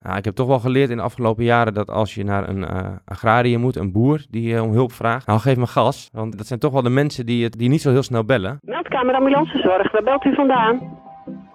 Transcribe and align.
Nou, 0.00 0.16
ik 0.16 0.24
heb 0.24 0.34
toch 0.34 0.46
wel 0.46 0.58
geleerd 0.58 0.90
in 0.90 0.96
de 0.96 1.02
afgelopen 1.02 1.44
jaren 1.44 1.74
dat 1.74 1.90
als 1.90 2.14
je 2.14 2.24
naar 2.24 2.48
een 2.48 2.58
uh, 2.58 2.88
agrariër 3.04 3.60
moet, 3.60 3.76
een 3.76 3.92
boer 3.92 4.26
die 4.30 4.54
uh, 4.54 4.62
om 4.62 4.72
hulp 4.72 4.92
vraagt, 4.92 5.26
nou 5.26 5.40
geef 5.40 5.56
me 5.56 5.66
gas. 5.66 6.08
Want 6.12 6.38
dat 6.38 6.46
zijn 6.46 6.58
toch 6.58 6.72
wel 6.72 6.82
de 6.82 6.88
mensen 6.88 7.26
die, 7.26 7.44
het, 7.44 7.58
die 7.58 7.68
niet 7.68 7.82
zo 7.82 7.90
heel 7.90 8.02
snel 8.02 8.24
bellen. 8.24 8.58
Meldkamer 8.60 9.14
Ambulancezorg, 9.14 9.92
waar 9.92 10.02
belt 10.02 10.24
u 10.24 10.34
vandaan? 10.34 10.98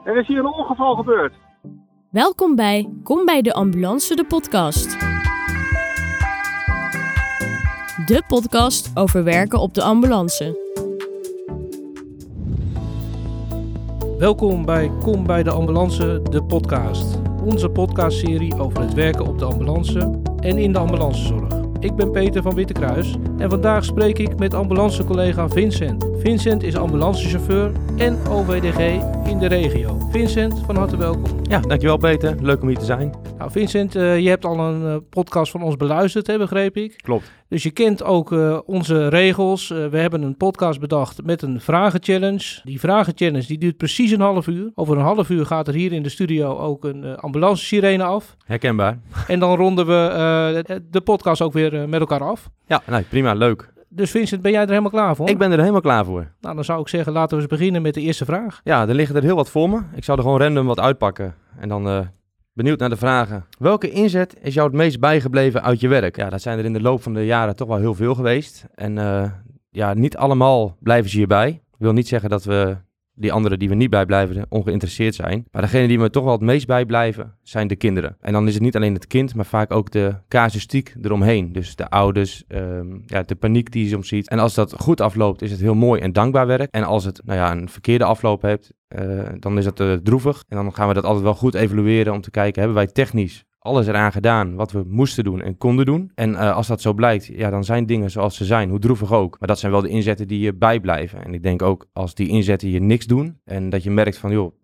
Er 0.04 0.18
is 0.18 0.28
hier 0.28 0.38
een 0.38 0.46
ongeval 0.46 0.96
gebeurd. 0.96 1.34
Welkom 2.10 2.56
bij 2.56 2.90
Kom 3.04 3.26
bij 3.26 3.42
de 3.42 3.54
Ambulance, 3.54 4.16
de 4.16 4.26
podcast. 4.26 5.00
De 8.06 8.24
podcast 8.28 8.92
over 8.98 9.24
werken 9.24 9.60
op 9.60 9.74
de 9.74 9.84
ambulance. 9.84 10.62
Welkom 14.18 14.66
bij 14.66 14.92
Kom 15.00 15.26
bij 15.26 15.44
de 15.44 15.52
Ambulance, 15.52 16.22
de 16.30 16.44
podcast. 16.44 17.23
Onze 17.44 17.70
podcastserie 17.70 18.60
over 18.60 18.82
het 18.82 18.94
werken 18.94 19.26
op 19.26 19.40
de 19.40 19.46
ambulance 19.46 20.20
en 20.40 20.58
in 20.58 20.74
de 20.74 20.80
ambulancezorg. 20.80 21.54
Ik 21.80 21.96
ben 21.96 22.12
Peter 22.12 22.42
van 22.42 22.56
Wittekruis 22.56 23.16
en 23.38 23.50
vandaag 23.50 23.86
spreek 23.86 24.20
ik 24.20 24.40
met 24.40 24.54
ambulancecollega 24.54 25.50
Vincent. 25.50 26.13
Vincent 26.24 26.64
is 26.64 26.76
ambulancechauffeur 26.76 27.72
en 27.98 28.28
OVDG 28.28 29.02
in 29.28 29.40
de 29.40 29.48
regio. 29.48 30.08
Vincent, 30.12 30.62
van 30.66 30.76
harte 30.76 30.98
welkom. 30.98 31.40
Ja, 31.50 31.60
dankjewel 31.60 31.98
Peter. 31.98 32.36
Leuk 32.42 32.62
om 32.62 32.68
hier 32.68 32.78
te 32.78 32.86
zijn. 32.86 33.14
Nou 33.38 33.52
Vincent, 33.52 33.96
uh, 33.96 34.20
je 34.20 34.30
hebt 34.30 34.46
al 34.46 34.60
een 34.60 34.82
uh, 34.82 34.96
podcast 35.10 35.52
van 35.52 35.62
ons 35.62 35.78
beluisterd, 35.78 36.28
hè, 36.28 36.38
begreep 36.38 36.78
ik? 36.78 36.98
Klopt. 37.02 37.32
Dus 37.48 37.64
je 37.64 37.72
kent 37.72 38.04
ook 38.04 38.32
uh, 38.32 38.60
onze 38.66 39.08
regels. 39.08 39.68
we 39.68 39.98
hebben 39.98 40.22
een 40.22 40.38
podcast 40.38 40.80
bedacht 40.80 41.24
met 41.24 41.42
een 41.42 41.62
vragenchallenge. 41.62 42.62
Die 42.64 42.80
vragenchallenge 42.80 43.48
die 43.48 43.58
duurt 43.58 43.78
precies 43.78 44.12
een 44.12 44.22
half 44.22 44.48
uur. 44.48 44.72
Over 44.76 44.98
een 44.98 45.04
half 45.04 45.30
uur 45.30 45.46
gaat 45.46 45.68
er 45.68 45.74
hier 45.74 45.92
in 45.92 46.04
de 46.04 46.10
studio 46.10 46.58
ook 46.58 46.84
een 46.84 47.18
ambulance 47.18 47.66
sirene 47.66 48.04
af. 48.04 48.36
Herkenbaar. 48.46 49.00
En 49.28 49.40
dan 49.40 49.56
ronden 49.56 49.86
we 49.86 50.82
de 50.90 51.02
podcast 51.02 51.42
ook 51.42 51.54
weer 51.54 51.90
met 51.90 52.00
elkaar 52.00 52.24
af. 52.24 52.50
Ja, 52.68 52.82
nee, 52.88 53.02
prima, 53.02 53.34
leuk. 53.34 53.73
Dus 53.96 54.12
Vincent, 54.12 54.42
ben 54.42 54.52
jij 54.52 54.62
er 54.62 54.68
helemaal 54.68 54.90
klaar 54.90 55.16
voor? 55.16 55.30
Ik 55.30 55.38
ben 55.38 55.52
er 55.52 55.60
helemaal 55.60 55.82
klaar 55.82 56.06
voor. 56.06 56.32
Nou, 56.42 56.56
dan 56.56 56.64
zou 56.64 56.82
ik 56.82 56.88
zeggen, 56.88 57.14
laten 57.14 57.38
we 57.38 57.44
eens 57.44 57.52
beginnen 57.52 57.82
met 57.82 57.94
de 57.94 58.02
eerste 58.02 58.26
vraag. 58.26 58.62
Ja, 58.64 58.88
er 58.88 58.96
liggen 58.96 59.16
er 59.16 59.24
heel 59.24 59.36
wat 59.36 59.50
voor 59.50 59.70
me. 59.70 59.82
Ik 59.96 60.04
zou 60.04 60.18
er 60.18 60.24
gewoon 60.24 60.42
random 60.42 60.66
wat 60.66 60.80
uitpakken. 60.80 61.36
En 61.60 61.70
dan 61.70 61.88
uh, 61.88 62.00
benieuwd 62.54 62.80
naar 62.80 62.90
de 62.90 62.98
vragen. 62.98 63.46
Welke 63.60 63.90
inzet 63.90 64.36
is 64.42 64.54
jou 64.54 64.68
het 64.68 64.78
meest 64.78 65.00
bijgebleven 65.00 65.64
uit 65.64 65.80
je 65.80 65.88
werk? 65.88 66.16
Ja, 66.16 66.30
dat 66.30 66.42
zijn 66.42 66.60
er 66.60 66.66
in 66.66 66.74
de 66.74 66.82
loop 66.82 67.02
van 67.02 67.14
de 67.14 67.26
jaren 67.26 67.56
toch 67.56 67.68
wel 67.68 67.78
heel 67.78 67.94
veel 67.94 68.16
geweest. 68.16 68.66
En 68.76 68.98
uh, 68.98 69.24
ja, 69.70 69.94
niet 69.94 70.18
allemaal 70.18 70.78
blijven 70.80 71.10
ze 71.10 71.18
hierbij. 71.18 71.50
Ik 71.50 71.80
wil 71.80 71.94
niet 71.94 72.08
zeggen 72.08 72.30
dat 72.30 72.44
we 72.44 72.78
die 73.16 73.34
anderen 73.34 73.60
die 73.60 73.70
we 73.70 73.76
niet 73.76 73.90
bijblijven 73.90 74.46
ongeïnteresseerd 74.50 75.16
zijn. 75.16 75.46
Maar 75.52 75.62
degene 75.62 75.88
die 75.88 75.98
me 75.98 76.10
toch 76.10 76.24
wel 76.24 76.32
het 76.32 76.42
meest 76.42 76.68
bijblijven 76.68 77.36
zijn 77.44 77.68
de 77.68 77.76
kinderen. 77.76 78.18
En 78.22 78.34
dan 78.34 78.48
is 78.48 78.54
het 78.54 78.64
niet 78.64 78.76
alleen 78.76 78.94
het 78.94 79.08
kind, 79.08 79.36
maar 79.36 79.46
vaak 79.46 79.72
ook 79.72 79.92
de 79.92 80.16
casuïstiek 80.28 80.96
eromheen. 81.02 81.52
Dus 81.52 81.76
de 81.76 81.90
ouders, 81.90 82.44
um, 82.48 83.04
ja, 83.06 83.24
de 83.24 83.36
paniek 83.36 83.72
die 83.72 83.84
je 83.84 83.90
soms 83.90 84.08
ziet. 84.08 84.30
En 84.30 84.40
als 84.40 84.54
dat 84.54 84.74
goed 84.78 85.02
afloopt, 85.02 85.42
is 85.42 85.52
het 85.52 85.60
heel 85.60 85.76
mooi 85.76 86.02
en 86.02 86.14
dankbaar 86.14 86.48
werk. 86.48 86.72
En 86.72 86.84
als 86.84 87.04
het 87.04 87.22
nou 87.26 87.40
ja, 87.40 87.52
een 87.52 87.70
verkeerde 87.70 88.04
afloop 88.04 88.42
heeft, 88.42 88.74
uh, 89.00 89.22
dan 89.40 89.58
is 89.58 89.66
het 89.66 89.80
uh, 89.80 89.94
droevig. 89.94 90.44
En 90.48 90.58
dan 90.58 90.74
gaan 90.74 90.88
we 90.88 90.94
dat 90.94 91.04
altijd 91.04 91.24
wel 91.24 91.36
goed 91.36 91.54
evalueren 91.54 92.14
om 92.14 92.22
te 92.22 92.32
kijken, 92.32 92.62
hebben 92.62 92.78
wij 92.78 92.88
technisch 92.88 93.44
alles 93.64 93.88
eraan 93.88 94.12
gedaan 94.12 94.56
wat 94.56 94.72
we 94.72 94.84
moesten 94.88 95.24
doen 95.24 95.42
en 95.42 95.58
konden 95.58 95.86
doen. 95.86 96.12
En 96.16 96.32
uh, 96.32 96.56
als 96.56 96.68
dat 96.68 96.82
zo 96.82 96.94
blijkt, 96.94 97.26
ja, 97.26 97.50
dan 97.50 97.64
zijn 97.64 97.86
dingen 97.86 98.12
zoals 98.12 98.36
ze 98.36 98.46
zijn, 98.46 98.70
hoe 98.70 98.80
droevig 98.80 99.14
ook. 99.14 99.40
Maar 99.40 99.48
dat 99.48 99.60
zijn 99.60 99.72
wel 99.72 99.82
de 99.82 99.90
inzetten 99.90 100.28
die 100.28 100.40
je 100.40 100.54
bijblijven. 100.54 101.24
En 101.26 101.34
ik 101.34 101.44
denk 101.44 101.62
ook 101.62 101.86
als 101.94 102.16
die 102.16 102.28
inzetten 102.28 102.70
je 102.70 102.80
niks 102.80 103.06
doen 103.06 103.40
en 103.46 103.70
dat 103.70 103.84
je 103.84 103.92
merkt 103.92 104.18
van, 104.18 104.32
joh, 104.32 104.56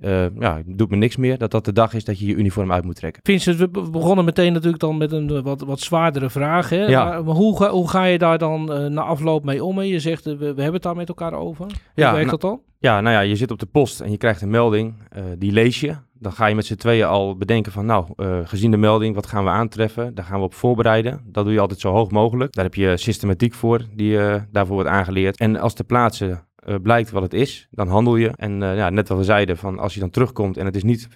uh, 0.00 0.26
ja, 0.38 0.62
doet 0.66 0.90
me 0.90 0.96
niks 0.96 1.16
meer, 1.16 1.38
dat 1.38 1.50
dat 1.50 1.64
de 1.64 1.72
dag 1.72 1.94
is 1.94 2.04
dat 2.04 2.18
je 2.18 2.26
je 2.26 2.34
uniform 2.34 2.72
uit 2.72 2.84
moet 2.84 2.96
trekken. 2.96 3.22
Vincent, 3.24 3.56
we 3.58 3.68
begonnen 3.68 4.24
meteen 4.24 4.52
natuurlijk 4.52 4.80
dan 4.80 4.96
met 4.96 5.12
een 5.12 5.42
wat, 5.42 5.60
wat 5.60 5.80
zwaardere 5.80 6.30
vraag. 6.30 6.68
Hè? 6.68 6.86
Ja. 6.86 7.22
Maar 7.22 7.34
hoe, 7.34 7.56
ga, 7.56 7.70
hoe 7.70 7.88
ga 7.88 8.04
je 8.04 8.18
daar 8.18 8.38
dan 8.38 8.72
uh, 8.72 8.86
na 8.86 9.02
afloop 9.02 9.44
mee 9.44 9.64
om? 9.64 9.80
Je 9.80 10.00
zegt, 10.00 10.24
we, 10.24 10.36
we 10.36 10.44
hebben 10.44 10.72
het 10.72 10.82
daar 10.82 10.96
met 10.96 11.08
elkaar 11.08 11.32
over. 11.32 11.64
Hoe 11.64 11.74
ja, 11.94 12.12
werkt 12.12 12.30
dat 12.30 12.40
dan? 12.40 12.60
Ja, 12.78 13.00
nou 13.00 13.14
ja, 13.14 13.20
je 13.20 13.36
zit 13.36 13.50
op 13.50 13.58
de 13.58 13.66
post 13.66 14.00
en 14.00 14.10
je 14.10 14.16
krijgt 14.16 14.42
een 14.42 14.50
melding, 14.50 14.94
die 15.38 15.52
lees 15.52 15.80
je. 15.80 15.96
Dan 16.18 16.32
ga 16.32 16.46
je 16.46 16.54
met 16.54 16.66
z'n 16.66 16.74
tweeën 16.74 17.06
al 17.06 17.36
bedenken 17.36 17.72
van, 17.72 17.86
nou, 17.86 18.06
uh, 18.16 18.38
gezien 18.44 18.70
de 18.70 18.76
melding, 18.76 19.14
wat 19.14 19.26
gaan 19.26 19.44
we 19.44 19.50
aantreffen? 19.50 20.14
Daar 20.14 20.24
gaan 20.24 20.38
we 20.38 20.44
op 20.44 20.54
voorbereiden. 20.54 21.20
Dat 21.24 21.44
doe 21.44 21.52
je 21.52 21.60
altijd 21.60 21.80
zo 21.80 21.92
hoog 21.92 22.10
mogelijk. 22.10 22.52
Daar 22.52 22.64
heb 22.64 22.74
je 22.74 22.96
systematiek 22.96 23.54
voor, 23.54 23.80
die 23.94 24.12
uh, 24.12 24.34
daarvoor 24.50 24.74
wordt 24.74 24.90
aangeleerd. 24.90 25.38
En 25.38 25.56
als 25.56 25.74
de 25.74 25.84
plaatsen 25.84 26.46
uh, 26.66 26.74
blijkt 26.82 27.10
wat 27.10 27.22
het 27.22 27.34
is, 27.34 27.68
dan 27.70 27.88
handel 27.88 28.16
je. 28.16 28.30
En 28.36 28.60
ja, 28.60 28.90
net 28.90 29.08
wat 29.08 29.18
we 29.18 29.24
zeiden, 29.24 29.56
van 29.56 29.78
als 29.78 29.94
je 29.94 30.00
dan 30.00 30.10
terugkomt 30.10 30.56
en 30.56 30.64
het 30.64 30.76
is 30.76 30.82
niet 30.82 31.08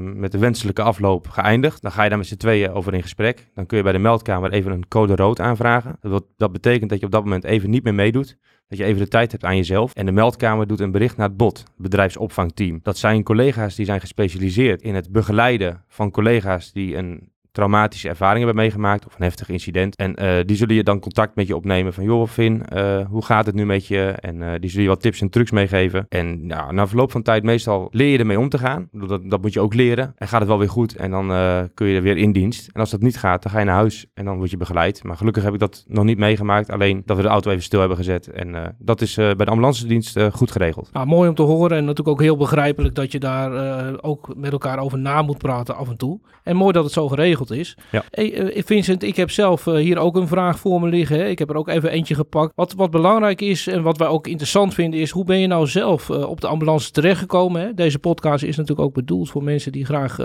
met 0.00 0.32
de 0.32 0.38
wenselijke 0.38 0.82
afloop 0.82 1.28
geëindigd, 1.28 1.82
dan 1.82 1.92
ga 1.92 2.02
je 2.02 2.08
daar 2.08 2.18
met 2.18 2.26
z'n 2.26 2.36
tweeën 2.36 2.72
over 2.72 2.94
in 2.94 3.02
gesprek. 3.02 3.50
Dan 3.54 3.66
kun 3.66 3.76
je 3.76 3.82
bij 3.82 3.92
de 3.92 3.98
meldkamer 3.98 4.52
even 4.52 4.72
een 4.72 4.88
code 4.88 5.16
rood 5.16 5.40
aanvragen. 5.40 5.96
Dat, 6.00 6.24
dat 6.36 6.52
betekent 6.52 6.90
dat 6.90 7.00
je 7.00 7.06
op 7.06 7.12
dat 7.12 7.24
moment 7.24 7.44
even 7.44 7.70
niet 7.70 7.84
meer 7.84 7.94
meedoet. 7.94 8.38
Dat 8.68 8.78
je 8.78 8.84
even 8.84 9.02
de 9.02 9.08
tijd 9.08 9.32
hebt 9.32 9.44
aan 9.44 9.56
jezelf. 9.56 9.94
En 9.94 10.06
de 10.06 10.12
meldkamer 10.12 10.66
doet 10.66 10.80
een 10.80 10.90
bericht 10.90 11.16
naar 11.16 11.28
het 11.28 11.36
BOT, 11.36 11.64
bedrijfsopvangteam. 11.76 12.80
Dat 12.82 12.98
zijn 12.98 13.22
collega's 13.22 13.74
die 13.74 13.84
zijn 13.84 14.00
gespecialiseerd 14.00 14.82
in 14.82 14.94
het 14.94 15.12
begeleiden 15.12 15.84
van 15.88 16.10
collega's 16.10 16.72
die 16.72 16.96
een 16.96 17.30
traumatische 17.56 18.08
ervaringen 18.08 18.46
hebben 18.46 18.62
meegemaakt 18.64 19.06
of 19.06 19.14
een 19.14 19.22
heftig 19.22 19.48
incident. 19.48 19.96
En 19.96 20.22
uh, 20.22 20.34
die 20.44 20.56
zullen 20.56 20.74
je 20.74 20.82
dan 20.82 21.00
contact 21.00 21.34
met 21.34 21.46
je 21.46 21.56
opnemen 21.56 21.92
van, 21.92 22.04
joh 22.04 22.28
Vin, 22.28 22.62
uh, 22.72 23.06
hoe 23.06 23.24
gaat 23.24 23.46
het 23.46 23.54
nu 23.54 23.66
met 23.66 23.86
je? 23.86 24.14
En 24.20 24.36
uh, 24.36 24.52
die 24.60 24.70
zullen 24.70 24.84
je 24.84 24.90
wat 24.90 25.00
tips 25.00 25.20
en 25.20 25.30
trucs 25.30 25.50
meegeven. 25.50 26.06
En 26.08 26.46
nou, 26.46 26.72
na 26.72 26.86
verloop 26.86 27.10
van 27.10 27.22
tijd 27.22 27.42
meestal 27.42 27.88
leer 27.90 28.12
je 28.12 28.18
ermee 28.18 28.38
om 28.38 28.48
te 28.48 28.58
gaan. 28.58 28.88
Dat, 28.92 29.30
dat 29.30 29.42
moet 29.42 29.52
je 29.52 29.60
ook 29.60 29.74
leren. 29.74 30.12
En 30.16 30.28
gaat 30.28 30.40
het 30.40 30.48
wel 30.48 30.58
weer 30.58 30.68
goed 30.68 30.96
en 30.96 31.10
dan 31.10 31.26
kun 31.74 31.86
je 31.86 31.96
er 31.96 32.02
weer 32.02 32.16
in 32.16 32.32
dienst. 32.32 32.68
En 32.72 32.80
als 32.80 32.90
dat 32.90 33.00
niet 33.00 33.18
gaat, 33.18 33.42
dan 33.42 33.52
ga 33.52 33.58
je 33.58 33.64
naar 33.64 33.74
huis 33.74 34.06
en 34.14 34.24
dan 34.24 34.36
word 34.36 34.50
je 34.50 34.56
begeleid. 34.56 35.04
Maar 35.04 35.16
gelukkig 35.16 35.42
heb 35.42 35.52
ik 35.52 35.58
dat 35.58 35.84
nog 35.88 36.04
niet 36.04 36.18
meegemaakt. 36.18 36.70
Alleen 36.70 37.02
dat 37.04 37.16
we 37.16 37.22
de 37.22 37.28
auto 37.28 37.50
even 37.50 37.62
stil 37.62 37.78
hebben 37.78 37.96
gezet. 37.96 38.30
En 38.30 38.76
dat 38.78 39.00
is 39.00 39.14
bij 39.14 39.34
de 39.34 39.46
ambulance 39.46 39.86
dienst 39.86 40.20
goed 40.32 40.50
geregeld. 40.50 40.90
Nou, 40.92 41.06
mooi 41.06 41.28
om 41.28 41.34
te 41.34 41.42
horen 41.42 41.76
en 41.76 41.84
natuurlijk 41.84 42.08
ook 42.08 42.22
heel 42.22 42.36
begrijpelijk 42.36 42.94
dat 42.94 43.12
je 43.12 43.18
daar 43.18 44.02
ook 44.02 44.34
met 44.36 44.52
elkaar 44.52 44.78
over 44.78 44.98
na 44.98 45.22
moet 45.22 45.38
praten 45.38 45.76
af 45.76 45.88
en 45.88 45.96
toe. 45.96 46.20
En 46.42 46.56
mooi 46.56 46.72
dat 46.72 46.84
het 46.84 46.92
zo 46.92 47.08
geregeld 47.08 47.45
is. 47.50 47.76
Ja. 47.90 48.02
Hey, 48.10 48.56
uh, 48.56 48.62
Vincent, 48.64 49.02
ik 49.02 49.16
heb 49.16 49.30
zelf 49.30 49.66
uh, 49.66 49.74
hier 49.74 49.98
ook 49.98 50.16
een 50.16 50.28
vraag 50.28 50.58
voor 50.58 50.80
me 50.80 50.88
liggen. 50.88 51.18
Hè. 51.18 51.26
Ik 51.26 51.38
heb 51.38 51.50
er 51.50 51.56
ook 51.56 51.68
even 51.68 51.90
eentje 51.90 52.14
gepakt. 52.14 52.52
Wat, 52.54 52.72
wat 52.72 52.90
belangrijk 52.90 53.40
is 53.40 53.66
en 53.66 53.82
wat 53.82 53.98
wij 53.98 54.08
ook 54.08 54.26
interessant 54.26 54.74
vinden 54.74 55.00
is... 55.00 55.10
hoe 55.10 55.24
ben 55.24 55.38
je 55.38 55.46
nou 55.46 55.66
zelf 55.66 56.08
uh, 56.08 56.28
op 56.28 56.40
de 56.40 56.46
ambulance 56.46 56.90
terechtgekomen? 56.90 57.60
Hè? 57.60 57.74
Deze 57.74 57.98
podcast 57.98 58.44
is 58.44 58.56
natuurlijk 58.56 58.88
ook 58.88 58.94
bedoeld 58.94 59.30
voor 59.30 59.42
mensen... 59.42 59.72
die 59.72 59.84
graag 59.84 60.18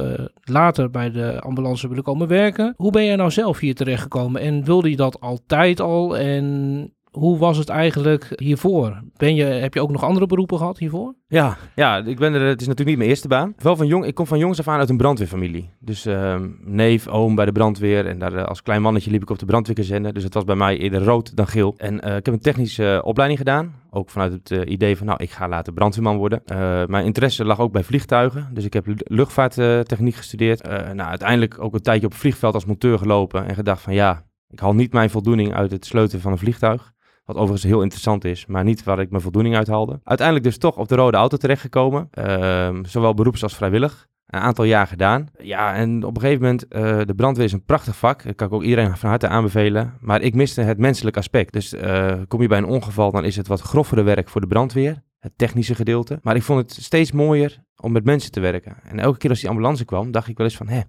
later 0.44 0.90
bij 0.90 1.12
de 1.12 1.40
ambulance 1.42 1.88
willen 1.88 2.04
komen 2.04 2.28
werken. 2.28 2.74
Hoe 2.78 2.92
ben 2.92 3.06
jij 3.06 3.16
nou 3.16 3.32
zelf 3.32 3.60
hier 3.60 3.76
terechtgekomen? 3.76 4.42
En 4.42 4.64
wilde 4.64 4.90
je 4.90 4.96
dat 4.96 5.20
altijd 5.20 5.80
al? 5.80 6.18
En 6.18 6.94
hoe 7.12 7.38
was 7.38 7.58
het 7.58 7.70
eigenlijk 7.70 8.34
hiervoor? 8.36 9.02
Ben 9.18 9.36
je, 9.36 9.44
heb 9.44 9.74
je 9.74 9.82
ook 9.82 9.92
nog 9.92 10.04
andere 10.04 10.26
beroepen 10.26 10.58
gehad 10.58 10.78
hiervoor? 10.78 11.16
Ja, 11.28 11.58
ja 11.76 11.98
ik 11.98 12.20
ben 12.20 12.34
er, 12.34 12.42
het 12.42 12.62
is 12.62 12.68
natuurlijk 12.68 12.90
niet 12.90 12.98
mijn 12.98 13.10
eerste 13.10 13.28
baan. 13.28 13.54
Wel 13.58 13.76
van 13.76 13.88
jong, 13.88 14.06
ik 14.06 14.16
kom 14.16 14.28
van 14.28 14.38
jongs 14.38 14.60
af 14.60 14.68
aan 14.68 14.80
uit 14.80 14.90
een 14.90 14.98
brandweerfamilie. 14.98 15.70
Dus 15.80 16.06
uh, 16.06 16.36
neef, 16.60 17.08
oom 17.08 17.36
bij 17.36 17.46
de 17.46 17.52
brandweer. 17.52 18.08
En 18.08 18.20
daar, 18.20 18.46
als 18.46 18.62
klein 18.62 18.82
mannetje 18.82 19.12
liep 19.12 19.22
ik 19.22 19.30
op 19.30 19.40
de 19.40 19.46
brandweerkazerne. 19.46 20.14
Dus 20.14 20.24
het 20.24 20.34
was 20.34 20.44
bij 20.44 20.56
mij 20.56 20.78
eerder 20.78 21.04
rood 21.04 21.36
dan 21.36 21.48
geel. 21.48 21.74
En 21.78 21.94
uh, 21.94 22.16
ik 22.16 22.26
heb 22.26 22.34
een 22.34 22.42
technische 22.42 23.02
opleiding 23.04 23.40
gedaan. 23.40 23.76
Ook 23.90 24.10
vanuit 24.10 24.32
het 24.32 24.68
idee 24.68 24.98
van, 24.98 25.08
nou, 25.08 25.24
ik 25.24 25.32
ga 25.32 25.48
later 25.48 25.74
brandweerman 25.74 26.18
worden. 26.18 26.42
mijn 26.90 27.06
interesse 27.06 27.46
lag 27.46 27.60
ook 27.60 27.72
bij 27.72 27.84
vliegtuigen. 27.84 28.50
Dus 28.54 28.66
ik 28.66 28.74
heb 28.74 28.86
luchtvaarttechniek 29.04 30.16
gestudeerd. 30.16 30.64
nou, 30.68 31.10
uiteindelijk 31.10 31.64
ook 31.64 31.74
een 31.74 31.82
tijdje 31.82 32.06
op 32.06 32.12
het 32.12 32.22
vliegveld 32.22 32.54
als 32.54 32.66
monteur 32.66 32.98
gelopen. 32.98 33.48
En 33.48 33.56
gedacht 33.56 33.82
van, 33.82 33.94
ja, 33.94 34.24
ik 34.52 34.60
haal 34.60 34.74
niet 34.74 34.94
mijn 34.94 35.10
voldoening 35.10 35.54
uit 35.54 35.72
het 35.72 35.86
sleutelen 35.86 36.22
van 36.22 36.32
een 36.32 36.38
vliegtuig. 36.38 36.94
Wat 37.32 37.40
overigens 37.40 37.72
heel 37.72 37.82
interessant 37.82 38.26
is, 38.26 38.46
maar 38.46 38.64
niet 38.64 38.84
waar 38.84 39.00
ik 39.00 39.10
mijn 39.10 39.22
voldoening 39.22 39.56
uit 39.56 39.68
haalde. 39.68 40.00
Uiteindelijk 40.04 40.48
dus 40.48 40.58
toch 40.58 40.78
op 40.78 40.88
de 40.88 40.96
rode 40.96 41.18
auto 41.18 41.38
terechtgekomen. 41.38 42.10
Uh, 42.14 42.70
zowel 42.84 43.14
beroeps 43.14 43.44
als 43.44 43.56
vrijwillig. 43.56 44.08
Een 44.28 44.40
aantal 44.40 44.66
jaar 44.66 44.88
gedaan. 44.88 45.28
Ja, 45.42 45.76
en 45.76 46.04
op 46.04 46.16
een 46.16 46.22
gegeven 46.22 46.42
moment, 46.42 46.66
uh, 46.70 47.00
de 47.06 47.14
brandweer 47.16 47.46
is 47.46 47.52
een 47.52 47.66
prachtig 47.66 47.96
vak. 47.96 48.24
Dat 48.24 48.36
kan 48.36 48.48
ik 48.48 48.54
ook 48.54 48.64
iedereen 48.64 48.98
van 48.98 49.10
harte 49.10 49.28
aanbevelen. 49.28 49.94
Maar 50.00 50.22
ik 50.22 50.36
miste 50.36 50.62
het 50.62 50.78
menselijk 50.78 51.18
aspect. 51.18 51.54
Dus 51.54 51.74
uh, 51.74 52.14
kom 52.28 52.42
je 52.42 52.48
bij 52.48 52.58
een 52.58 52.66
ongeval, 52.66 53.12
dan 53.12 53.24
is 53.24 53.36
het 53.36 53.48
wat 53.48 53.62
groffere 53.62 54.04
werk 54.04 54.30
voor 54.30 54.42
de 54.42 54.48
brandweer. 54.48 55.04
Het 55.20 55.32
technische 55.36 55.76
gedeelte. 55.76 56.20
Maar 56.22 56.36
ik 56.36 56.44
vond 56.44 56.60
het 56.60 56.84
steeds 56.84 57.12
mooier 57.12 57.64
om 57.76 57.92
met 57.92 58.04
mensen 58.04 58.32
te 58.32 58.40
werken. 58.40 58.76
En 58.84 59.00
elke 59.00 59.18
keer 59.18 59.30
als 59.30 59.40
die 59.40 59.50
ambulance 59.50 59.86
kwam, 59.86 60.12
dacht 60.12 60.28
ik 60.28 60.38
wel 60.38 60.48
eens 60.48 60.58
van... 60.58 60.68
Hé, 60.68 60.82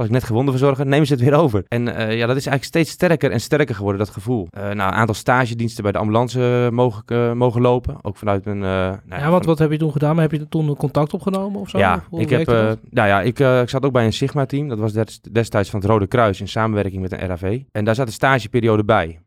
als 0.00 0.08
ik 0.08 0.14
net 0.14 0.24
gewonden 0.24 0.54
verzorger, 0.54 0.86
nemen 0.86 1.06
ze 1.06 1.12
het 1.12 1.22
weer 1.22 1.34
over. 1.34 1.64
En 1.68 1.86
uh, 1.86 1.94
ja, 1.94 2.26
dat 2.26 2.36
is 2.36 2.46
eigenlijk 2.46 2.64
steeds 2.64 2.90
sterker 2.90 3.30
en 3.30 3.40
sterker 3.40 3.74
geworden, 3.74 3.98
dat 3.98 4.10
gevoel. 4.10 4.48
Uh, 4.50 4.62
nou, 4.62 4.74
een 4.74 4.82
aantal 4.82 5.14
stagediensten 5.14 5.82
bij 5.82 5.92
de 5.92 5.98
ambulance 5.98 6.68
mogen, 6.72 7.02
uh, 7.08 7.32
mogen 7.32 7.60
lopen. 7.60 7.96
Ook 8.02 8.16
vanuit 8.16 8.46
een... 8.46 8.58
Nou 8.58 9.00
ja, 9.08 9.30
wat, 9.30 9.44
wat 9.44 9.58
heb 9.58 9.70
je 9.70 9.76
toen 9.76 9.92
gedaan? 9.92 10.14
Maar 10.14 10.28
heb 10.28 10.40
je 10.40 10.48
toen 10.48 10.76
contact 10.76 11.14
opgenomen 11.14 11.60
of 11.60 11.68
zo? 11.68 11.78
Ja, 11.78 12.02
ik, 12.10 12.30
heb, 12.30 12.46
nou 12.90 13.08
ja 13.08 13.20
ik, 13.20 13.38
ik 13.38 13.68
zat 13.68 13.84
ook 13.84 13.92
bij 13.92 14.04
een 14.04 14.12
Sigma-team. 14.12 14.68
Dat 14.68 14.78
was 14.78 14.92
destijds 15.32 15.70
van 15.70 15.80
het 15.80 15.88
Rode 15.88 16.06
Kruis 16.06 16.40
in 16.40 16.48
samenwerking 16.48 17.02
met 17.02 17.12
een 17.12 17.26
RAV. 17.26 17.60
En 17.72 17.84
daar 17.84 17.94
zat 17.94 18.06
een 18.06 18.12
stageperiode 18.12 18.84
bij. 18.84 19.20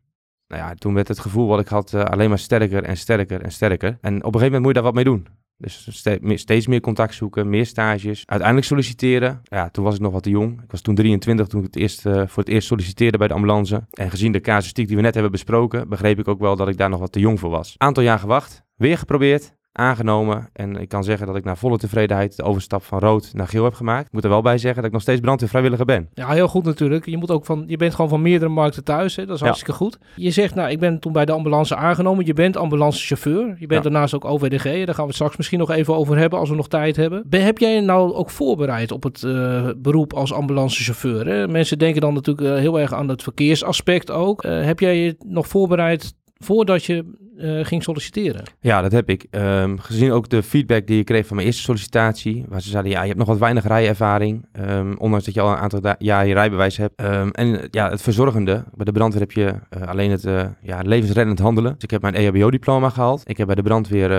Nou 0.48 0.62
ja, 0.62 0.74
toen 0.74 0.94
werd 0.94 1.08
het 1.08 1.18
gevoel 1.18 1.46
wat 1.46 1.60
ik 1.60 1.68
had 1.68 1.94
alleen 1.94 2.28
maar 2.28 2.38
sterker 2.38 2.84
en 2.84 2.96
sterker 2.96 3.42
en 3.42 3.52
sterker. 3.52 3.98
En 4.00 4.16
op 4.16 4.34
een 4.34 4.40
gegeven 4.40 4.40
moment 4.40 4.62
moet 4.62 4.74
je 4.74 4.74
daar 4.74 4.82
wat 4.82 4.94
mee 4.94 5.04
doen. 5.04 5.26
Dus 5.56 6.04
steeds 6.34 6.66
meer 6.66 6.80
contact 6.80 7.14
zoeken, 7.14 7.48
meer 7.48 7.66
stages. 7.66 8.22
Uiteindelijk 8.26 8.66
solliciteren. 8.66 9.40
Ja, 9.44 9.68
toen 9.70 9.84
was 9.84 9.94
ik 9.94 10.00
nog 10.00 10.12
wat 10.12 10.22
te 10.22 10.30
jong. 10.30 10.62
Ik 10.62 10.70
was 10.70 10.80
toen 10.80 10.94
23 10.94 11.46
toen 11.46 11.60
ik 11.60 11.66
het 11.66 11.76
eerst, 11.76 12.06
eh, 12.06 12.12
voor 12.26 12.42
het 12.42 12.52
eerst 12.52 12.66
solliciteerde 12.66 13.18
bij 13.18 13.28
de 13.28 13.34
ambulance. 13.34 13.86
En 13.90 14.10
gezien 14.10 14.32
de 14.32 14.40
casuïstiek 14.40 14.86
die 14.86 14.96
we 14.96 15.02
net 15.02 15.14
hebben 15.14 15.32
besproken, 15.32 15.88
begreep 15.88 16.18
ik 16.18 16.28
ook 16.28 16.40
wel 16.40 16.56
dat 16.56 16.68
ik 16.68 16.76
daar 16.76 16.88
nog 16.90 17.00
wat 17.00 17.12
te 17.12 17.20
jong 17.20 17.40
voor 17.40 17.50
was. 17.50 17.74
Aantal 17.78 18.02
jaar 18.02 18.18
gewacht, 18.18 18.62
weer 18.76 18.98
geprobeerd, 18.98 19.54
aangenomen. 19.76 20.48
En 20.52 20.76
ik 20.76 20.88
kan 20.88 21.04
zeggen 21.04 21.26
dat 21.26 21.36
ik 21.36 21.44
naar 21.44 21.56
volle 21.56 21.78
tevredenheid 21.78 22.36
de 22.36 22.42
overstap 22.42 22.82
van 22.84 22.98
rood 22.98 23.30
naar 23.32 23.48
geel 23.48 23.64
heb 23.64 23.74
gemaakt. 23.74 24.06
Ik 24.06 24.12
moet 24.12 24.24
er 24.24 24.30
wel 24.30 24.42
bij 24.42 24.58
zeggen 24.58 24.76
dat 24.76 24.84
ik 24.84 24.92
nog 24.92 25.02
steeds 25.02 25.20
brandweervrijwilliger 25.20 25.84
ben. 25.86 26.08
Ja, 26.14 26.28
heel 26.30 26.48
goed 26.48 26.64
natuurlijk. 26.64 27.06
Je, 27.06 27.16
moet 27.16 27.30
ook 27.30 27.44
van, 27.44 27.64
je 27.66 27.76
bent 27.76 27.94
gewoon 27.94 28.10
van 28.10 28.22
meerdere 28.22 28.50
markten 28.50 28.84
thuis. 28.84 29.16
Hè? 29.16 29.24
Dat 29.24 29.34
is 29.34 29.40
Ja. 29.40 29.46
hartstikke 29.46 29.76
goed. 29.78 29.98
Je 30.16 30.30
zegt, 30.30 30.54
nou, 30.54 30.70
ik 30.70 30.78
ben 30.80 30.98
toen 31.00 31.12
bij 31.12 31.24
de 31.24 31.32
ambulance 31.32 31.76
aangenomen. 31.76 32.26
Je 32.26 32.32
bent 32.32 32.56
ambulancechauffeur. 32.56 33.46
Je 33.58 33.66
bent 33.66 33.84
Ja. 33.84 33.90
daarnaast 33.90 34.14
ook 34.14 34.24
OVDG. 34.24 34.62
Daar 34.64 34.86
gaan 34.86 34.94
we 34.96 35.02
het 35.02 35.14
straks 35.14 35.36
misschien 35.36 35.58
nog 35.58 35.70
even 35.70 35.94
over 35.96 36.16
hebben 36.18 36.38
als 36.38 36.48
we 36.48 36.54
nog 36.56 36.68
tijd 36.68 36.96
hebben. 36.96 37.22
Ben, 37.26 37.44
heb 37.44 37.58
jij 37.58 37.74
je 37.74 37.80
nou 37.80 38.12
ook 38.14 38.30
voorbereid 38.30 38.92
op 38.92 39.02
het 39.02 39.22
eh, 39.22 39.68
beroep 39.76 40.12
als 40.12 40.32
ambulancechauffeur? 40.32 41.26
Hè? 41.26 41.48
Mensen 41.48 41.78
denken 41.78 42.00
dan 42.00 42.14
natuurlijk 42.14 42.48
eh, 42.48 42.60
heel 42.60 42.80
erg 42.80 42.92
aan 42.92 43.08
het 43.08 43.22
verkeersaspect 43.22 44.10
ook. 44.10 44.42
Eh, 44.42 44.64
heb 44.64 44.80
jij 44.80 44.96
je 44.98 45.16
nog 45.26 45.46
voorbereid 45.46 46.14
voordat 46.38 46.84
je 46.84 47.04
eh, 47.36 47.64
ging 47.64 47.82
solliciteren? 47.82 48.44
Ja, 48.60 48.82
dat 48.82 48.92
heb 48.92 49.08
ik. 49.08 49.26
Ehm, 49.30 49.76
gezien 49.76 50.12
ook 50.12 50.28
de 50.28 50.42
feedback 50.42 50.86
die 50.86 50.98
ik 50.98 51.04
kreeg 51.04 51.26
van 51.26 51.36
mijn 51.36 51.48
eerste 51.48 51.62
sollicitatie, 51.62 52.44
waar 52.48 52.62
ze 52.62 52.68
zeiden, 52.68 52.92
ja, 52.92 53.00
je 53.00 53.06
hebt 53.06 53.18
nog 53.18 53.28
wat 53.28 53.38
weinig 53.38 53.66
rijervaring, 53.66 54.46
ehm, 54.52 54.94
ondanks 54.98 55.24
dat 55.24 55.34
je 55.34 55.40
al 55.40 55.50
een 55.50 55.56
aantal 55.56 55.94
jaar 55.98 56.26
je 56.26 56.34
rijbewijs 56.34 56.76
hebt. 56.76 56.94
Ehm, 56.96 57.28
en 57.28 57.68
ja, 57.70 57.90
het 57.90 58.02
verzorgende, 58.02 58.64
bij 58.74 58.84
de 58.84 58.92
brandweer 58.92 59.20
heb 59.20 59.32
je 59.32 59.54
eh, 59.68 59.88
alleen 59.88 60.10
het 60.10 60.24
eh, 60.24 60.44
ja, 60.62 60.80
levensreddend 60.84 61.38
handelen. 61.38 61.74
Dus 61.74 61.82
ik 61.82 61.90
heb 61.90 62.02
mijn 62.02 62.14
EHBO-diploma 62.14 62.88
gehaald. 62.88 63.22
Ik 63.26 63.36
heb 63.36 63.46
bij 63.46 63.56
de 63.56 63.62
brandweer 63.62 64.10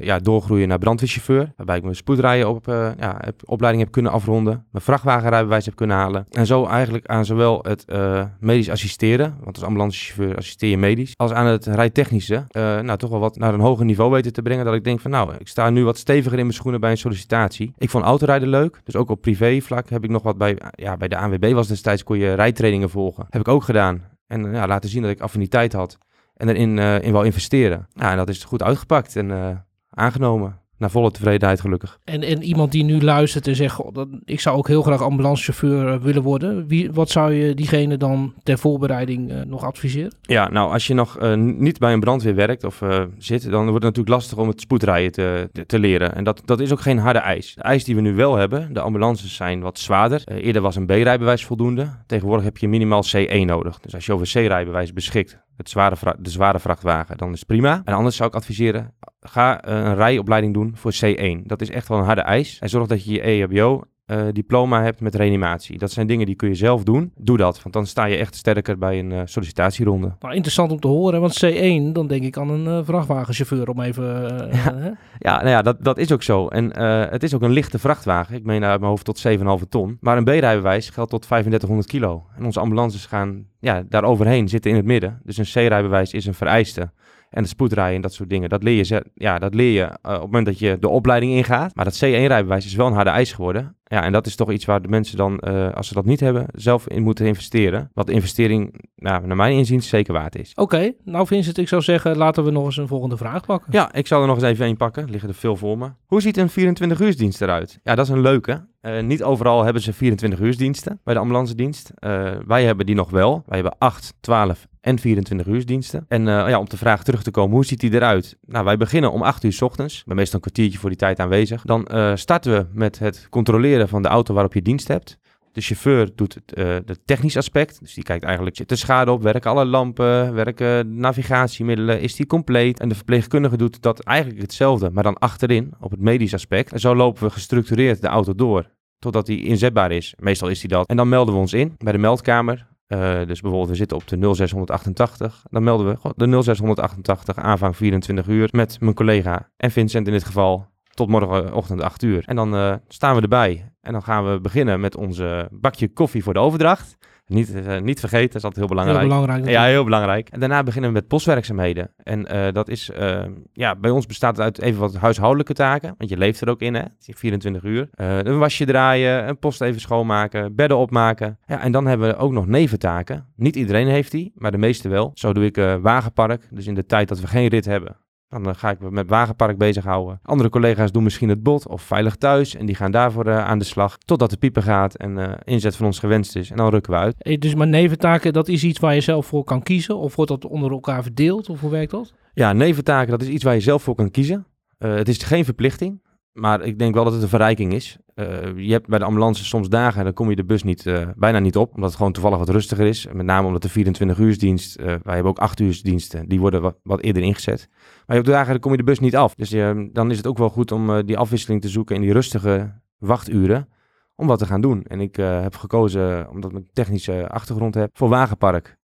ja, 0.00 0.18
doorgroeien 0.18 0.68
naar 0.68 0.78
brandweerchauffeur, 0.78 1.52
waarbij 1.56 1.76
ik 1.76 1.82
mijn 1.82 1.96
spoedrijden 1.96 2.48
op, 2.48 2.68
eh, 2.68 2.90
ja, 2.98 3.16
heb, 3.20 3.40
opleiding 3.44 3.84
heb 3.84 3.92
kunnen 3.92 4.12
afronden, 4.12 4.64
mijn 4.70 4.84
vrachtwagenrijbewijs 4.84 5.64
heb 5.64 5.76
kunnen 5.76 5.96
halen. 5.96 6.26
En 6.30 6.46
zo 6.46 6.66
eigenlijk 6.66 7.06
aan 7.06 7.24
zowel 7.24 7.58
het 7.62 7.84
eh, 7.84 8.24
medisch 8.40 8.70
assisteren, 8.70 9.36
want 9.42 9.56
als 9.56 9.64
ambulancechauffeur 9.64 10.36
assisteer 10.36 10.70
je 10.70 10.78
medisch, 10.78 11.12
als 11.16 11.32
aan 11.32 11.46
het 11.46 11.66
rijtechnische, 11.66 12.44
eh, 12.48 12.80
nou 12.80 12.98
toch 12.98 13.10
wel 13.10 13.20
wat 13.20 13.36
naar 13.36 13.54
een 13.54 13.60
hoger 13.60 13.84
niveau 13.84 14.10
weten 14.10 14.32
te 14.32 14.42
brengen. 14.42 14.64
Dat 14.64 14.74
ik 14.74 14.84
denk 14.84 15.00
van 15.00 15.10
nou, 15.10 15.34
ik 15.38 15.48
sta 15.48 15.70
nu 15.70 15.84
wat 15.84 15.98
steviger 15.98 16.38
in 16.38 16.44
mijn 16.44 16.56
schoenen 16.56 16.80
bij 16.80 16.90
een 16.90 16.98
sollicitatie. 16.98 17.72
Ik 17.78 17.90
vond 17.90 18.04
autorijden 18.04 18.48
leuk, 18.48 18.80
dus 18.84 18.96
ook 18.96 19.10
op 19.10 19.20
privévlak 19.20 19.88
heb 19.88 20.04
ik 20.04 20.10
nog 20.10 20.22
wat 20.22 20.38
bij, 20.38 20.58
ja, 20.70 20.96
bij 20.96 21.08
de 21.08 21.16
ANWB 21.16 21.52
was 21.52 21.68
destijds, 21.68 22.04
kon 22.04 22.18
je 22.18 22.34
rijtrainingen 22.34 22.90
volgen. 22.90 23.26
Heb 23.30 23.40
ik 23.40 23.48
ook 23.48 23.62
gedaan. 23.62 24.02
En 24.26 24.52
ja, 24.52 24.66
laten 24.66 24.90
zien 24.90 25.02
dat 25.02 25.10
ik 25.10 25.20
affiniteit 25.20 25.72
had 25.72 25.98
en 26.36 26.48
erin 26.48 26.78
eh, 26.78 27.02
in 27.02 27.12
wil 27.12 27.22
investeren. 27.22 27.86
Ja, 27.94 28.10
en 28.10 28.16
dat 28.16 28.28
is 28.28 28.44
goed 28.44 28.62
uitgepakt 28.62 29.16
en 29.16 29.30
eh, 29.30 29.48
aangenomen. 29.90 30.62
Naar 30.78 30.90
volle 30.90 31.10
tevredenheid 31.10 31.60
gelukkig. 31.60 31.98
En, 32.04 32.22
en 32.22 32.42
iemand 32.42 32.72
die 32.72 32.84
nu 32.84 33.00
luistert 33.02 33.46
en 33.46 33.56
zegt, 33.56 33.74
"Goh, 33.74 33.94
dat, 33.94 34.08
ik 34.24 34.40
zou 34.40 34.56
ook 34.56 34.68
heel 34.68 34.82
graag 34.82 35.02
ambulancechauffeur 35.02 35.88
eh, 35.88 36.00
willen 36.00 36.22
worden. 36.22 36.66
Wie, 36.66 36.92
wat 36.92 37.10
zou 37.10 37.32
je 37.32 37.54
diegene 37.54 37.96
dan 37.96 38.34
ter 38.42 38.58
voorbereiding 38.58 39.44
nog 39.44 39.64
adviseren? 39.64 40.14
Ja, 40.22 40.48
nou, 40.48 40.72
als 40.72 40.86
je 40.86 40.94
nog 40.94 41.36
niet 41.36 41.78
bij 41.78 41.92
een 41.92 42.00
brandweer 42.00 42.34
werkt 42.34 42.64
of 42.64 42.82
zit, 43.18 43.42
dan 43.42 43.60
wordt 43.60 43.72
het 43.74 43.82
natuurlijk 43.82 44.08
lastig 44.08 44.38
om 44.38 44.48
het 44.48 44.60
spoedrijden 44.60 45.12
te, 45.12 45.64
te, 45.66 45.78
leren. 45.78 46.14
En 46.14 46.24
dat, 46.24 46.42
dat 46.44 46.60
is 46.60 46.72
ook 46.72 46.80
geen 46.80 46.98
harde 46.98 47.18
eis. 47.18 47.54
De 47.54 47.62
eis 47.62 47.84
die 47.84 47.94
we 47.94 48.00
nu 48.00 48.14
wel 48.14 48.36
hebben, 48.36 48.72
de 48.72 48.80
ambulances 48.80 49.34
zijn 49.34 49.60
wat 49.60 49.78
zwaarder. 49.78 50.22
Eerder 50.26 50.62
was 50.62 50.76
een 50.76 50.86
B-rijbewijs 50.86 51.44
voldoende. 51.44 51.88
Tegenwoordig 52.06 52.44
heb 52.44 52.58
je 52.58 52.68
minimaal 52.68 53.04
C1 53.16 53.44
nodig. 53.44 53.80
Dus 53.80 53.94
als 53.94 54.06
je 54.06 54.12
over 54.12 54.26
C-rijbewijs 54.26 54.92
beschikt, 54.92 55.43
het 55.56 55.68
zware 55.68 56.16
de 56.18 56.30
zware 56.30 56.58
vrachtwagen, 56.58 57.16
dan 57.16 57.32
is 57.32 57.42
prima. 57.42 57.82
En 57.84 57.94
anders 57.94 58.16
zou 58.16 58.28
ik 58.28 58.34
adviseren, 58.34 58.94
ga 59.20 59.62
eh, 59.62 59.74
een 59.74 59.94
rijopleiding 59.94 60.54
doen 60.54 60.76
voor 60.76 60.92
C1. 61.04 61.46
Dat 61.46 61.60
is 61.60 61.70
echt 61.70 61.88
wel 61.88 61.98
een 61.98 62.04
harde 62.04 62.20
eis. 62.20 62.58
En 62.58 62.68
zorg 62.68 62.86
dat 62.86 63.04
je 63.04 63.12
je 63.12 63.20
EHBO 63.20 63.82
eh, 64.04 64.26
diploma 64.32 64.82
hebt 64.82 65.00
met 65.00 65.14
reanimatie. 65.14 65.78
Dat 65.78 65.90
zijn 65.90 66.06
dingen 66.06 66.26
die 66.26 66.34
kun 66.34 66.48
je 66.48 66.54
zelf 66.54 66.82
doen. 66.82 67.12
Doe 67.16 67.36
dat, 67.36 67.62
want 67.62 67.74
dan 67.74 67.86
sta 67.86 68.04
je 68.04 68.16
echt 68.16 68.34
sterker 68.34 68.78
bij 68.78 68.98
een 68.98 69.12
eh, 69.12 69.20
sollicitatieronde. 69.24 70.14
Nou, 70.20 70.34
interessant 70.34 70.70
om 70.70 70.80
te 70.80 70.88
horen, 70.88 71.20
want 71.20 71.44
C1, 71.44 71.92
dan 71.92 72.06
denk 72.06 72.22
ik 72.22 72.36
aan 72.36 72.50
een 72.50 72.66
eh, 72.66 72.84
vrachtwagenchauffeur 72.84 73.68
om 73.68 73.80
even... 73.80 74.04
Ja. 74.52 74.74
hè? 74.76 74.90
Ja, 75.18 75.36
nou 75.36 75.48
ja, 75.48 75.62
dat, 75.62 75.84
dat 75.84 75.98
is 75.98 76.12
ook 76.12 76.22
zo. 76.22 76.48
En 76.48 76.80
het 77.10 77.22
is 77.22 77.34
ook 77.34 77.42
een 77.42 77.50
lichte 77.50 77.78
vrachtwagen. 77.78 78.36
Ik 78.36 78.44
meen 78.44 78.64
uit 78.64 78.80
mijn 78.80 78.90
hoofd 78.90 79.04
tot 79.04 79.26
7,5 79.62 79.68
ton. 79.68 79.96
Maar 80.00 80.16
een 80.16 80.24
B-rijbewijs 80.24 80.90
geldt 80.90 81.10
tot 81.10 81.22
3500 81.22 81.88
kilo. 81.88 82.26
En 82.36 82.44
onze 82.44 82.60
ambulances 82.60 83.06
gaan 83.06 83.46
ja, 83.60 83.82
daar 83.88 84.04
overheen, 84.04 84.48
zitten 84.48 84.70
in 84.70 84.76
het 84.76 84.86
midden. 84.86 85.20
Dus 85.22 85.36
een 85.36 85.44
C-rijbewijs 85.44 86.12
is 86.12 86.26
een 86.26 86.34
vereiste. 86.34 86.90
En 87.34 87.40
het 87.40 87.48
spoedrijden 87.48 87.94
en 87.94 88.00
dat 88.00 88.12
soort 88.12 88.30
dingen, 88.30 88.48
dat 88.48 88.62
leer 88.62 88.84
je, 88.86 89.04
ja, 89.14 89.38
dat 89.38 89.54
leer 89.54 89.72
je 89.72 89.84
op 90.02 90.12
het 90.12 90.20
moment 90.20 90.46
dat 90.46 90.58
je 90.58 90.76
de 90.80 90.88
opleiding 90.88 91.32
ingaat. 91.32 91.74
Maar 91.74 91.84
dat 91.84 92.04
C1-rijbewijs 92.04 92.64
is 92.64 92.74
wel 92.74 92.86
een 92.86 92.92
harde 92.92 93.10
eis 93.10 93.32
geworden. 93.32 93.76
Ja, 93.94 94.02
en 94.02 94.12
dat 94.12 94.26
is 94.26 94.36
toch 94.36 94.52
iets 94.52 94.64
waar 94.64 94.82
de 94.82 94.88
mensen 94.88 95.16
dan, 95.16 95.38
eh, 95.38 95.72
als 95.72 95.88
ze 95.88 95.94
dat 95.94 96.04
niet 96.04 96.20
hebben, 96.20 96.46
zelf 96.52 96.88
in 96.88 97.02
moeten 97.02 97.26
investeren. 97.26 97.90
Wat 97.92 98.06
de 98.06 98.12
investering, 98.12 98.84
nou, 98.96 99.26
naar 99.26 99.36
mijn 99.36 99.56
inziens, 99.56 99.88
zeker 99.88 100.12
waard 100.12 100.36
is. 100.36 100.52
Oké, 100.54 100.92
nou 101.04 101.26
Vincent, 101.26 101.58
ik 101.58 101.68
zou 101.68 101.82
zeggen, 101.82 102.16
laten 102.16 102.44
we 102.44 102.50
nog 102.50 102.64
eens 102.64 102.76
een 102.76 102.88
volgende 102.88 103.16
vraag 103.16 103.46
pakken. 103.46 103.72
Ja, 103.72 103.92
ik 103.92 104.06
zal 104.06 104.20
er 104.20 104.26
nog 104.26 104.36
eens 104.36 104.44
even 104.44 104.66
een 104.66 104.76
pakken. 104.76 105.10
Liggen 105.10 105.28
er 105.28 105.34
veel 105.34 105.56
voor 105.56 105.78
me. 105.78 105.90
Hoe 106.06 106.20
ziet 106.20 106.36
een 106.36 106.50
24-uursdienst 106.50 107.42
eruit? 107.42 107.80
Ja, 107.82 107.94
dat 107.94 108.06
is 108.06 108.12
een 108.12 108.20
leuke. 108.20 108.66
Eh, 108.84 109.02
niet 109.02 109.22
overal 109.22 109.64
hebben 109.64 109.82
ze 109.82 109.92
24-uursdiensten 109.92 111.00
bij 111.04 111.14
de 111.14 111.20
ambulance 111.20 111.54
dienst. 111.54 111.92
Eh, 111.94 112.32
wij 112.46 112.64
hebben 112.64 112.86
die 112.86 112.94
nog 112.94 113.10
wel. 113.10 113.42
Wij 113.46 113.58
hebben 113.58 113.78
8, 113.78 114.14
12 114.20 114.66
en 114.80 114.98
24-uursdiensten. 114.98 116.04
En 116.08 116.28
eh, 116.28 116.48
ja, 116.48 116.58
om 116.58 116.68
de 116.68 116.76
vraag 116.76 117.04
terug 117.04 117.22
te 117.22 117.30
komen, 117.30 117.54
hoe 117.54 117.64
ziet 117.64 117.80
die 117.80 117.94
eruit? 117.94 118.36
Nou, 118.46 118.64
wij 118.64 118.76
beginnen 118.76 119.12
om 119.12 119.22
8 119.22 119.44
uur 119.44 119.52
's 119.52 119.62
ochtends. 119.62 119.98
Ik 119.98 120.06
ben 120.06 120.16
meestal 120.16 120.34
een 120.34 120.40
kwartiertje 120.40 120.78
voor 120.78 120.88
die 120.88 120.98
tijd 120.98 121.20
aanwezig. 121.20 121.62
Dan 121.62 121.88
starten 122.18 122.52
we 122.52 122.66
met 122.72 122.98
het 122.98 123.26
controleren 123.30 123.88
van 123.88 124.02
de 124.02 124.08
auto 124.08 124.34
waarop 124.34 124.54
je 124.54 124.62
dienst 124.62 124.88
hebt. 124.88 125.18
De 125.52 125.60
chauffeur 125.60 126.10
doet 126.14 126.34
het, 126.34 126.58
het 126.86 127.00
technisch 127.04 127.36
aspect. 127.36 127.80
Dus 127.80 127.94
die 127.94 128.04
kijkt 128.04 128.24
eigenlijk, 128.24 128.56
zit 128.56 128.70
er 128.70 128.76
schade 128.76 129.10
op? 129.10 129.22
Werken 129.22 129.50
alle 129.50 129.64
lampen? 129.64 130.34
Werken 130.34 130.98
navigatiemiddelen? 130.98 132.00
Is 132.00 132.16
die 132.16 132.26
compleet? 132.26 132.80
En 132.80 132.88
de 132.88 132.94
verpleegkundige 132.94 133.56
doet 133.56 133.82
dat 133.82 134.00
eigenlijk 134.00 134.40
hetzelfde, 134.40 134.90
maar 134.90 135.02
dan 135.02 135.18
achterin 135.18 135.72
op 135.80 135.90
het 135.90 136.00
medisch 136.00 136.34
aspect. 136.34 136.72
En 136.72 136.80
zo 136.80 136.94
lopen 136.94 137.22
we 137.22 137.30
gestructureerd 137.30 138.00
de 138.00 138.08
auto 138.08 138.34
door 138.34 138.72
totdat 139.04 139.26
die 139.26 139.44
inzetbaar 139.44 139.90
is. 139.90 140.14
Meestal 140.18 140.48
is 140.48 140.60
die 140.60 140.68
dat. 140.68 140.86
En 140.86 140.96
dan 140.96 141.08
melden 141.08 141.34
we 141.34 141.40
ons 141.40 141.52
in 141.52 141.74
bij 141.78 141.92
de 141.92 141.98
meldkamer. 141.98 142.66
Eh, 142.86 142.98
dus 143.26 143.40
bijvoorbeeld 143.40 143.70
we 143.70 143.76
zitten 143.76 143.96
op 143.96 144.08
de 144.08 144.16
0688. 144.16 145.42
Dan 145.50 145.62
melden 145.62 145.86
we 145.86 146.12
de 146.16 146.26
0688 146.42 147.36
aanvang 147.36 147.76
24 147.76 148.26
uur 148.26 148.48
met 148.50 148.80
mijn 148.80 148.94
collega 148.94 149.50
en 149.56 149.70
Vincent 149.70 150.06
in 150.06 150.12
dit 150.12 150.24
geval 150.24 150.66
tot 150.94 151.08
morgenochtend 151.08 151.82
8 151.82 152.02
uur. 152.02 152.22
En 152.26 152.36
dan 152.36 152.54
eh, 152.54 152.74
staan 152.88 153.16
we 153.16 153.22
erbij. 153.22 153.72
En 153.80 153.92
dan 153.92 154.02
gaan 154.02 154.32
we 154.32 154.40
beginnen 154.40 154.80
met 154.80 154.96
onze 154.96 155.48
bakje 155.50 155.88
koffie 155.88 156.22
voor 156.22 156.34
de 156.34 156.40
overdracht. 156.40 156.96
Niet, 157.26 157.54
eh, 157.54 157.80
niet 157.80 158.00
vergeten, 158.00 158.26
dat 158.26 158.36
is 158.36 158.44
altijd 158.44 158.56
heel 158.56 158.66
belangrijk. 158.66 159.00
Heel 159.00 159.08
belangrijk. 159.08 159.48
Ja, 159.48 159.64
heel 159.64 159.84
belangrijk. 159.84 160.28
En 160.28 160.40
daarna 160.40 160.62
beginnen 160.62 160.90
we 160.90 160.96
met 160.96 161.08
postwerkzaamheden. 161.08 161.90
En 161.96 162.26
eh, 162.26 162.52
dat 162.52 162.68
is, 162.68 162.90
eh, 162.90 163.24
ja, 163.52 163.76
bij 163.76 163.90
ons 163.90 164.06
bestaat 164.06 164.36
het 164.36 164.44
uit 164.44 164.60
even 164.60 164.80
wat 164.80 164.96
huishoudelijke 164.96 165.52
taken. 165.52 165.94
Want 165.98 166.10
je 166.10 166.16
leeft 166.16 166.40
er 166.40 166.48
ook 166.48 166.60
in, 166.60 166.74
hè. 166.74 166.80
Het 166.80 167.06
is 167.06 167.14
24 167.16 167.62
uur. 167.62 167.88
Eh, 167.94 168.18
een 168.18 168.38
wasje 168.38 168.64
draaien, 168.64 169.28
een 169.28 169.38
post 169.38 169.60
even 169.60 169.80
schoonmaken, 169.80 170.54
bedden 170.54 170.76
opmaken. 170.76 171.38
Ja, 171.46 171.60
en 171.60 171.72
dan 171.72 171.86
hebben 171.86 172.08
we 172.08 172.16
ook 172.16 172.32
nog 172.32 172.46
neventaken. 172.46 173.26
Niet 173.36 173.56
iedereen 173.56 173.88
heeft 173.88 174.10
die, 174.10 174.32
maar 174.34 174.50
de 174.50 174.58
meeste 174.58 174.88
wel. 174.88 175.10
Zo 175.14 175.32
doe 175.32 175.44
ik 175.44 175.56
wagenpark. 175.80 176.48
Dus 176.50 176.66
in 176.66 176.74
de 176.74 176.86
tijd 176.86 177.08
dat 177.08 177.20
we 177.20 177.26
geen 177.26 177.48
rit 177.48 177.64
hebben. 177.64 177.96
Dan 178.34 178.48
eh, 178.48 178.54
ga 178.56 178.70
ik 178.70 178.80
me 178.80 178.90
met 178.90 179.08
wagenpark 179.08 179.58
bezighouden. 179.58 180.20
Andere 180.22 180.48
collega's 180.48 180.92
doen 180.92 181.02
misschien 181.02 181.28
het 181.28 181.42
bot 181.42 181.68
of 181.68 181.82
veilig 181.82 182.16
thuis. 182.16 182.54
En 182.54 182.66
die 182.66 182.74
gaan 182.74 182.90
daarvoor 182.90 183.26
eh, 183.26 183.44
aan 183.44 183.58
de 183.58 183.64
slag. 183.64 183.98
Totdat 183.98 184.30
de 184.30 184.36
pieper 184.36 184.62
gaat 184.62 184.94
en 184.94 185.18
eh, 185.18 185.32
inzet 185.44 185.76
van 185.76 185.86
ons 185.86 185.98
gewenst 185.98 186.36
is. 186.36 186.50
En 186.50 186.56
dan 186.56 186.70
rukken 186.70 186.92
we 186.92 186.98
uit. 186.98 187.40
Dus 187.40 187.54
maar 187.54 187.66
neventaken, 187.66 188.32
dat 188.32 188.48
is 188.48 188.64
iets 188.64 188.78
waar 188.78 188.94
je 188.94 189.00
zelf 189.00 189.26
voor 189.26 189.44
kan 189.44 189.62
kiezen? 189.62 189.96
Of 189.96 190.16
wordt 190.16 190.30
dat 190.30 190.46
onder 190.46 190.70
elkaar 190.70 191.02
verdeeld? 191.02 191.48
Of 191.48 191.60
hoe 191.60 191.70
werkt 191.70 191.90
dat? 191.90 192.12
Ja, 192.32 192.52
neventaken, 192.52 193.10
dat 193.10 193.22
is 193.22 193.28
iets 193.28 193.44
waar 193.44 193.54
je 193.54 193.60
zelf 193.60 193.82
voor 193.82 193.94
kan 193.94 194.10
kiezen. 194.10 194.46
Het 194.78 195.08
is 195.08 195.22
geen 195.22 195.44
verplichting, 195.44 196.02
maar 196.34 196.62
ik 196.62 196.78
denk 196.78 196.94
wel 196.94 197.04
dat 197.04 197.12
het 197.12 197.22
een 197.22 197.28
verrijking 197.28 197.72
is. 197.72 197.98
Eh, 198.14 198.56
je 198.56 198.72
hebt 198.72 198.86
bij 198.86 198.98
de 198.98 199.04
ambulance 199.04 199.44
soms 199.44 199.68
dagen 199.68 199.98
en 199.98 200.04
dan 200.04 200.12
kom 200.12 200.30
je 200.30 200.36
de 200.36 200.44
bus 200.44 200.62
niet, 200.62 200.86
eh, 200.86 201.08
bijna 201.16 201.38
niet 201.38 201.56
op, 201.56 201.74
omdat 201.74 201.88
het 201.88 201.96
gewoon 201.96 202.12
toevallig 202.12 202.38
wat 202.38 202.48
rustiger 202.48 202.86
is. 202.86 203.06
Met 203.12 203.26
name 203.26 203.46
omdat 203.46 203.62
de 203.62 203.68
24-uursdienst, 203.68 204.76
eh 204.76 204.86
wij 204.86 205.14
hebben 205.14 205.32
ook 205.32 205.38
8-uursdiensten, 205.38 206.28
die 206.28 206.40
worden 206.40 206.74
wat, 206.82 207.00
eerder 207.00 207.22
ingezet. 207.22 207.68
Maar 207.70 208.16
je 208.16 208.22
hebt 208.22 208.26
dagen, 208.26 208.50
dan 208.50 208.60
kom 208.60 208.70
je 208.70 208.76
de 208.76 208.84
bus 208.84 208.98
niet 208.98 209.16
af. 209.16 209.34
Dus 209.34 209.52
eh, 209.52 209.80
dan 209.92 210.10
is 210.10 210.16
het 210.16 210.26
ook 210.26 210.38
wel 210.38 210.50
goed 210.50 210.72
om 210.72 211.06
die 211.06 211.18
afwisseling 211.18 211.60
te 211.60 211.68
zoeken 211.68 211.94
in 211.94 212.02
die 212.02 212.12
rustige 212.12 212.80
wachturen, 212.98 213.68
om 214.14 214.26
wat 214.26 214.38
te 214.38 214.46
gaan 214.46 214.60
doen. 214.60 214.82
En 214.82 215.00
ik 215.00 215.16
heb 215.16 215.56
gekozen, 215.56 216.30
omdat 216.30 216.52
ik 216.52 216.64
technische 216.72 217.28
achtergrond 217.28 217.74
heb, 217.74 217.90
voor 217.92 218.08
wagenpark. 218.08 218.78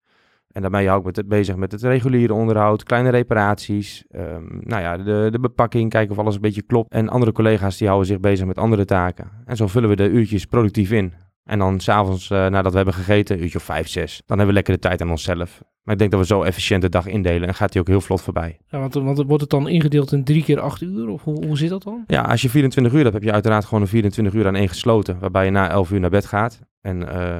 En 0.52 0.62
daarmee 0.62 0.86
hou 0.86 0.98
ik 1.00 1.06
me 1.06 1.12
te- 1.12 1.24
bezig 1.24 1.56
met 1.56 1.72
het 1.72 1.82
reguliere 1.82 2.34
onderhoud, 2.34 2.82
kleine 2.82 3.08
reparaties. 3.10 4.04
ehm, 4.10 4.42
nou 4.60 4.82
ja, 4.82 4.96
de, 4.96 5.28
de 5.30 5.40
bepakking, 5.40 5.90
kijken 5.90 6.12
of 6.12 6.18
alles 6.18 6.34
een 6.34 6.40
beetje 6.40 6.62
klopt. 6.62 6.92
En 6.92 7.08
andere 7.08 7.32
collega's 7.32 7.76
die 7.76 7.86
houden 7.86 8.08
zich 8.08 8.20
bezig 8.20 8.46
met 8.46 8.58
andere 8.58 8.84
taken. 8.84 9.30
En 9.44 9.56
zo 9.56 9.66
vullen 9.66 9.88
we 9.88 9.96
de 9.96 10.08
uurtjes 10.08 10.44
productief 10.44 10.90
in. 10.90 11.12
En 11.44 11.58
dan 11.58 11.80
s'avonds, 11.80 12.30
eh 12.30 12.46
nadat 12.46 12.70
we 12.70 12.76
hebben 12.76 12.94
gegeten, 12.94 13.36
een 13.36 13.42
uurtje 13.42 13.58
of 13.58 13.64
vijf, 13.64 13.88
zes, 13.88 14.16
dan 14.16 14.36
hebben 14.38 14.46
we 14.46 14.52
lekker 14.52 14.74
de 14.74 14.80
tijd 14.80 15.00
aan 15.02 15.10
onszelf. 15.10 15.62
Maar 15.82 15.94
ik 15.94 15.98
denk 16.00 16.10
dat 16.10 16.20
we 16.20 16.26
zo 16.26 16.42
efficiënt 16.42 16.82
de 16.82 16.88
dag 16.88 17.06
indelen 17.06 17.48
en 17.48 17.54
gaat 17.54 17.72
hij 17.72 17.82
ook 17.82 17.88
heel 17.88 18.00
vlot 18.00 18.20
voorbij. 18.22 18.58
Ja, 18.66 18.78
want, 18.78 18.94
want 18.94 19.16
wordt 19.26 19.40
het 19.40 19.50
dan 19.50 19.68
ingedeeld 19.68 20.12
in 20.12 20.24
drie 20.24 20.44
keer 20.44 20.60
acht 20.60 20.80
uur? 20.80 21.08
Of 21.08 21.22
hoe, 21.24 21.46
hoe 21.46 21.56
zit 21.58 21.68
dat 21.68 21.82
dan? 21.82 22.04
Ja, 22.06 22.22
als 22.22 22.42
je 22.42 22.50
24 22.50 22.92
uur 22.92 23.00
hebt, 23.02 23.14
heb 23.14 23.22
je 23.22 23.32
uiteraard 23.32 23.64
gewoon 23.64 23.80
een 23.82 23.88
24 23.88 24.34
uur 24.34 24.46
aan 24.46 24.54
één 24.56 24.68
gesloten. 24.68 25.18
Waarbij 25.18 25.44
je 25.44 25.50
na 25.50 25.68
11 25.70 25.90
uur 25.90 26.00
naar 26.00 26.10
bed 26.10 26.26
gaat. 26.26 26.60
En 26.80 27.00
uh, 27.00 27.36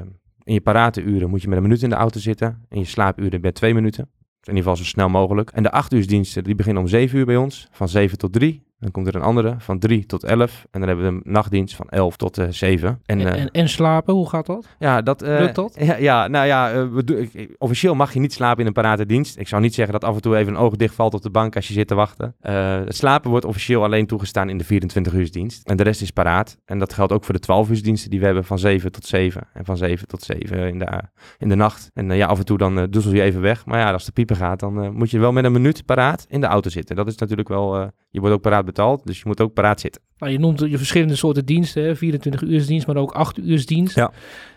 in 0.51 0.57
je 0.57 0.63
parate 0.63 1.03
uren 1.03 1.31
moet 1.31 1.43
je 1.43 1.49
met 1.49 1.57
een 1.57 1.63
minuut 1.63 1.83
in 1.83 1.89
de 1.89 1.95
auto 1.95 2.21
zitten. 2.21 2.67
In 2.69 2.79
je 2.79 2.85
slaapuren 2.85 3.41
met 3.41 3.55
twee 3.55 3.75
minuten. 3.75 4.05
In 4.05 4.57
ieder 4.57 4.63
geval 4.63 4.77
zo 4.77 4.85
snel 4.85 5.09
mogelijk. 5.09 5.51
En 5.51 5.63
de 5.63 5.71
8 5.71 5.93
uursdiensten 5.93 6.45
die 6.45 6.55
beginnen 6.55 6.83
om 6.83 6.89
7 6.89 7.19
uur 7.19 7.27
bij 7.27 7.37
ons. 7.37 7.69
Van 7.71 7.89
7 7.89 8.19
tot 8.19 8.33
3. 8.33 8.63
Dan 8.81 8.91
komt 8.91 9.07
er 9.07 9.15
een 9.15 9.23
andere 9.23 9.55
van 9.59 9.79
3 9.79 10.07
tot 10.07 10.25
11. 10.25 10.67
En 10.71 10.81
dan 10.81 10.89
hebben 10.89 11.07
we 11.07 11.13
een 11.13 11.33
nachtdienst 11.33 11.77
van 11.77 11.89
11 11.89 12.17
tot 12.17 12.39
uh, 12.39 12.47
7. 12.51 13.01
En, 13.07 13.21
en, 13.21 13.35
en, 13.35 13.51
en, 13.51 13.69
slapen, 13.69 14.15
hoe 14.15 14.29
gaat 14.29 14.47
dat? 14.47 14.67
Ja, 14.79 15.03
dat... 15.03 15.23
Uh, 15.23 15.39
Lukt 15.39 15.55
dat? 15.55 15.77
Ja, 15.79 15.97
ja 15.97 16.29
nou 16.29 16.47
ja, 16.47 16.75
uh, 16.75 16.93
we 16.93 17.55
officieel 17.59 17.95
mag 17.95 18.13
je 18.13 18.21
niet 18.21 18.33
slapen 18.33 18.61
in 18.61 18.67
een 18.67 18.73
parate 18.73 19.07
dienst. 19.07 19.39
Ik 19.39 19.49
zou 19.49 19.63
niet 19.63 19.75
zeggen 19.75 19.93
dat 19.93 20.05
af 20.05 20.15
en 20.15 20.21
toe 20.21 20.37
even 20.37 20.53
een 20.53 20.59
oog 20.59 20.77
dicht 20.77 20.95
valt 20.95 21.15
op 21.15 21.23
de 21.23 21.31
bank 21.31 21.57
als 21.57 21.69
je 21.69 21.75
zit 21.75 21.89
te 21.89 21.95
wachten. 21.95 22.35
het 22.41 22.97
slapen 22.97 23.31
wordt 23.31 23.45
officieel 23.45 23.85
alleen 23.85 24.07
toegestaan 24.07 24.49
in 24.49 24.59
de 24.59 24.65
24 24.65 25.13
uursdienst. 25.13 25.69
En 25.69 25.77
de 25.77 25.83
rest 25.83 26.03
is 26.03 26.11
paraat. 26.11 26.57
En 26.65 26.79
dat 26.79 26.93
geldt 26.93 27.13
ook 27.13 27.25
voor 27.25 27.35
de 27.35 27.41
12 27.41 27.69
uursdiensten 27.69 28.11
die 28.11 28.19
we 28.19 28.25
hebben 28.25 28.45
van 28.45 28.59
7 28.59 28.93
tot 28.93 29.07
7. 29.07 29.49
En 29.53 29.65
van 29.65 29.77
7 29.77 30.09
tot 30.09 30.23
7 30.23 30.69
in 30.69 30.79
de, 30.79 31.03
in 31.39 31.49
de 31.49 31.55
nacht. 31.55 31.91
En 31.95 32.11
ja, 32.11 32.27
af 32.27 32.39
en 32.39 32.45
toe 32.45 32.59
dan 32.59 32.87
doezel 32.91 33.13
je 33.13 33.23
even 33.23 33.41
weg. 33.41 33.67
Maar 33.67 33.79
ja, 33.79 33.93
als 33.93 34.05
de 34.05 34.13
pieper 34.13 34.37
gaat, 34.37 34.61
dan 34.61 34.93
moet 34.95 35.11
je 35.11 35.19
wel 35.19 35.33
met 35.33 35.45
een 35.45 35.53
minuut 35.53 35.85
paraat 35.85 36.27
in 36.29 36.41
de 36.41 36.47
auto 36.47 36.71
zitten. 36.71 36.97
Dat 36.97 37.07
is 37.07 37.17
natuurlijk 37.17 37.49
wel... 37.49 37.91
je 38.11 38.21
wordt 38.21 38.35
ook 38.35 38.41
paraat 38.41 38.65
betaald, 38.65 39.07
dus 39.07 39.19
je 39.19 39.23
moet 39.27 39.41
ook 39.41 39.53
paraat 39.53 39.81
zitten. 39.81 40.03
Nou, 40.19 40.33
je 40.33 40.39
noemt 40.39 40.61
je 40.61 40.77
verschillende 40.77 41.17
soorten 41.17 41.45
diensten, 41.45 41.83
hè? 41.83 41.97
24 41.97 42.43
uursdienst, 42.43 42.87
maar 42.87 42.97
ook 42.97 43.13
8 43.13 43.39
uursdienst. 43.39 43.95
Ja. 43.95 44.13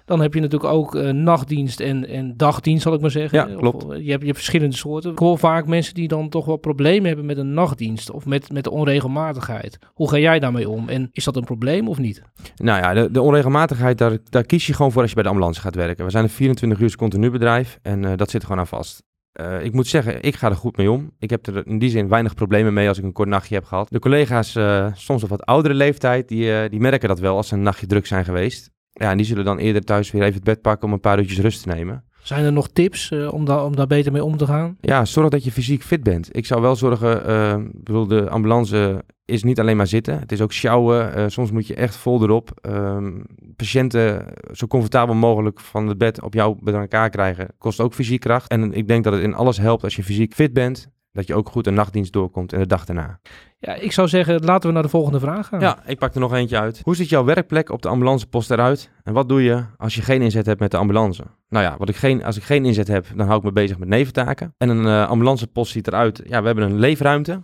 Dan 0.05 0.21
heb 0.21 0.33
je 0.33 0.39
natuurlijk 0.39 0.73
ook 0.73 0.95
uh, 0.95 1.09
nachtdienst 1.09 1.79
en, 1.79 2.07
en 2.07 2.37
dagdienst, 2.37 2.83
zal 2.83 2.93
ik 2.93 3.01
maar 3.01 3.11
zeggen. 3.11 3.49
Ja, 3.49 3.55
klopt. 3.55 3.83
Of, 3.83 3.91
je, 3.95 4.09
hebt, 4.09 4.19
je 4.19 4.25
hebt 4.25 4.37
verschillende 4.37 4.75
soorten. 4.75 5.11
Ik 5.11 5.19
hoor 5.19 5.37
vaak 5.37 5.67
mensen 5.67 5.93
die 5.93 6.07
dan 6.07 6.29
toch 6.29 6.45
wel 6.45 6.57
problemen 6.57 7.07
hebben 7.07 7.25
met 7.25 7.37
een 7.37 7.53
nachtdienst 7.53 8.11
of 8.11 8.25
met, 8.25 8.51
met 8.51 8.63
de 8.63 8.71
onregelmatigheid. 8.71 9.77
Hoe 9.93 10.09
ga 10.09 10.17
jij 10.17 10.39
daarmee 10.39 10.69
om? 10.69 10.89
En 10.89 11.09
is 11.11 11.23
dat 11.23 11.35
een 11.35 11.43
probleem 11.43 11.87
of 11.87 11.97
niet? 11.97 12.21
Nou 12.55 12.81
ja, 12.81 12.93
de, 12.93 13.11
de 13.11 13.21
onregelmatigheid, 13.21 13.97
daar, 13.97 14.17
daar 14.29 14.43
kies 14.43 14.67
je 14.67 14.73
gewoon 14.73 14.91
voor 14.91 15.01
als 15.01 15.09
je 15.09 15.15
bij 15.15 15.23
de 15.23 15.29
ambulance 15.29 15.61
gaat 15.61 15.75
werken. 15.75 16.05
We 16.05 16.11
zijn 16.11 16.23
een 16.23 16.29
24 16.29 16.79
uur 16.79 16.95
continu 16.95 17.29
bedrijf 17.29 17.79
en 17.81 18.03
uh, 18.03 18.11
dat 18.15 18.29
zit 18.29 18.43
gewoon 18.43 18.59
aan 18.59 18.67
vast. 18.67 19.03
Uh, 19.41 19.63
ik 19.63 19.73
moet 19.73 19.87
zeggen, 19.87 20.21
ik 20.21 20.35
ga 20.35 20.49
er 20.49 20.55
goed 20.55 20.77
mee 20.77 20.91
om. 20.91 21.11
Ik 21.19 21.29
heb 21.29 21.47
er 21.47 21.67
in 21.67 21.79
die 21.79 21.89
zin 21.89 22.07
weinig 22.07 22.33
problemen 22.33 22.73
mee 22.73 22.87
als 22.87 22.97
ik 22.97 23.03
een 23.03 23.11
kort 23.11 23.27
nachtje 23.27 23.55
heb 23.55 23.65
gehad. 23.65 23.87
De 23.89 23.99
collega's, 23.99 24.55
uh, 24.55 24.87
soms 24.93 25.23
op 25.23 25.29
wat 25.29 25.45
oudere 25.45 25.73
leeftijd, 25.73 26.27
die, 26.27 26.45
uh, 26.45 26.69
die 26.69 26.79
merken 26.79 27.07
dat 27.07 27.19
wel 27.19 27.35
als 27.35 27.47
ze 27.47 27.53
een 27.53 27.61
nachtje 27.61 27.87
druk 27.87 28.05
zijn 28.05 28.25
geweest. 28.25 28.71
Ja, 28.91 29.11
en 29.11 29.17
die 29.17 29.25
zullen 29.25 29.45
dan 29.45 29.57
eerder 29.57 29.83
thuis 29.83 30.11
weer 30.11 30.21
even 30.21 30.33
het 30.33 30.43
bed 30.43 30.61
pakken 30.61 30.87
om 30.87 30.93
een 30.93 30.99
paar 30.99 31.19
uurtjes 31.19 31.39
rust 31.39 31.63
te 31.63 31.69
nemen. 31.69 32.03
Zijn 32.23 32.45
er 32.45 32.53
nog 32.53 32.69
tips 32.69 33.11
om, 33.11 33.45
da 33.45 33.65
om 33.65 33.75
daar 33.75 33.87
beter 33.87 34.11
mee 34.11 34.23
om 34.23 34.37
te 34.37 34.45
gaan? 34.45 34.77
Ja, 34.81 35.05
zorg 35.05 35.29
dat 35.29 35.43
je 35.43 35.51
fysiek 35.51 35.83
fit 35.83 36.03
bent. 36.03 36.35
Ik 36.35 36.45
zou 36.45 36.61
wel 36.61 36.75
zorgen, 36.75 37.17
ik 37.65 37.83
bedoel, 37.83 38.07
de 38.07 38.29
ambulance 38.29 39.03
is 39.25 39.43
niet 39.43 39.59
alleen 39.59 39.77
maar 39.77 39.87
zitten. 39.87 40.19
Het 40.19 40.31
is 40.31 40.41
ook 40.41 40.51
sjouwen. 40.51 41.17
Uh, 41.17 41.25
soms 41.27 41.51
moet 41.51 41.67
je 41.67 41.75
echt 41.75 41.95
vol 41.95 42.23
erop. 42.23 42.59
Um, 42.61 43.25
patiënten 43.55 44.25
zo 44.51 44.67
comfortabel 44.67 45.15
mogelijk 45.15 45.59
van 45.59 45.87
het 45.87 45.97
bed 45.97 46.21
op 46.21 46.33
jou 46.33 46.57
bij 46.61 46.73
elkaar 46.73 47.09
krijgen. 47.09 47.47
Kost 47.57 47.79
ook 47.79 47.93
fysiek 47.93 48.19
kracht. 48.19 48.49
En 48.49 48.73
ik 48.73 48.87
denk 48.87 49.03
dat 49.03 49.13
het 49.13 49.21
in 49.21 49.33
alles 49.33 49.57
helpt 49.57 49.83
als 49.83 49.95
je 49.95 50.03
fysiek 50.03 50.33
fit 50.33 50.53
bent. 50.53 50.91
Dat 51.11 51.27
je 51.27 51.35
ook 51.35 51.49
goed 51.49 51.67
een 51.67 51.73
nachtdienst 51.73 52.13
doorkomt 52.13 52.53
en 52.53 52.59
de 52.59 52.65
dag 52.65 52.85
daarna. 52.85 53.19
Ja, 53.59 53.73
ik 53.73 53.91
zou 53.91 54.07
zeggen, 54.07 54.43
laten 54.43 54.67
we 54.67 54.73
naar 54.73 54.83
de 54.83 54.89
volgende 54.89 55.19
vraag 55.19 55.47
gaan. 55.47 55.59
Ja, 55.59 55.77
ik 55.85 55.97
pak 55.97 56.13
er 56.13 56.19
nog 56.19 56.33
eentje 56.33 56.59
uit. 56.59 56.81
Hoe 56.83 56.95
ziet 56.95 57.09
jouw 57.09 57.23
werkplek 57.23 57.69
op 57.69 57.81
de 57.81 57.87
ambulancepost 57.87 58.51
eruit? 58.51 58.91
En 59.03 59.13
wat 59.13 59.29
doe 59.29 59.43
je 59.43 59.63
als 59.77 59.95
je 59.95 60.01
geen 60.01 60.21
inzet 60.21 60.45
hebt 60.45 60.59
met 60.59 60.71
de 60.71 60.77
ambulance? 60.77 61.23
Nou 61.49 61.65
ja, 61.65 61.75
wat 61.77 61.89
ik 61.89 61.95
geen, 61.95 62.23
als 62.23 62.37
ik 62.37 62.43
geen 62.43 62.65
inzet 62.65 62.87
heb, 62.87 63.05
dan 63.15 63.25
hou 63.25 63.37
ik 63.37 63.43
me 63.43 63.51
bezig 63.51 63.77
met 63.77 63.87
neventaken. 63.87 64.53
En 64.57 64.69
een 64.69 64.85
uh, 64.85 65.07
ambulancepost 65.09 65.71
ziet 65.71 65.87
eruit. 65.87 66.21
Ja, 66.25 66.39
we 66.39 66.45
hebben 66.45 66.65
een 66.65 66.79
leefruimte. 66.79 67.41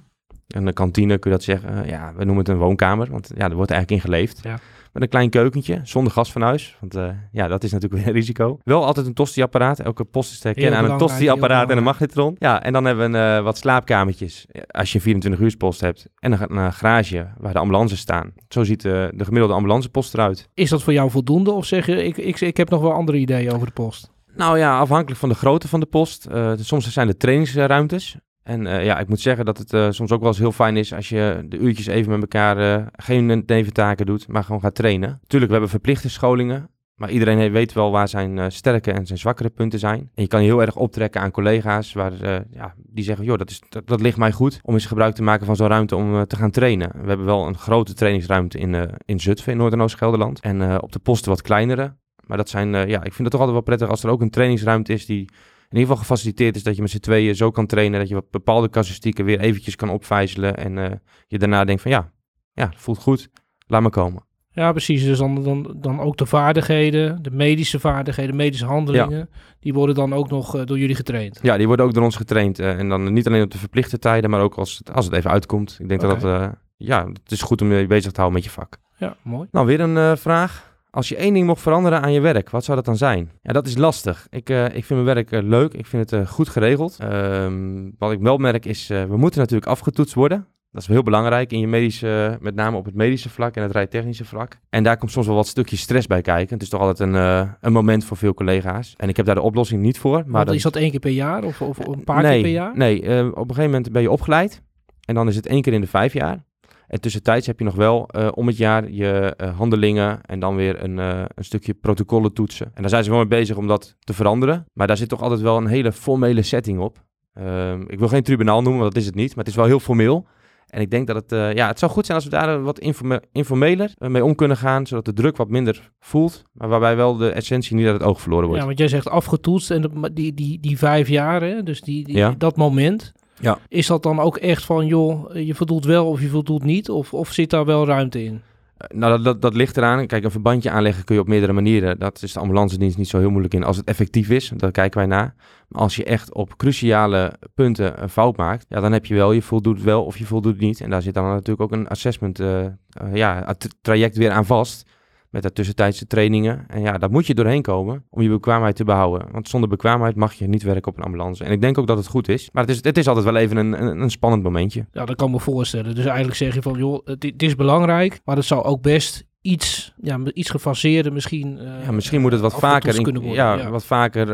En 0.55 0.65
de 0.65 0.73
kantine 0.73 1.17
kun 1.17 1.31
je 1.31 1.37
dat 1.37 1.45
zeggen. 1.45 1.87
ja, 1.87 2.13
we 2.15 2.25
noemen 2.25 2.37
het 2.37 2.47
een 2.47 2.57
woonkamer, 2.57 3.09
want 3.11 3.31
ja, 3.35 3.49
er 3.49 3.55
wordt 3.55 3.71
eigenlijk 3.71 4.01
in 4.01 4.09
geleefd. 4.09 4.39
Ja. 4.43 4.59
Met 4.93 5.03
een 5.03 5.09
klein 5.09 5.29
keukentje, 5.29 5.79
zonder 5.83 6.13
gas 6.13 6.31
van 6.31 6.41
huis. 6.41 6.77
Want 6.79 6.95
uh, 6.95 7.09
ja, 7.31 7.47
dat 7.47 7.63
is 7.63 7.71
natuurlijk 7.71 7.99
weer 8.01 8.13
een 8.13 8.19
risico. 8.19 8.59
Wel 8.63 8.85
altijd 8.85 9.05
een 9.05 9.13
tosti-apparaat. 9.13 9.79
Elke 9.79 10.03
post 10.03 10.31
is 10.31 10.39
te 10.39 10.47
herkennen 10.47 10.79
aan 10.79 10.91
een 10.91 10.97
tosti-apparaat 10.97 11.69
en 11.69 11.77
een 11.77 11.83
magnetron. 11.83 12.35
Ja, 12.39 12.63
en 12.63 12.73
dan 12.73 12.85
hebben 12.85 13.11
we 13.11 13.17
een, 13.17 13.37
uh, 13.37 13.43
wat 13.43 13.57
slaapkamertjes, 13.57 14.45
als 14.67 14.91
je 14.91 14.95
een 14.95 15.03
24 15.03 15.41
uur 15.41 15.57
post 15.57 15.81
hebt. 15.81 16.07
En 16.19 16.31
een, 16.31 16.57
een 16.57 16.73
garage 16.73 17.27
waar 17.37 17.53
de 17.53 17.59
ambulances 17.59 17.99
staan. 17.99 18.33
Zo 18.47 18.63
ziet 18.63 18.83
uh, 18.83 18.91
de 18.93 19.25
gemiddelde 19.25 19.53
ambulancepost 19.53 20.13
eruit. 20.13 20.49
Is 20.53 20.69
dat 20.69 20.83
voor 20.83 20.93
jou 20.93 21.11
voldoende? 21.11 21.51
Of 21.51 21.65
zeg 21.65 21.85
je, 21.85 22.03
ik, 22.03 22.17
ik, 22.17 22.39
ik 22.41 22.57
heb 22.57 22.69
nog 22.69 22.81
wel 22.81 22.93
andere 22.93 23.17
ideeën 23.17 23.51
over 23.51 23.67
de 23.67 23.73
post? 23.73 24.11
Nou 24.35 24.57
ja, 24.57 24.79
afhankelijk 24.79 25.19
van 25.19 25.29
de 25.29 25.35
grootte 25.35 25.67
van 25.67 25.79
de 25.79 25.85
post. 25.85 26.27
soms 26.55 26.93
zijn 26.93 27.07
er 27.07 27.17
trainingsruimtes. 27.17 28.17
En 28.49 28.65
uh, 28.65 28.85
ja, 28.85 28.99
ik 28.99 29.07
moet 29.07 29.19
zeggen 29.19 29.45
dat 29.45 29.57
het 29.57 29.73
uh, 29.73 29.87
soms 29.89 30.11
ook 30.11 30.19
wel 30.19 30.29
eens 30.29 30.37
heel 30.37 30.51
fijn 30.51 30.77
is 30.77 30.93
als 30.93 31.09
je 31.09 31.45
de 31.49 31.57
uurtjes 31.57 31.87
even 31.87 32.11
met 32.11 32.21
elkaar 32.21 32.59
uh, 32.59 32.85
geen 32.95 33.43
neventaken 33.45 34.05
doet, 34.05 34.27
maar 34.27 34.43
gewoon 34.43 34.61
gaat 34.61 34.75
trainen. 34.75 35.19
Tuurlijk, 35.27 35.51
we 35.51 35.57
hebben 35.57 35.69
verplichte 35.69 36.09
scholingen, 36.09 36.69
maar 36.95 37.09
iedereen 37.09 37.51
weet 37.51 37.73
wel 37.73 37.91
waar 37.91 38.07
zijn 38.07 38.51
sterke 38.51 38.91
en 38.91 39.05
zijn 39.05 39.19
zwakkere 39.19 39.49
punten 39.49 39.79
zijn. 39.79 39.99
En 39.99 40.23
je 40.23 40.27
kan 40.27 40.41
je 40.41 40.47
heel 40.47 40.61
erg 40.61 40.75
optrekken 40.75 41.21
aan 41.21 41.31
collega's 41.31 41.93
waar, 41.93 42.13
ja, 42.51 42.73
die 42.77 43.03
zeggen, 43.03 43.25
joh, 43.25 43.37
dat, 43.37 43.49
is, 43.49 43.61
dat, 43.85 44.01
ligt 44.01 44.17
mij 44.17 44.31
goed 44.31 44.59
om 44.63 44.73
eens 44.73 44.85
gebruik 44.85 45.15
te 45.15 45.23
maken 45.23 45.45
van 45.45 45.55
zo'n 45.55 45.67
ruimte 45.67 45.95
om 45.95 46.25
te 46.27 46.35
gaan 46.35 46.51
trainen. 46.51 46.91
We 47.01 47.07
hebben 47.07 47.25
wel 47.25 47.47
een 47.47 47.57
grote 47.57 47.93
trainingsruimte 47.93 48.57
in, 48.57 48.89
in 49.05 49.19
Zutphen 49.19 49.51
in 49.51 49.57
Noord- 49.57 49.73
en 49.73 49.81
Oost-Gelderland. 49.81 50.39
En 50.39 50.81
op 50.81 50.91
de 50.91 50.99
posten 50.99 51.29
wat 51.29 51.41
kleinere. 51.41 51.95
Maar 52.25 52.37
dat 52.37 52.49
zijn, 52.49 52.69
ja, 52.69 53.03
ik 53.03 53.13
vind 53.13 53.17
het 53.17 53.31
toch 53.31 53.39
altijd 53.39 53.51
wel 53.51 53.61
prettig 53.61 53.89
als 53.89 54.03
er 54.03 54.09
ook 54.09 54.21
een 54.21 54.29
trainingsruimte 54.29 54.93
is 54.93 55.05
die 55.05 55.29
ieder 55.77 55.87
geval 55.87 55.97
gefaciliteerd 55.97 56.55
is 56.55 56.63
dat 56.63 56.75
je 56.75 56.81
met 56.81 56.91
z'n 56.91 56.99
tweeën 56.99 57.35
zo 57.35 57.51
kan 57.51 57.65
trainen. 57.65 57.99
Dat 57.99 58.09
je 58.09 58.13
wat 58.13 58.29
bepaalde 58.29 58.69
casuïstieken 58.69 59.25
weer 59.25 59.39
eventjes 59.39 59.75
kan 59.75 59.89
opvijzelen. 59.89 60.57
En 60.57 60.77
uh, 60.77 60.91
je 61.27 61.39
daarna 61.39 61.65
denkt 61.65 61.81
van 61.81 61.91
ja, 61.91 62.11
ja, 62.53 62.71
voelt 62.75 62.99
goed. 62.99 63.29
Laat 63.67 63.81
me 63.81 63.89
komen. 63.89 64.27
Ja, 64.51 64.71
precies. 64.71 65.03
Dus 65.03 65.17
dan, 65.17 65.43
dan, 65.43 65.75
dan 65.75 65.99
ook 65.99 66.17
de 66.17 66.25
vaardigheden, 66.25 67.23
de 67.23 67.31
medische 67.31 67.79
vaardigheden, 67.79 68.35
medische 68.35 68.65
handelingen. 68.65 69.17
Ja. 69.17 69.27
Die 69.59 69.73
worden 69.73 69.95
dan 69.95 70.13
ook 70.13 70.29
nog 70.29 70.55
uh, 70.55 70.65
door 70.65 70.79
jullie 70.79 70.95
getraind. 70.95 71.39
Ja, 71.41 71.57
die 71.57 71.67
worden 71.67 71.85
ook 71.85 71.93
door 71.93 72.03
ons 72.03 72.15
getraind. 72.15 72.59
Uh, 72.59 72.79
en 72.79 72.89
dan 72.89 73.13
niet 73.13 73.27
alleen 73.27 73.43
op 73.43 73.51
de 73.51 73.57
verplichte 73.57 73.99
tijden, 73.99 74.29
maar 74.29 74.41
ook 74.41 74.55
als 74.55 74.77
het, 74.77 74.93
als 74.93 75.05
het 75.05 75.13
even 75.13 75.31
uitkomt. 75.31 75.77
Ik 75.79 75.87
denk 75.87 76.03
okay. 76.03 76.19
dat 76.19 76.21
dat, 76.21 76.55
ja, 76.77 77.07
het 77.07 77.31
is 77.31 77.41
goed 77.41 77.61
om 77.61 77.71
je 77.71 77.87
bezig 77.87 78.11
te 78.11 78.19
houden 78.21 78.41
met 78.41 78.43
je 78.43 78.59
vak. 78.59 78.77
Ja, 78.97 79.15
mooi. 79.23 79.47
Nou, 79.51 79.65
weer 79.65 79.79
een 79.79 80.17
vraag. 80.17 80.68
Als 80.91 81.09
je 81.09 81.15
één 81.15 81.33
ding 81.33 81.45
mocht 81.45 81.61
veranderen 81.61 82.01
aan 82.01 82.11
je 82.11 82.19
werk, 82.19 82.49
wat 82.49 82.63
zou 82.63 82.77
dat 82.77 82.85
dan 82.85 82.97
zijn? 82.97 83.31
Ja, 83.41 83.53
dat 83.53 83.67
is 83.67 83.77
lastig. 83.77 84.27
Ik, 84.29 84.49
uh, 84.49 84.65
ik 84.65 84.85
vind 84.85 84.89
mijn 84.89 85.03
werk 85.03 85.31
uh, 85.31 85.41
leuk. 85.41 85.73
Ik 85.73 85.85
vind 85.85 86.09
het 86.09 86.21
uh, 86.21 86.27
goed 86.27 86.49
geregeld. 86.49 86.97
Um, 87.03 87.95
wat 87.97 88.11
ik 88.11 88.19
wel 88.19 88.37
merk 88.37 88.65
is, 88.65 88.87
we 88.87 89.17
moeten 89.17 89.39
natuurlijk 89.39 89.71
afgetoetst 89.71 90.13
worden. 90.13 90.47
Dat 90.71 90.81
is 90.81 90.87
heel 90.87 91.03
belangrijk 91.03 91.51
in 91.51 91.59
je 91.59 91.67
medische, 91.67 92.37
met 92.41 92.55
name 92.55 92.77
op 92.77 92.85
het 92.85 92.95
medische 92.95 93.29
vlak 93.29 93.55
en 93.55 93.61
het 93.61 93.71
rijtechnische 93.71 94.25
vlak. 94.25 94.59
En 94.69 94.83
daar 94.83 94.97
komt 94.97 95.11
soms 95.11 95.25
wel 95.25 95.35
wat 95.35 95.47
stukjes 95.47 95.81
stress 95.81 96.07
bij 96.07 96.21
kijken. 96.21 96.53
Het 96.53 96.61
is 96.61 96.69
toch 96.69 96.81
altijd 96.81 96.99
een, 96.99 97.13
een 97.61 97.71
moment 97.71 98.05
voor 98.05 98.17
veel 98.17 98.33
collega's. 98.33 98.93
En 98.97 99.09
ik 99.09 99.17
heb 99.17 99.25
daar 99.25 99.35
de 99.35 99.41
oplossing 99.41 99.81
niet 99.81 99.99
voor. 99.99 100.23
Maar 100.25 100.45
dat... 100.45 100.55
Is 100.55 100.63
dat 100.63 100.75
één 100.75 100.89
keer 100.89 100.99
per 100.99 101.11
jaar 101.11 101.43
of, 101.43 101.61
of 101.61 101.87
een 101.87 102.03
paar 102.03 102.21
nee, 102.21 102.33
keer 102.33 102.41
per 102.41 102.51
jaar? 102.51 102.77
Nee, 102.77 102.97
op 103.31 103.37
een 103.37 103.55
gegeven 103.55 103.63
moment 103.63 103.91
ben 103.91 104.01
je 104.01 104.11
opgeleid. 104.11 104.61
En 105.05 105.15
dan 105.15 105.27
is 105.27 105.35
het 105.35 105.47
één 105.47 105.61
keer 105.61 105.73
in 105.73 105.81
de 105.81 105.87
vijf 105.87 106.13
jaar. 106.13 106.43
En 106.89 107.01
tussentijds 107.01 107.47
heb 107.47 107.59
je 107.59 107.65
nog 107.65 107.75
wel 107.75 108.09
uh, 108.15 108.27
om 108.33 108.47
het 108.47 108.57
jaar 108.57 108.91
je 108.91 109.35
uh, 109.37 109.57
handelingen 109.57 110.21
en 110.21 110.39
dan 110.39 110.55
weer 110.55 110.83
een, 110.83 110.97
uh, 110.97 111.21
een 111.35 111.43
stukje 111.43 111.73
protocollen 111.73 112.33
toetsen. 112.33 112.71
En 112.73 112.81
daar 112.81 112.89
zijn 112.89 113.03
ze 113.03 113.09
wel 113.09 113.19
mee 113.19 113.27
bezig 113.27 113.57
om 113.57 113.67
dat 113.67 113.95
te 113.99 114.13
veranderen. 114.13 114.65
Maar 114.73 114.87
daar 114.87 114.97
zit 114.97 115.09
toch 115.09 115.21
altijd 115.21 115.41
wel 115.41 115.57
een 115.57 115.67
hele 115.67 115.91
formele 115.91 116.41
setting 116.41 116.79
op. 116.79 117.03
Ehm, 117.33 117.81
ik 117.87 117.99
wil 117.99 118.07
geen 118.07 118.23
tribunaal 118.23 118.61
noemen, 118.61 118.81
want 118.81 118.93
dat 118.93 119.01
is 119.01 119.07
het 119.07 119.15
niet. 119.15 119.29
Maar 119.29 119.43
het 119.43 119.47
is 119.47 119.55
wel 119.55 119.65
heel 119.65 119.79
formeel. 119.79 120.27
En 120.67 120.81
ik 120.81 120.91
denk 120.91 121.07
dat 121.07 121.15
het, 121.15 121.55
ja, 121.55 121.67
het 121.67 121.79
zou 121.79 121.91
goed 121.91 122.05
zijn 122.05 122.17
als 122.17 122.25
we 122.25 122.31
daar 122.31 122.61
wat 122.61 122.79
informe 122.79 123.23
informeler 123.31 123.93
mee 123.97 124.23
om 124.25 124.35
kunnen 124.35 124.57
gaan, 124.57 124.87
zodat 124.87 125.05
de 125.05 125.13
druk 125.13 125.37
wat 125.37 125.49
minder 125.49 125.91
voelt, 125.99 126.43
maar 126.51 126.67
waarbij 126.67 126.95
wel 126.95 127.17
de 127.17 127.29
essentie 127.29 127.75
niet 127.75 127.85
uit 127.85 127.93
het 127.93 128.03
oog 128.03 128.21
verloren 128.21 128.45
wordt. 128.45 128.61
Ja, 128.61 128.67
want 128.67 128.79
jij 128.79 128.87
zegt 128.87 129.09
afgetoetst 129.09 129.71
en 129.71 130.11
die, 130.13 130.33
die, 130.33 130.59
die 130.59 130.77
vijf 130.77 131.07
jaar, 131.07 131.41
hè, 131.41 131.63
dus 131.63 131.81
die, 131.81 132.03
die 132.03 132.15
ja. 132.15 132.35
dat 132.37 132.55
moment, 132.57 133.11
ja. 133.39 133.59
Is 133.67 133.87
dat 133.87 134.03
dan 134.03 134.19
ook 134.19 134.37
echt 134.37 134.65
van, 134.65 134.85
joh, 134.85 135.35
je 135.35 135.55
voldoet 135.55 135.85
wel 135.85 136.07
of 136.07 136.21
je 136.21 136.27
voldoet 136.27 136.63
niet? 136.63 136.89
Of, 136.89 137.13
of 137.13 137.31
zit 137.31 137.49
daar 137.49 137.65
wel 137.65 137.85
ruimte 137.85 138.23
in? 138.23 138.41
Nou, 138.87 139.11
dat, 139.11 139.23
dat, 139.23 139.41
dat, 139.41 139.53
ligt 139.53 139.77
eraan. 139.77 140.07
Kijk, 140.07 140.23
een 140.23 140.31
verbandje 140.31 140.69
aanleggen 140.69 141.03
kun 141.03 141.15
je 141.15 141.21
op 141.21 141.27
meerdere 141.27 141.53
manieren. 141.53 141.99
Dat 141.99 142.21
is 142.21 142.33
de 142.33 142.39
ambulance 142.39 142.77
dienst 142.77 142.97
niet 142.97 143.07
zo 143.07 143.19
heel 143.19 143.29
moeilijk 143.29 143.53
in. 143.53 143.63
Als 143.63 143.77
het 143.77 143.87
effectief 143.87 144.29
is, 144.29 144.51
daar 144.55 144.71
kijken 144.71 144.99
wij 144.99 145.07
naar. 145.07 145.35
Maar 145.67 145.81
als 145.81 145.95
je 145.95 146.03
echt 146.03 146.33
op 146.33 146.57
cruciale 146.57 147.33
punten 147.53 148.01
een 148.01 148.09
fout 148.09 148.37
maakt, 148.37 148.65
ja, 148.69 148.79
dan 148.79 148.91
heb 148.91 149.05
je 149.05 149.15
wel, 149.15 149.31
je 149.31 149.41
voldoet 149.41 149.81
wel 149.81 150.05
of 150.05 150.17
je 150.17 150.25
voldoet 150.25 150.59
niet. 150.59 150.81
En 150.81 150.89
daar 150.89 151.01
zit 151.01 151.13
dan 151.13 151.23
natuurlijk 151.23 151.61
ook 151.61 151.71
een 151.71 151.87
assessment, 151.87 152.39
uh, 152.39 152.61
uh, 152.61 152.69
ja, 153.13 153.55
traject 153.81 154.17
weer 154.17 154.31
aan 154.31 154.45
vast 154.45 154.89
met 155.29 155.43
de 155.43 155.53
tussentijdse 155.53 156.07
trainingen. 156.07 156.65
En 156.67 156.81
ja, 156.81 156.97
daar 156.97 157.11
moet 157.11 157.27
je 157.27 157.33
doorheen 157.33 157.61
komen 157.61 158.03
om 158.09 158.21
je 158.21 158.29
bekwaamheid 158.29 158.75
te 158.75 158.83
behouden. 158.83 159.27
Want 159.31 159.49
zonder 159.49 159.69
bekwaamheid 159.69 160.15
mag 160.15 160.33
je 160.33 160.47
niet 160.47 160.63
werken 160.63 160.91
op 160.91 160.97
een 160.97 161.03
ambulance. 161.03 161.43
En 161.43 161.51
ik 161.51 161.61
denk 161.61 161.77
ook 161.77 161.87
dat 161.87 161.97
het 161.97 162.07
goed 162.07 162.29
is. 162.29 162.49
Maar 162.51 162.63
het 162.63 162.71
is, 162.71 162.83
het 162.83 162.97
is 162.97 163.07
altijd 163.07 163.25
wel 163.25 163.35
even 163.35 163.57
een, 163.57 163.81
een, 163.81 164.01
een 164.01 164.09
spannend 164.09 164.43
momentje. 164.43 164.85
Ja, 164.91 165.05
dat 165.05 165.15
kan 165.15 165.31
me 165.31 165.39
voorstellen. 165.39 165.95
Dus 165.95 166.05
eigenlijk 166.05 166.37
zeg 166.37 166.53
je 166.53 166.61
van, 166.61 166.77
joh, 166.77 167.05
het, 167.05 167.23
het 167.23 167.43
is 167.43 167.55
belangrijk, 167.55 168.21
maar 168.25 168.35
het 168.35 168.45
zou 168.45 168.63
ook 168.63 168.81
best 168.81 169.27
iets, 169.41 169.93
ja, 170.01 170.19
iets 170.33 170.49
gefaseerder 170.49 171.13
misschien. 171.13 171.57
Uh, 171.61 171.83
ja, 171.83 171.91
misschien 171.91 172.21
moet 172.21 172.31
het 172.31 172.41
wat 172.41 172.59
vaker, 172.59 172.95
in, 172.95 173.03
worden, 173.03 173.31
ja, 173.31 173.53
ja, 173.53 173.69
wat 173.69 173.85
vaker 173.85 174.27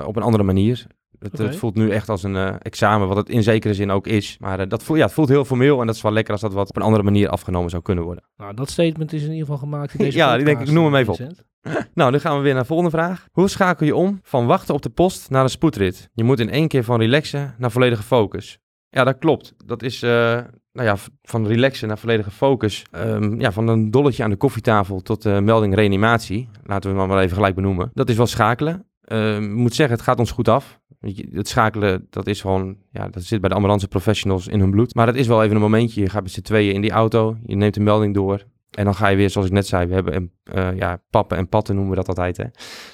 uh, 0.00 0.06
op 0.06 0.16
een 0.16 0.22
andere 0.22 0.42
manier. 0.42 0.86
Het, 1.18 1.38
het 1.38 1.56
voelt 1.56 1.74
nu 1.74 1.90
echt 1.90 2.08
als 2.08 2.22
een 2.22 2.36
eh, 2.36 2.54
examen, 2.58 3.08
wat 3.08 3.16
het 3.16 3.28
in 3.28 3.42
zekere 3.42 3.74
zin 3.74 3.90
ook 3.90 4.06
is. 4.06 4.36
Maar 4.40 4.60
eh, 4.60 4.68
dat 4.68 4.82
voelt, 4.82 4.98
ja, 4.98 5.04
het 5.04 5.14
voelt 5.14 5.28
heel 5.28 5.44
formeel 5.44 5.80
en 5.80 5.86
dat 5.86 5.94
is 5.94 6.02
wel 6.02 6.12
lekker 6.12 6.32
als 6.32 6.40
dat 6.40 6.52
wat 6.52 6.68
op 6.68 6.76
een 6.76 6.82
andere 6.82 7.02
manier 7.02 7.28
afgenomen 7.28 7.70
zou 7.70 7.82
kunnen 7.82 8.04
worden. 8.04 8.24
Nou, 8.36 8.54
dat 8.54 8.70
statement 8.70 9.12
is 9.12 9.22
in 9.22 9.30
ieder 9.30 9.40
geval 9.40 9.58
gemaakt 9.58 9.92
in 9.92 9.98
deze 10.04 10.16
Ja, 10.16 10.36
die 10.36 10.44
denk 10.44 10.60
ik, 10.60 10.70
noem 10.70 10.84
hem 10.84 10.94
even 10.94 11.12
op. 11.12 11.18
Vincent. 11.18 11.46
Nou, 11.94 12.10
nu 12.12 12.18
gaan 12.18 12.36
we 12.36 12.42
weer 12.42 12.52
naar 12.52 12.62
de 12.62 12.68
volgende 12.68 12.90
vraag. 12.90 13.28
Hoe 13.32 13.48
schakel 13.48 13.86
je 13.86 13.96
om 13.96 14.20
van 14.22 14.46
wachten 14.46 14.74
op 14.74 14.82
de 14.82 14.88
post 14.90 15.30
naar 15.30 15.42
een 15.42 15.50
spoedrit? 15.50 16.10
Je 16.14 16.24
moet 16.24 16.40
in 16.40 16.50
één 16.50 16.68
keer 16.68 16.84
van 16.84 17.00
relaxen 17.00 17.54
naar 17.58 17.70
volledige 17.70 18.02
focus. 18.02 18.58
Ja, 18.88 19.04
dat 19.04 19.18
klopt. 19.18 19.54
Dat 19.64 19.82
is 19.82 20.02
eh, 20.02 20.10
nou 20.72 20.88
ja, 20.88 20.96
van 21.22 21.46
relaxen 21.46 21.88
naar 21.88 21.98
volledige 21.98 22.30
focus. 22.30 22.84
Ehm, 22.90 23.40
ja, 23.40 23.52
van 23.52 23.68
een 23.68 23.90
dolletje 23.90 24.22
aan 24.22 24.30
de 24.30 24.36
koffietafel 24.36 25.00
tot 25.00 25.22
de 25.22 25.40
melding 25.40 25.74
reanimatie. 25.74 26.48
Laten 26.64 26.94
we 26.94 27.00
het 27.00 27.08
maar 27.08 27.22
even 27.22 27.36
gelijk 27.36 27.54
benoemen. 27.54 27.90
Dat 27.94 28.08
is 28.08 28.16
wel 28.16 28.26
schakelen. 28.26 28.86
Ik 29.08 29.50
moet 29.50 29.74
zeggen, 29.74 29.96
het 29.96 30.04
gaat 30.04 30.18
ons 30.18 30.30
goed 30.30 30.48
af. 30.48 30.80
Het 31.32 31.48
schakelen, 31.48 32.06
dat 32.10 32.26
is 32.26 32.40
gewoon, 32.40 32.76
ja, 32.90 33.08
dat 33.08 33.22
zit 33.22 33.40
bij 33.40 33.48
de 33.48 33.54
ambulance 33.54 33.88
professionals 33.88 34.46
in 34.46 34.60
hun 34.60 34.70
bloed. 34.70 34.94
Maar 34.94 35.06
het 35.06 35.16
is 35.16 35.26
wel 35.26 35.42
even 35.42 35.56
een 35.56 35.62
momentje. 35.62 36.00
Je 36.00 36.08
gaat 36.08 36.22
met 36.22 36.32
z'n 36.32 36.40
tweeën 36.40 36.74
in 36.74 36.80
die 36.80 36.90
auto. 36.90 37.36
Je 37.46 37.56
neemt 37.56 37.74
de 37.74 37.80
melding 37.80 38.14
door. 38.14 38.44
En 38.70 38.84
dan 38.84 38.94
ga 38.94 39.08
je 39.08 39.16
weer, 39.16 39.30
zoals 39.30 39.46
ik 39.46 39.52
net 39.52 39.66
zei, 39.66 39.86
we 39.86 39.94
hebben 39.94 40.14
een, 40.14 40.32
eh, 40.44 40.76
ja, 40.76 41.00
pappen 41.10 41.36
en 41.36 41.48
patten 41.48 41.74
noemen 41.74 41.92
we 41.92 41.98
dat 41.98 42.08
altijd. 42.08 42.36
Hè. 42.36 42.44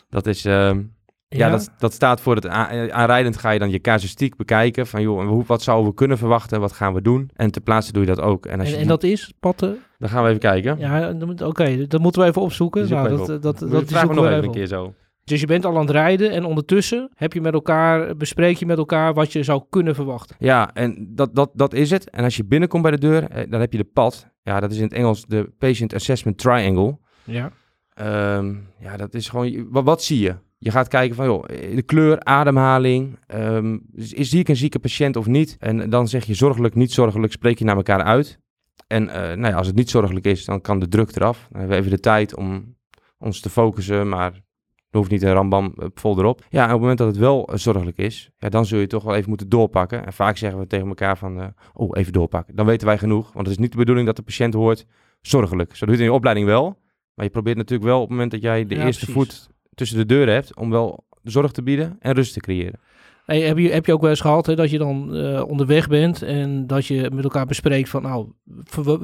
Dat 0.09 0.27
is, 0.27 0.45
ehm, 0.45 0.83
ja, 1.29 1.51
Dat, 1.51 1.71
dat 1.79 1.93
staat 1.93 2.21
voor 2.21 2.35
het 2.35 2.45
eh, 2.45 2.87
aanrijdend 2.89 3.37
ga 3.37 3.51
je 3.51 3.59
dan 3.59 3.71
je 3.71 3.81
casuïstiek 3.81 4.37
bekijken. 4.37 4.87
Van 4.87 5.03
joh, 5.03 5.27
hoe, 5.27 5.45
wat 5.47 5.63
zouden 5.63 5.89
we 5.89 5.95
kunnen 5.95 6.19
verwachten? 6.19 6.61
Wat 6.61 6.73
gaan 6.73 6.95
we 6.95 7.03
doen? 7.03 7.31
En 7.35 7.51
ter 7.51 7.63
plaatse 7.63 7.93
doe 7.93 8.03
je 8.03 8.09
dat 8.09 8.21
ook. 8.21 8.47
En, 8.47 8.59
als 8.59 8.69
En, 8.69 8.75
je 8.75 8.81
en 8.81 8.89
dat 8.89 9.03
is, 9.03 9.33
patten? 9.41 9.79
dan 9.99 10.09
gaan 10.09 10.23
we 10.23 10.29
even 10.29 10.41
kijken. 10.41 10.79
Ja, 10.79 11.15
oké, 11.39 11.87
dat 11.87 12.01
moeten 12.01 12.23
we 12.23 12.29
even 12.29 12.43
opzoeken. 12.43 12.89
Nou, 12.89 13.09
dat, 13.09 13.21
even 13.21 13.41
dat, 13.41 13.55
op. 13.55 13.61
dat, 13.61 13.71
dat 13.71 13.89
vragen 13.89 14.09
we 14.09 14.15
nog 14.15 14.27
even 14.27 14.45
een 14.45 14.51
keer 14.51 14.67
zo. 14.67 14.95
Dus 15.25 15.41
je 15.41 15.47
bent 15.47 15.65
al 15.65 15.75
aan 15.75 15.81
het 15.81 15.91
rijden 15.91 16.31
en 16.31 16.45
ondertussen 16.45 17.11
heb 17.15 17.33
je 17.33 17.41
met 17.41 17.55
elkaar, 17.55 18.17
bespreek 18.17 18.57
je 18.57 18.67
met 18.67 18.79
elkaar 18.79 19.15
wat 19.15 19.33
je 19.33 19.43
zou 19.43 19.63
kunnen 19.71 19.95
verwachten. 19.95 20.37
Ja, 20.39 20.75
en 20.75 21.07
dat, 21.09 21.35
dat, 21.35 21.51
dat 21.55 21.75
is 21.75 21.91
het. 21.91 22.11
En 22.11 22.25
als 22.25 22.37
je 22.37 22.45
binnenkomt 22.45 22.83
bij 22.83 22.91
de 22.91 22.99
deur, 22.99 23.29
eh, 23.29 23.51
dan 23.51 23.61
heb 23.61 23.73
je 23.73 23.79
de 23.79 23.85
pad. 23.93 24.29
Ja, 24.43 24.61
dat 24.61 24.71
is 24.71 24.77
in 24.77 24.83
het 24.83 24.93
Engels 24.93 25.25
de 25.27 25.53
Patient 25.59 25.95
Assessment 25.95 26.39
Triangle. 26.39 26.99
Ja. 27.25 27.53
Ehm, 27.95 28.55
ja, 28.79 28.97
dat 28.97 29.15
is 29.15 29.29
gewoon... 29.29 29.71
Wat, 29.71 29.85
wat 29.85 30.03
zie 30.03 30.21
je? 30.21 30.35
Je 30.59 30.71
gaat 30.71 30.89
kijken 30.89 31.17
van, 31.17 31.25
joh, 31.25 31.45
de 31.75 31.83
kleur, 31.83 32.25
ademhaling. 32.25 33.19
ehm, 33.27 33.79
is, 33.93 34.29
zie 34.29 34.41
ik 34.41 34.49
een 34.49 34.57
zieke 34.57 34.79
patiënt 34.79 35.17
of 35.17 35.27
niet? 35.27 35.57
En 35.59 35.91
dan 35.91 36.09
zeg 36.09 36.25
je 36.25 36.35
zorgelijk, 36.35 36.75
niet 36.75 36.93
zorgelijk, 36.93 37.33
spreek 37.33 37.59
je 37.59 37.65
naar 37.65 37.77
elkaar 37.77 38.03
uit. 38.03 38.39
En 38.87 39.09
eh, 39.09 39.37
nou 39.37 39.53
ja, 39.53 39.57
als 39.57 39.67
het 39.67 39.77
niet 39.77 39.91
zorgelijk 39.91 40.27
is, 40.27 40.45
dan 40.45 40.61
kan 40.61 40.79
de 40.79 40.89
druk 40.89 41.17
eraf. 41.17 41.39
Dan 41.51 41.61
hebben 41.61 41.77
we 41.77 41.83
even 41.83 41.97
de 41.97 42.01
tijd 42.01 42.37
om 42.37 42.77
ons 43.19 43.41
te 43.41 43.51
focussen, 43.51 44.09
maar 44.09 44.43
hoeft 44.99 45.11
niet 45.11 45.23
een 45.23 45.33
rambam 45.33 45.75
eh, 45.79 45.87
vol 45.95 46.19
erop. 46.19 46.45
Ja, 46.49 46.59
en 46.59 46.65
op 46.65 46.71
het 46.71 46.81
moment 46.81 46.99
dat 46.99 47.07
het 47.09 47.17
wel 47.17 47.47
eh, 47.47 47.57
zorgelijk 47.57 47.97
is, 47.99 48.31
ja, 48.39 48.49
dan 48.49 48.67
zul 48.67 48.79
je 48.79 48.87
toch 48.87 49.03
wel 49.05 49.15
even 49.15 49.29
moeten 49.29 49.49
doorpakken. 49.49 50.07
En 50.07 50.13
vaak 50.13 50.37
zeggen 50.37 50.59
we 50.61 50.67
tegen 50.67 50.89
elkaar 50.89 51.19
van, 51.19 51.41
eh, 51.41 51.47
oh, 51.73 51.91
even 51.93 52.13
doorpakken. 52.13 52.57
Dan 52.57 52.67
weten 52.67 52.87
wij 52.87 52.99
genoeg, 52.99 53.33
want 53.33 53.47
het 53.47 53.57
is 53.57 53.63
niet 53.63 53.73
de 53.73 53.79
bedoeling 53.79 54.07
dat 54.07 54.17
de 54.17 54.23
patiënt 54.23 54.55
hoort 54.55 54.87
zorgelijk. 55.21 55.77
Zo 55.77 55.87
doe 55.87 55.95
je 55.95 56.01
het 56.01 56.01
in 56.01 56.07
je 56.13 56.19
opleiding 56.19 56.47
wel. 56.47 56.79
Maar 57.15 57.25
je 57.25 57.31
probeert 57.31 57.57
natuurlijk 57.57 57.89
wel 57.89 57.97
op 57.97 58.03
het 58.03 58.11
moment 58.11 58.31
dat 58.31 58.43
jij 58.43 58.67
de 58.67 58.75
Ja, 58.75 58.85
eerste 58.87 59.05
precies. 59.05 59.23
voet 59.23 59.49
tussen 59.75 59.97
de 59.97 60.07
deuren 60.07 60.35
hebt, 60.35 60.57
om 60.57 60.71
wel 60.71 61.07
zorg 61.23 61.53
te 61.53 61.63
bieden 61.63 61.97
en 62.01 62.13
rust 62.15 62.33
te 62.33 62.41
creëren. 62.41 62.81
Hey, 63.25 63.41
heb, 63.41 63.59
je, 63.59 63.71
heb 63.71 63.87
je 63.87 63.93
ook 63.93 64.01
wel 64.01 64.11
eens 64.11 64.21
gehad 64.21 64.47
hè, 64.47 64.55
dat 64.55 64.71
je 64.71 64.79
dan 64.79 65.15
eh, 65.15 65.43
onderweg 65.49 65.89
bent 65.89 66.23
en 66.23 66.67
dat 66.67 66.87
je 66.87 67.11
met 67.15 67.25
elkaar 67.25 67.47
bespreekt 67.47 67.89
van 67.89 68.03
nou, 68.03 68.27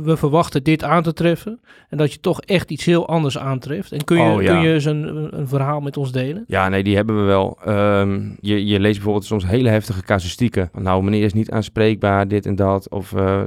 we 0.02 0.16
verwachten 0.16 0.64
dit 0.64 0.84
aan 0.84 1.02
te 1.02 1.12
treffen 1.12 1.60
en 1.88 1.98
dat 1.98 2.12
je 2.12 2.20
toch 2.20 2.40
echt 2.40 2.70
iets 2.70 2.84
heel 2.84 3.08
anders 3.08 3.38
aantreft. 3.38 3.92
En 3.92 4.04
kun 4.04 4.16
je, 4.16 4.22
Oh, 4.32 4.42
ja. 4.42 4.52
kun 4.52 4.62
je 4.68 4.72
eens 4.74 4.84
een, 4.84 5.28
een 5.38 5.48
verhaal 5.48 5.80
met 5.80 5.96
ons 5.96 6.12
delen? 6.12 6.44
Ja, 6.46 6.68
nee, 6.68 6.82
die 6.82 6.96
hebben 6.96 7.16
we 7.20 7.22
wel. 7.22 7.58
Ehm, 7.64 8.20
je, 8.40 8.66
je 8.66 8.80
leest 8.80 8.94
bijvoorbeeld 8.94 9.24
soms 9.24 9.46
hele 9.46 9.68
heftige 9.68 10.02
casuïstieken. 10.02 10.70
Nou, 10.78 11.02
meneer 11.02 11.24
is 11.24 11.32
niet 11.32 11.50
aanspreekbaar, 11.50 12.28
dit 12.28 12.46
en 12.46 12.56
dat. 12.56 12.90
Of 12.90 13.12
eh, 13.12 13.42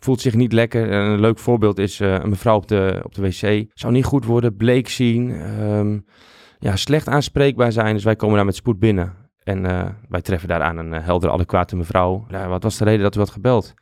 voelt 0.00 0.20
zich 0.20 0.34
niet 0.34 0.52
lekker. 0.52 0.90
En 0.90 1.00
een 1.00 1.20
leuk 1.20 1.38
voorbeeld 1.38 1.78
is 1.78 2.00
eh, 2.00 2.12
een 2.12 2.28
mevrouw 2.28 2.56
op 2.56 2.68
de, 2.68 3.00
op 3.04 3.14
de 3.14 3.22
wc. 3.22 3.64
Zou 3.74 3.92
niet 3.92 4.04
goed 4.04 4.24
worden, 4.24 4.56
bleek 4.56 4.88
zien. 4.88 5.30
ehm, 5.30 5.98
ja, 6.58 6.76
slecht 6.76 7.08
aanspreekbaar 7.08 7.72
zijn. 7.72 7.94
Dus 7.94 8.04
wij 8.04 8.16
komen 8.16 8.36
daar 8.36 8.44
met 8.44 8.54
spoed 8.56 8.78
binnen. 8.78 9.12
En 9.44 9.66
eh, 9.66 9.88
wij 10.08 10.22
treffen 10.22 10.48
daaraan 10.48 10.76
een 10.76 10.92
uh, 10.92 11.04
heldere, 11.04 11.32
adequate 11.32 11.76
mevrouw. 11.76 12.24
Ja, 12.28 12.48
wat 12.48 12.62
was 12.62 12.76
de 12.76 12.84
reden 12.84 13.02
dat 13.02 13.16
u 13.16 13.18
had 13.18 13.30
gebeld? 13.30 13.74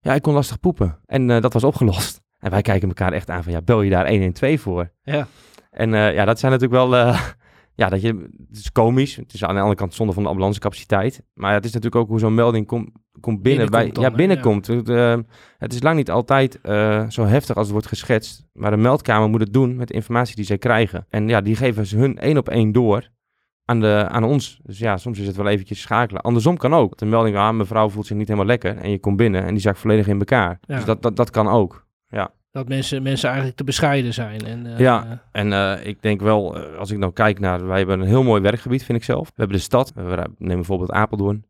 Ja, 0.00 0.14
ik 0.14 0.22
kon 0.22 0.34
lastig 0.34 0.60
poepen. 0.60 0.98
En 1.06 1.30
eh, 1.30 1.40
dat 1.40 1.52
was 1.52 1.64
opgelost. 1.64 2.22
En 2.38 2.50
wij 2.50 2.62
kijken 2.62 2.88
elkaar 2.88 3.12
echt 3.12 3.30
aan 3.30 3.42
van, 3.42 3.52
ja, 3.52 3.62
bel 3.62 3.82
je 3.82 3.90
daar 3.90 4.08
112 4.08 4.60
voor? 4.60 4.90
Ja. 5.02 5.26
En 5.70 5.94
eh, 5.94 6.14
ja, 6.14 6.24
dat 6.24 6.38
zijn 6.38 6.52
natuurlijk 6.52 6.80
wel, 6.80 6.96
eh, 6.96 7.20
ja, 7.82 7.88
dat 7.88 8.00
je, 8.00 8.28
het 8.48 8.56
is 8.56 8.72
komisch. 8.72 9.16
Het 9.16 9.32
is 9.32 9.44
aan 9.44 9.54
de 9.54 9.60
andere 9.60 9.78
kant 9.78 9.94
zonde 9.94 10.12
van 10.12 10.22
de 10.22 10.28
ambulancecapaciteit. 10.28 11.22
Maar 11.34 11.52
het 11.52 11.64
is 11.64 11.72
natuurlijk 11.72 12.02
ook 12.02 12.08
hoe 12.08 12.18
zo'n 12.18 12.34
melding 12.34 12.66
komt 12.66 12.90
komt 13.20 13.42
binnen. 13.42 13.70
Binnenkomt 13.70 13.94
bij, 13.94 14.02
dan, 14.02 14.10
ja, 14.10 14.16
binnenkomt. 14.16 14.66
Het, 14.66 14.88
eh, 14.88 15.16
het 15.58 15.72
is 15.72 15.82
lang 15.82 15.96
niet 15.96 16.10
altijd 16.10 16.60
eh, 16.60 17.08
zo 17.08 17.24
heftig 17.24 17.56
als 17.56 17.64
het 17.64 17.72
wordt 17.72 17.86
geschetst. 17.86 18.44
Maar 18.52 18.72
een 18.72 18.80
meldkamer 18.80 19.28
moet 19.28 19.40
het 19.40 19.52
doen 19.52 19.76
met 19.76 19.88
de 19.88 19.94
informatie 19.94 20.36
die 20.36 20.44
zij 20.44 20.58
krijgen. 20.58 21.06
En 21.08 21.28
ja, 21.28 21.40
die 21.40 21.56
geven 21.56 21.86
ze 21.86 21.96
hun 21.96 22.18
één 22.18 22.36
op 22.36 22.48
één 22.48 22.72
door 22.72 23.08
aan, 23.64 23.80
de, 23.80 24.06
aan 24.08 24.24
ons. 24.24 24.60
Dus 24.62 24.78
ja, 24.78 24.96
soms 24.96 25.18
is 25.18 25.26
het 25.26 25.36
wel 25.36 25.48
eventjes 25.48 25.80
schakelen. 25.80 26.22
Andersom 26.22 26.56
kan 26.56 26.74
ook. 26.74 26.98
De 26.98 27.06
melding, 27.06 27.36
ah, 27.36 27.54
mevrouw 27.54 27.88
voelt 27.88 28.06
zich 28.06 28.16
niet 28.16 28.28
helemaal 28.28 28.48
lekker. 28.48 28.76
En 28.76 28.90
je 28.90 28.98
komt 28.98 29.16
binnen 29.16 29.44
en 29.44 29.50
die 29.50 29.60
zakt 29.60 29.78
volledig 29.78 30.06
in 30.06 30.18
elkaar. 30.18 30.58
Ja. 30.60 30.76
Dus 30.76 30.84
dat, 30.84 31.02
dat, 31.02 31.16
dat 31.16 31.30
kan 31.30 31.48
ook. 31.48 31.84
Dat 32.54 32.68
mensen, 32.68 33.02
mensen 33.02 33.28
eigenlijk 33.28 33.56
te 33.56 33.64
bescheiden 33.64 34.14
zijn. 34.14 34.40
En, 34.40 34.66
eh, 34.66 34.78
Ja. 34.78 35.22
En 35.32 35.52
eh, 35.52 35.86
ik 35.86 36.02
denk 36.02 36.20
wel, 36.20 36.56
eh, 36.56 36.78
als 36.78 36.90
ik 36.90 36.98
nou 36.98 37.12
kijk 37.12 37.40
naar, 37.40 37.66
wij 37.66 37.78
hebben 37.78 38.00
een 38.00 38.06
heel 38.06 38.22
mooi 38.22 38.40
werkgebied, 38.42 38.84
vind 38.84 38.98
ik 38.98 39.04
zelf. 39.04 39.26
We 39.26 39.32
hebben 39.36 39.56
de 39.56 39.62
stad, 39.62 39.92
we 39.94 40.26
neem 40.38 40.56
bijvoorbeeld 40.56 40.90
Apeldoorn. 40.90 41.44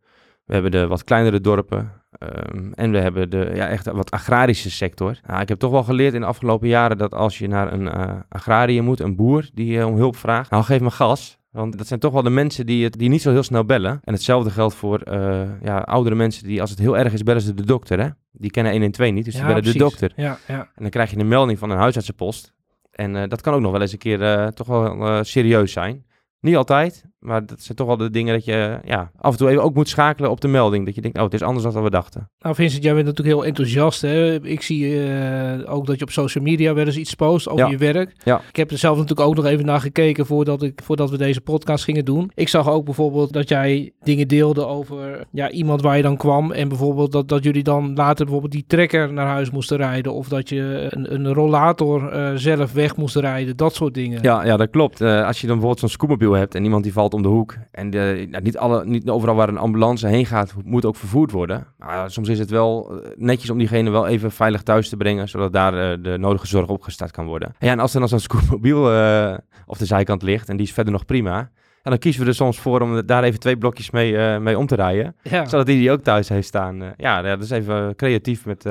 We 0.45 0.53
hebben 0.53 0.71
de 0.71 0.87
wat 0.87 1.05
kleinere 1.05 1.41
dorpen. 1.41 1.93
ehm, 2.19 2.73
en 2.73 2.91
we 2.91 2.99
hebben 2.99 3.31
de 3.31 3.51
ja, 3.55 3.69
echt 3.69 3.87
wat 3.87 4.11
agrarische 4.11 4.71
sector. 4.71 5.21
Nou, 5.27 5.41
ik 5.41 5.49
heb 5.49 5.59
toch 5.59 5.71
wel 5.71 5.83
geleerd 5.83 6.15
in 6.15 6.21
de 6.21 6.27
afgelopen 6.27 6.69
jaren 6.69 6.99
dat 6.99 7.15
als 7.15 7.39
je 7.39 7.49
naar 7.49 7.73
een 7.73 7.89
eh 7.89 8.13
agrariër 8.29 8.83
moet, 8.83 9.01
een 9.01 9.17
boer 9.17 9.49
die 9.55 9.87
om 9.87 9.97
hulp 9.97 10.17
vraagt, 10.17 10.51
nou 10.51 10.65
geef 10.65 10.81
me 10.81 10.91
gas. 10.91 11.39
Want 11.55 11.79
dat 11.79 11.87
zijn 11.87 12.01
toch 12.01 12.13
wel 12.13 12.23
de 12.23 12.31
mensen 12.31 12.67
die, 12.67 12.85
het, 12.85 12.99
die 12.99 13.09
niet 13.09 13.23
zo 13.23 13.31
heel 13.31 13.43
snel 13.43 13.65
bellen. 13.65 14.01
En 14.05 14.13
hetzelfde 14.13 14.51
geldt 14.51 14.75
voor 14.75 14.99
eh, 15.01 15.43
ja, 15.63 15.79
oudere 15.79 16.15
mensen 16.15 16.45
die, 16.45 16.61
als 16.61 16.71
het 16.71 16.79
heel 16.79 16.99
erg 16.99 17.13
is, 17.13 17.23
bellen 17.23 17.43
ze 17.43 17.55
de 17.55 17.65
dokter. 17.65 18.01
Hè? 18.01 18.09
Die 18.33 18.51
kennen 18.51 18.73
112 18.73 19.13
niet, 19.13 19.25
dus 19.25 19.33
die 19.35 19.43
Ja, 19.43 19.49
bellen 19.49 19.63
de 19.63 19.79
dokter. 19.79 20.13
Ja, 20.17 20.39
ja. 20.49 20.59
En 20.59 20.83
dan 20.83 20.91
krijg 20.91 21.11
je 21.11 21.19
een 21.19 21.29
melding 21.29 21.59
van 21.59 21.71
een 21.71 21.79
huisartsenpost. 21.79 22.53
En 22.91 23.17
eh, 23.17 23.29
dat 23.29 23.41
kan 23.41 23.55
ook 23.55 23.61
nog 23.61 23.73
wel 23.73 23.81
eens 23.81 23.93
een 23.93 23.99
keer 23.99 24.23
eh, 24.23 24.47
toch 24.47 24.67
wel 24.67 25.25
serieus 25.25 25.73
zijn. 25.73 26.05
Niet 26.45 26.57
altijd, 26.57 27.05
maar 27.19 27.47
dat 27.47 27.63
zijn 27.63 27.77
toch 27.77 27.87
wel 27.87 27.97
de 27.97 28.11
dingen 28.11 28.35
dat 28.35 28.45
je 28.45 28.79
ja, 28.85 29.11
af 29.17 29.33
en 29.33 29.39
toe 29.39 29.49
even 29.49 29.63
ook 29.63 29.75
moet 29.75 29.89
schakelen 29.89 30.31
op 30.31 30.41
de 30.41 30.49
melding. 30.49 30.85
Dat 30.85 30.95
je 30.95 31.01
denkt, 31.01 31.17
oh, 31.17 31.25
het 31.25 31.35
is 31.35 31.43
anders 31.43 31.75
dan 31.75 31.83
we 31.83 31.91
dachten. 31.91 32.31
Nou 32.39 32.55
Vincent, 32.55 32.83
jij 32.83 32.95
bent 32.95 33.07
natuurlijk 33.07 33.37
heel 33.37 33.47
enthousiast. 33.47 34.01
Hè? 34.03 34.43
Ik 34.43 34.63
zie 34.63 35.05
eh, 35.09 35.75
ook 35.75 35.87
dat 35.87 35.99
je 35.99 36.05
op 36.05 36.11
social 36.11 36.45
media 36.45 36.75
wel 36.75 36.87
eens 36.87 36.97
iets 36.97 37.15
post 37.15 37.49
over 37.49 37.65
Ja. 37.65 37.71
je 37.71 37.77
werk. 37.77 38.13
Ja. 38.25 38.41
Ik 38.49 38.57
heb 38.57 38.71
er 38.71 38.79
zelf 38.79 38.99
natuurlijk 38.99 39.29
ook 39.29 39.35
nog 39.35 39.45
even 39.45 39.65
naar 39.65 39.81
gekeken 39.81 40.27
voordat, 40.27 40.63
ik, 40.63 40.81
voordat 40.85 41.11
we 41.11 41.17
deze 41.17 41.41
podcast 41.41 41.85
gingen 41.85 42.05
doen. 42.05 42.31
Ik 42.35 42.49
zag 42.49 42.69
ook 42.69 42.85
bijvoorbeeld 42.85 43.33
dat 43.33 43.49
jij 43.49 43.93
dingen 44.03 44.29
deelde 44.29 44.67
over 44.67 45.27
ja, 45.31 45.51
iemand 45.51 45.83
waar 45.83 45.97
je 45.97 46.03
dan 46.03 46.17
kwam. 46.17 46.53
En 46.53 46.69
bijvoorbeeld 46.69 47.13
dat, 47.13 47.29
dat 47.29 47.45
jullie 47.45 47.63
dan 47.63 47.95
later 47.95 48.25
bijvoorbeeld 48.25 48.53
die 48.53 48.65
trekker 48.67 49.13
naar 49.13 49.27
huis 49.27 49.51
moesten 49.51 49.77
rijden. 49.77 50.13
Of 50.13 50.29
dat 50.29 50.49
je 50.49 50.87
een, 50.91 51.15
een 51.15 51.33
rollator 51.33 52.09
eh, 52.13 52.31
zelf 52.35 52.73
weg 52.73 52.97
moest 52.97 53.17
rijden. 53.17 53.57
Dat 53.57 53.75
soort 53.75 53.95
dingen. 53.95 54.23
Ja, 54.23 54.45
ja 54.45 54.57
dat 54.57 54.71
klopt. 54.71 55.01
Eh, 55.01 55.27
als 55.27 55.41
je 55.41 55.47
dan 55.47 55.57
bijvoorbeeld 55.57 55.79
zo'n 55.81 55.89
scootmobiel 55.89 56.33
hebt 56.35 56.55
en 56.55 56.65
iemand 56.65 56.83
die 56.83 56.93
valt 56.93 57.15
om 57.15 57.23
de 57.23 57.29
hoek. 57.29 57.55
En 57.71 57.91
de, 57.91 58.27
nou, 58.31 58.43
niet, 58.43 58.59
alle, 58.59 58.85
niet 58.85 59.09
overal 59.09 59.35
waar 59.35 59.49
een 59.49 59.59
ambulance 59.59 60.07
heen 60.07 60.27
gaat, 60.27 60.55
moet 60.65 60.85
ook 60.85 60.97
vervoerd 60.97 61.31
worden. 61.31 61.67
Maar 61.79 62.11
soms 62.11 62.29
is 62.29 62.39
het 62.39 62.51
wel 62.51 63.01
eh, 63.03 63.11
netjes 63.17 63.51
om 63.51 63.59
diegene 63.59 63.91
wel 63.91 64.07
even 64.07 64.33
veilig 64.33 64.63
thuis 64.63 64.89
te 64.89 64.97
brengen, 64.97 65.29
zodat 65.29 65.53
daar 65.53 65.93
eh, 65.93 66.03
de 66.03 66.19
nodige 66.19 66.47
zorg 66.47 66.69
opgestart 66.69 67.11
kan 67.11 67.27
worden. 67.27 67.55
Ja, 67.59 67.71
en 67.71 67.79
als 67.79 67.93
dan 67.93 68.03
als 68.03 68.11
zo'n 68.11 68.21
scootmobiel 68.21 68.93
eh 68.93 69.35
op 69.67 69.79
de 69.79 69.87
zijkant 69.87 70.23
ligt 70.23 70.49
en 70.49 70.57
die 70.57 70.67
is 70.67 70.73
verder 70.73 70.93
nog 70.93 71.05
prima. 71.05 71.51
Ja, 71.83 71.91
dan 71.91 71.99
kiezen 71.99 72.23
we 72.23 72.29
er 72.29 72.35
soms 72.35 72.59
voor 72.59 72.81
om 72.81 73.07
daar 73.07 73.23
even 73.23 73.41
twee 73.41 73.59
blokjes 73.59 73.91
mee, 73.91 74.39
mee 74.41 74.59
om 74.59 74.67
te 74.67 74.75
rijden. 74.75 75.17
Ja. 75.23 75.45
Zodat 75.47 75.67
die 75.67 75.79
die 75.79 75.91
ook 75.91 76.03
thuis 76.03 76.29
heeft 76.29 76.47
staan. 76.47 76.95
Ja, 76.97 77.23
dat 77.23 77.43
is 77.43 77.51
even 77.51 77.97
creatief 77.97 78.47
met... 78.47 78.67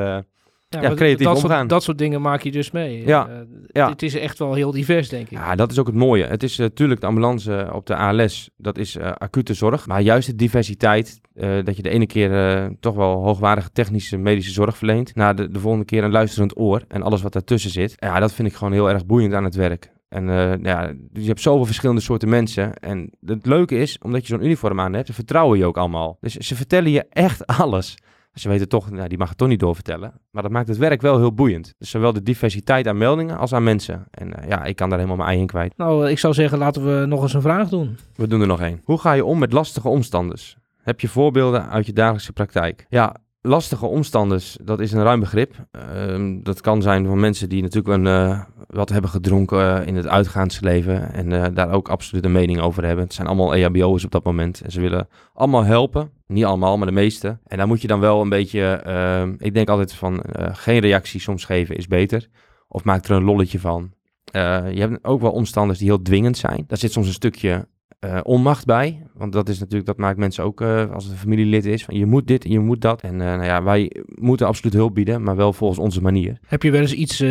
Ja, 0.73 0.81
Ja, 0.81 0.87
maar 0.87 0.97
creatief 0.97 1.25
dat 1.27 1.35
omgaan. 1.35 1.57
Soort, 1.57 1.69
dat 1.69 1.83
soort 1.83 1.97
dingen 1.97 2.21
maak 2.21 2.41
je 2.41 2.51
dus 2.51 2.71
mee. 2.71 3.05
Ja, 3.05 3.27
Eh, 3.27 3.35
ja. 3.67 3.89
Het 3.89 4.01
is 4.01 4.15
echt 4.15 4.39
wel 4.39 4.53
heel 4.53 4.71
divers, 4.71 5.09
denk 5.09 5.23
ik. 5.29 5.37
Ja, 5.37 5.55
dat 5.55 5.71
is 5.71 5.79
ook 5.79 5.85
het 5.87 5.95
mooie. 5.95 6.25
Het 6.25 6.43
is 6.43 6.57
natuurlijk 6.57 7.01
de 7.01 7.07
ambulance 7.07 7.69
op 7.73 7.85
de 7.85 7.95
ALS, 7.95 8.49
dat 8.57 8.77
is 8.77 8.95
eh, 8.95 9.11
acute 9.11 9.53
zorg. 9.53 9.87
Maar 9.87 10.01
juist 10.01 10.27
de 10.27 10.35
diversiteit, 10.35 11.21
eh, 11.33 11.49
dat 11.63 11.75
je 11.75 11.81
de 11.81 11.89
ene 11.89 12.05
keer 12.05 12.33
eh, 12.33 12.65
toch 12.79 12.95
wel 12.95 13.23
hoogwaardige 13.23 13.71
technische 13.71 14.17
medische 14.17 14.51
zorg 14.51 14.77
verleent. 14.77 15.15
Na 15.15 15.33
de, 15.33 15.47
de 15.49 15.59
volgende 15.59 15.85
keer 15.85 16.03
een 16.03 16.11
luisterend 16.11 16.57
oor 16.57 16.81
en 16.87 17.01
alles 17.01 17.21
wat 17.21 17.33
daartussen 17.33 17.71
zit. 17.71 17.93
Ja, 17.95 18.19
dat 18.19 18.33
vind 18.33 18.47
ik 18.47 18.53
gewoon 18.53 18.73
heel 18.73 18.89
erg 18.89 19.05
boeiend 19.05 19.33
aan 19.33 19.43
het 19.43 19.55
werk. 19.55 19.91
En 20.09 20.29
eh, 20.29 20.63
ja, 20.63 20.93
je 21.13 21.27
hebt 21.27 21.41
zoveel 21.41 21.65
verschillende 21.65 22.01
soorten 22.01 22.29
mensen. 22.29 22.73
En 22.73 23.09
het 23.25 23.45
leuke 23.45 23.77
is, 23.77 23.97
omdat 24.01 24.21
je 24.21 24.27
zo'n 24.33 24.43
uniform 24.45 24.79
aan 24.79 24.93
hebt, 24.93 25.07
ze 25.07 25.13
vertrouwen 25.13 25.57
je 25.57 25.65
ook 25.65 25.77
allemaal. 25.77 26.17
Dus 26.21 26.35
ze 26.35 26.55
vertellen 26.55 26.91
je 26.91 27.05
echt 27.09 27.47
alles. 27.61 27.95
Ze 28.33 28.49
weten 28.49 28.69
toch, 28.69 28.89
nou, 28.91 29.07
die 29.07 29.17
mag 29.17 29.29
het 29.29 29.37
toch 29.37 29.47
niet 29.47 29.59
doorvertellen. 29.59 30.13
Maar 30.31 30.43
dat 30.43 30.51
maakt 30.51 30.67
het 30.67 30.77
werk 30.77 31.01
wel 31.01 31.17
heel 31.17 31.33
boeiend. 31.33 31.73
Dus 31.77 31.89
zowel 31.89 32.13
de 32.13 32.23
diversiteit 32.23 32.87
aan 32.87 32.97
meldingen 32.97 33.37
als 33.37 33.53
aan 33.53 33.63
mensen. 33.63 34.05
En 34.11 34.33
eh, 34.33 34.49
ja, 34.49 34.63
ik 34.63 34.75
kan 34.75 34.89
daar 34.89 34.97
helemaal 34.97 35.19
mijn 35.19 35.29
ei 35.29 35.39
in 35.39 35.47
kwijt. 35.47 35.77
Nou, 35.77 36.05
eh, 36.05 36.11
ik 36.11 36.19
zou 36.19 36.33
zeggen, 36.33 36.57
laten 36.57 36.99
we 36.99 37.05
nog 37.05 37.21
eens 37.21 37.33
een 37.33 37.41
vraag 37.41 37.69
doen. 37.69 37.97
We 38.15 38.27
doen 38.27 38.41
er 38.41 38.47
nog 38.47 38.61
één. 38.61 38.81
Hoe 38.83 38.99
ga 38.99 39.13
je 39.13 39.25
om 39.25 39.39
met 39.39 39.53
lastige 39.53 39.87
omstanders? 39.87 40.57
Heb 40.81 40.99
je 40.99 41.07
voorbeelden 41.07 41.69
uit 41.69 41.85
je 41.85 41.93
dagelijkse 41.93 42.33
praktijk? 42.33 42.85
Ja, 42.89 43.15
lastige 43.45 43.85
omstanders, 43.85 44.57
dat 44.61 44.79
is 44.79 44.91
een 44.91 45.03
ruim 45.03 45.19
begrip. 45.19 45.55
Ehm, 45.71 46.39
dat 46.43 46.61
kan 46.61 46.81
zijn 46.81 47.05
van 47.05 47.19
mensen 47.19 47.49
die 47.49 47.61
natuurlijk 47.61 47.95
een, 47.95 48.07
eh, 48.07 48.43
wat 48.67 48.89
hebben 48.89 49.09
gedronken 49.09 49.79
eh, 49.79 49.87
in 49.87 49.95
het 49.95 50.07
uitgaansleven 50.07 51.13
en 51.13 51.31
eh, 51.31 51.45
daar 51.53 51.71
ook 51.71 51.89
absoluut 51.89 52.25
een 52.25 52.31
mening 52.31 52.59
over 52.59 52.85
hebben. 52.85 53.03
Het 53.03 53.13
zijn 53.13 53.27
allemaal 53.27 53.55
EHBO'ers 53.55 54.05
op 54.05 54.11
dat 54.11 54.23
moment 54.23 54.61
en 54.61 54.71
ze 54.71 54.81
willen 54.81 55.07
allemaal 55.33 55.63
helpen. 55.63 56.11
Niet 56.27 56.45
allemaal, 56.45 56.77
maar 56.77 56.87
de 56.87 56.93
meeste. 56.93 57.37
En 57.47 57.57
daar 57.57 57.67
moet 57.67 57.81
je 57.81 57.87
dan 57.87 57.99
wel 57.99 58.21
een 58.21 58.29
beetje, 58.29 59.35
ik 59.37 59.53
denk 59.53 59.69
altijd 59.69 59.93
van 59.93 60.23
geen 60.37 60.79
reactie 60.79 61.19
soms 61.19 61.45
geven 61.45 61.75
is 61.75 61.87
beter. 61.87 62.27
Of 62.67 62.83
maak 62.83 63.05
er 63.05 63.15
een 63.15 63.23
lolletje 63.23 63.59
van. 63.59 63.91
Je 64.31 64.75
hebt 64.75 65.03
ook 65.03 65.21
wel 65.21 65.31
omstanders 65.31 65.79
die 65.79 65.87
heel 65.87 66.01
dwingend 66.01 66.37
zijn. 66.37 66.63
Daar 66.67 66.77
zit 66.77 66.91
soms 66.91 67.07
een 67.07 67.13
stukje 67.13 67.67
eh, 68.03 68.19
onmacht 68.23 68.65
bij. 68.65 69.01
Want 69.13 69.33
dat 69.33 69.49
is 69.49 69.59
natuurlijk, 69.59 69.85
dat 69.85 69.97
maakt 69.97 70.17
mensen 70.17 70.43
ook 70.43 70.61
eh, 70.61 70.91
als 70.91 71.03
het 71.03 71.13
een 71.13 71.19
familielid 71.19 71.65
is. 71.65 71.83
Van 71.85 71.95
je 71.97 72.05
moet 72.05 72.27
dit 72.27 72.43
en 72.43 72.51
je 72.51 72.59
moet 72.59 72.81
dat. 72.81 73.01
En 73.01 73.21
eh, 73.21 73.27
nou 73.27 73.43
ja, 73.43 73.63
wij 73.63 73.91
moeten 74.15 74.47
absoluut 74.47 74.73
hulp 74.73 74.93
bieden, 74.95 75.23
maar 75.23 75.35
wel 75.35 75.53
volgens 75.53 75.79
onze 75.79 76.01
manier. 76.01 76.37
Heb 76.47 76.63
je 76.63 76.71
wel 76.71 76.81
eens 76.81 76.93
iets 76.93 77.21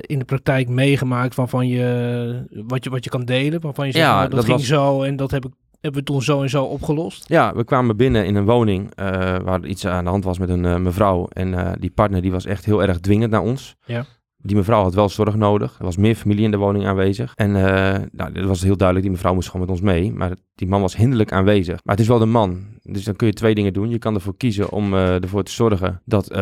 in 0.00 0.18
de 0.18 0.24
praktijk 0.26 0.68
meegemaakt 0.68 1.34
waarvan 1.34 1.68
je, 1.68 2.46
wat 2.66 2.84
je, 2.84 2.90
wat 2.90 3.04
je 3.04 3.10
kan 3.10 3.24
delen? 3.24 3.60
Waarvan 3.60 3.86
je 3.86 3.92
zegt, 3.92 4.04
Ja, 4.04 4.10
nou, 4.16 4.22
dat, 4.22 4.36
dat 4.36 4.44
ging 4.44 4.56
was- 4.56 4.66
zo 4.66 5.02
en 5.02 5.16
dat 5.16 5.30
heb 5.30 5.44
ik, 5.44 5.52
hebben 5.80 6.00
we 6.00 6.06
toen 6.06 6.22
zo 6.22 6.42
en 6.42 6.50
zo 6.50 6.64
opgelost? 6.64 7.28
Ja, 7.28 7.54
we 7.54 7.64
kwamen 7.64 7.96
binnen 7.96 8.26
in 8.26 8.34
een 8.34 8.44
woning 8.44 8.94
waar 9.44 9.64
iets 9.66 9.86
aan 9.86 10.04
de 10.04 10.10
hand 10.10 10.24
was 10.24 10.38
met 10.38 10.48
een 10.48 10.82
mevrouw. 10.82 11.26
En 11.28 11.76
die 11.80 11.90
partner 11.90 12.22
die 12.22 12.30
was 12.32 12.44
echt 12.46 12.64
heel 12.64 12.82
erg 12.82 13.00
dwingend 13.00 13.30
naar 13.30 13.42
ons. 13.42 13.76
Ja. 13.84 14.04
Die 14.42 14.56
mevrouw 14.56 14.82
had 14.82 14.94
wel 14.94 15.08
zorg 15.08 15.34
nodig. 15.34 15.76
Er 15.78 15.84
was 15.84 15.96
meer 15.96 16.14
familie 16.14 16.44
in 16.44 16.50
de 16.50 16.56
woning 16.56 16.86
aanwezig. 16.86 17.32
En 17.36 17.56
eh 17.56 18.00
nou, 18.12 18.32
dat 18.32 18.44
was 18.44 18.62
heel 18.62 18.76
duidelijk, 18.76 19.06
die 19.06 19.16
mevrouw 19.16 19.34
moest 19.34 19.50
gewoon 19.50 19.66
met 19.66 19.74
ons 19.76 19.84
mee. 19.84 20.12
Maar 20.12 20.32
die 20.54 20.68
man 20.68 20.80
was 20.80 20.96
hinderlijk 20.96 21.32
aanwezig. 21.32 21.80
Maar 21.84 21.94
het 21.94 22.04
is 22.04 22.10
wel 22.10 22.18
de 22.18 22.26
man. 22.26 22.64
Dus 22.82 23.04
dan 23.04 23.16
kun 23.16 23.26
je 23.26 23.32
twee 23.32 23.54
dingen 23.54 23.72
doen. 23.72 23.90
Je 23.90 23.98
kan 23.98 24.14
ervoor 24.14 24.36
kiezen 24.36 24.70
om 24.70 24.94
eh, 24.94 25.22
ervoor 25.22 25.42
te 25.42 25.52
zorgen 25.52 26.00
dat, 26.04 26.30
eh, 26.30 26.38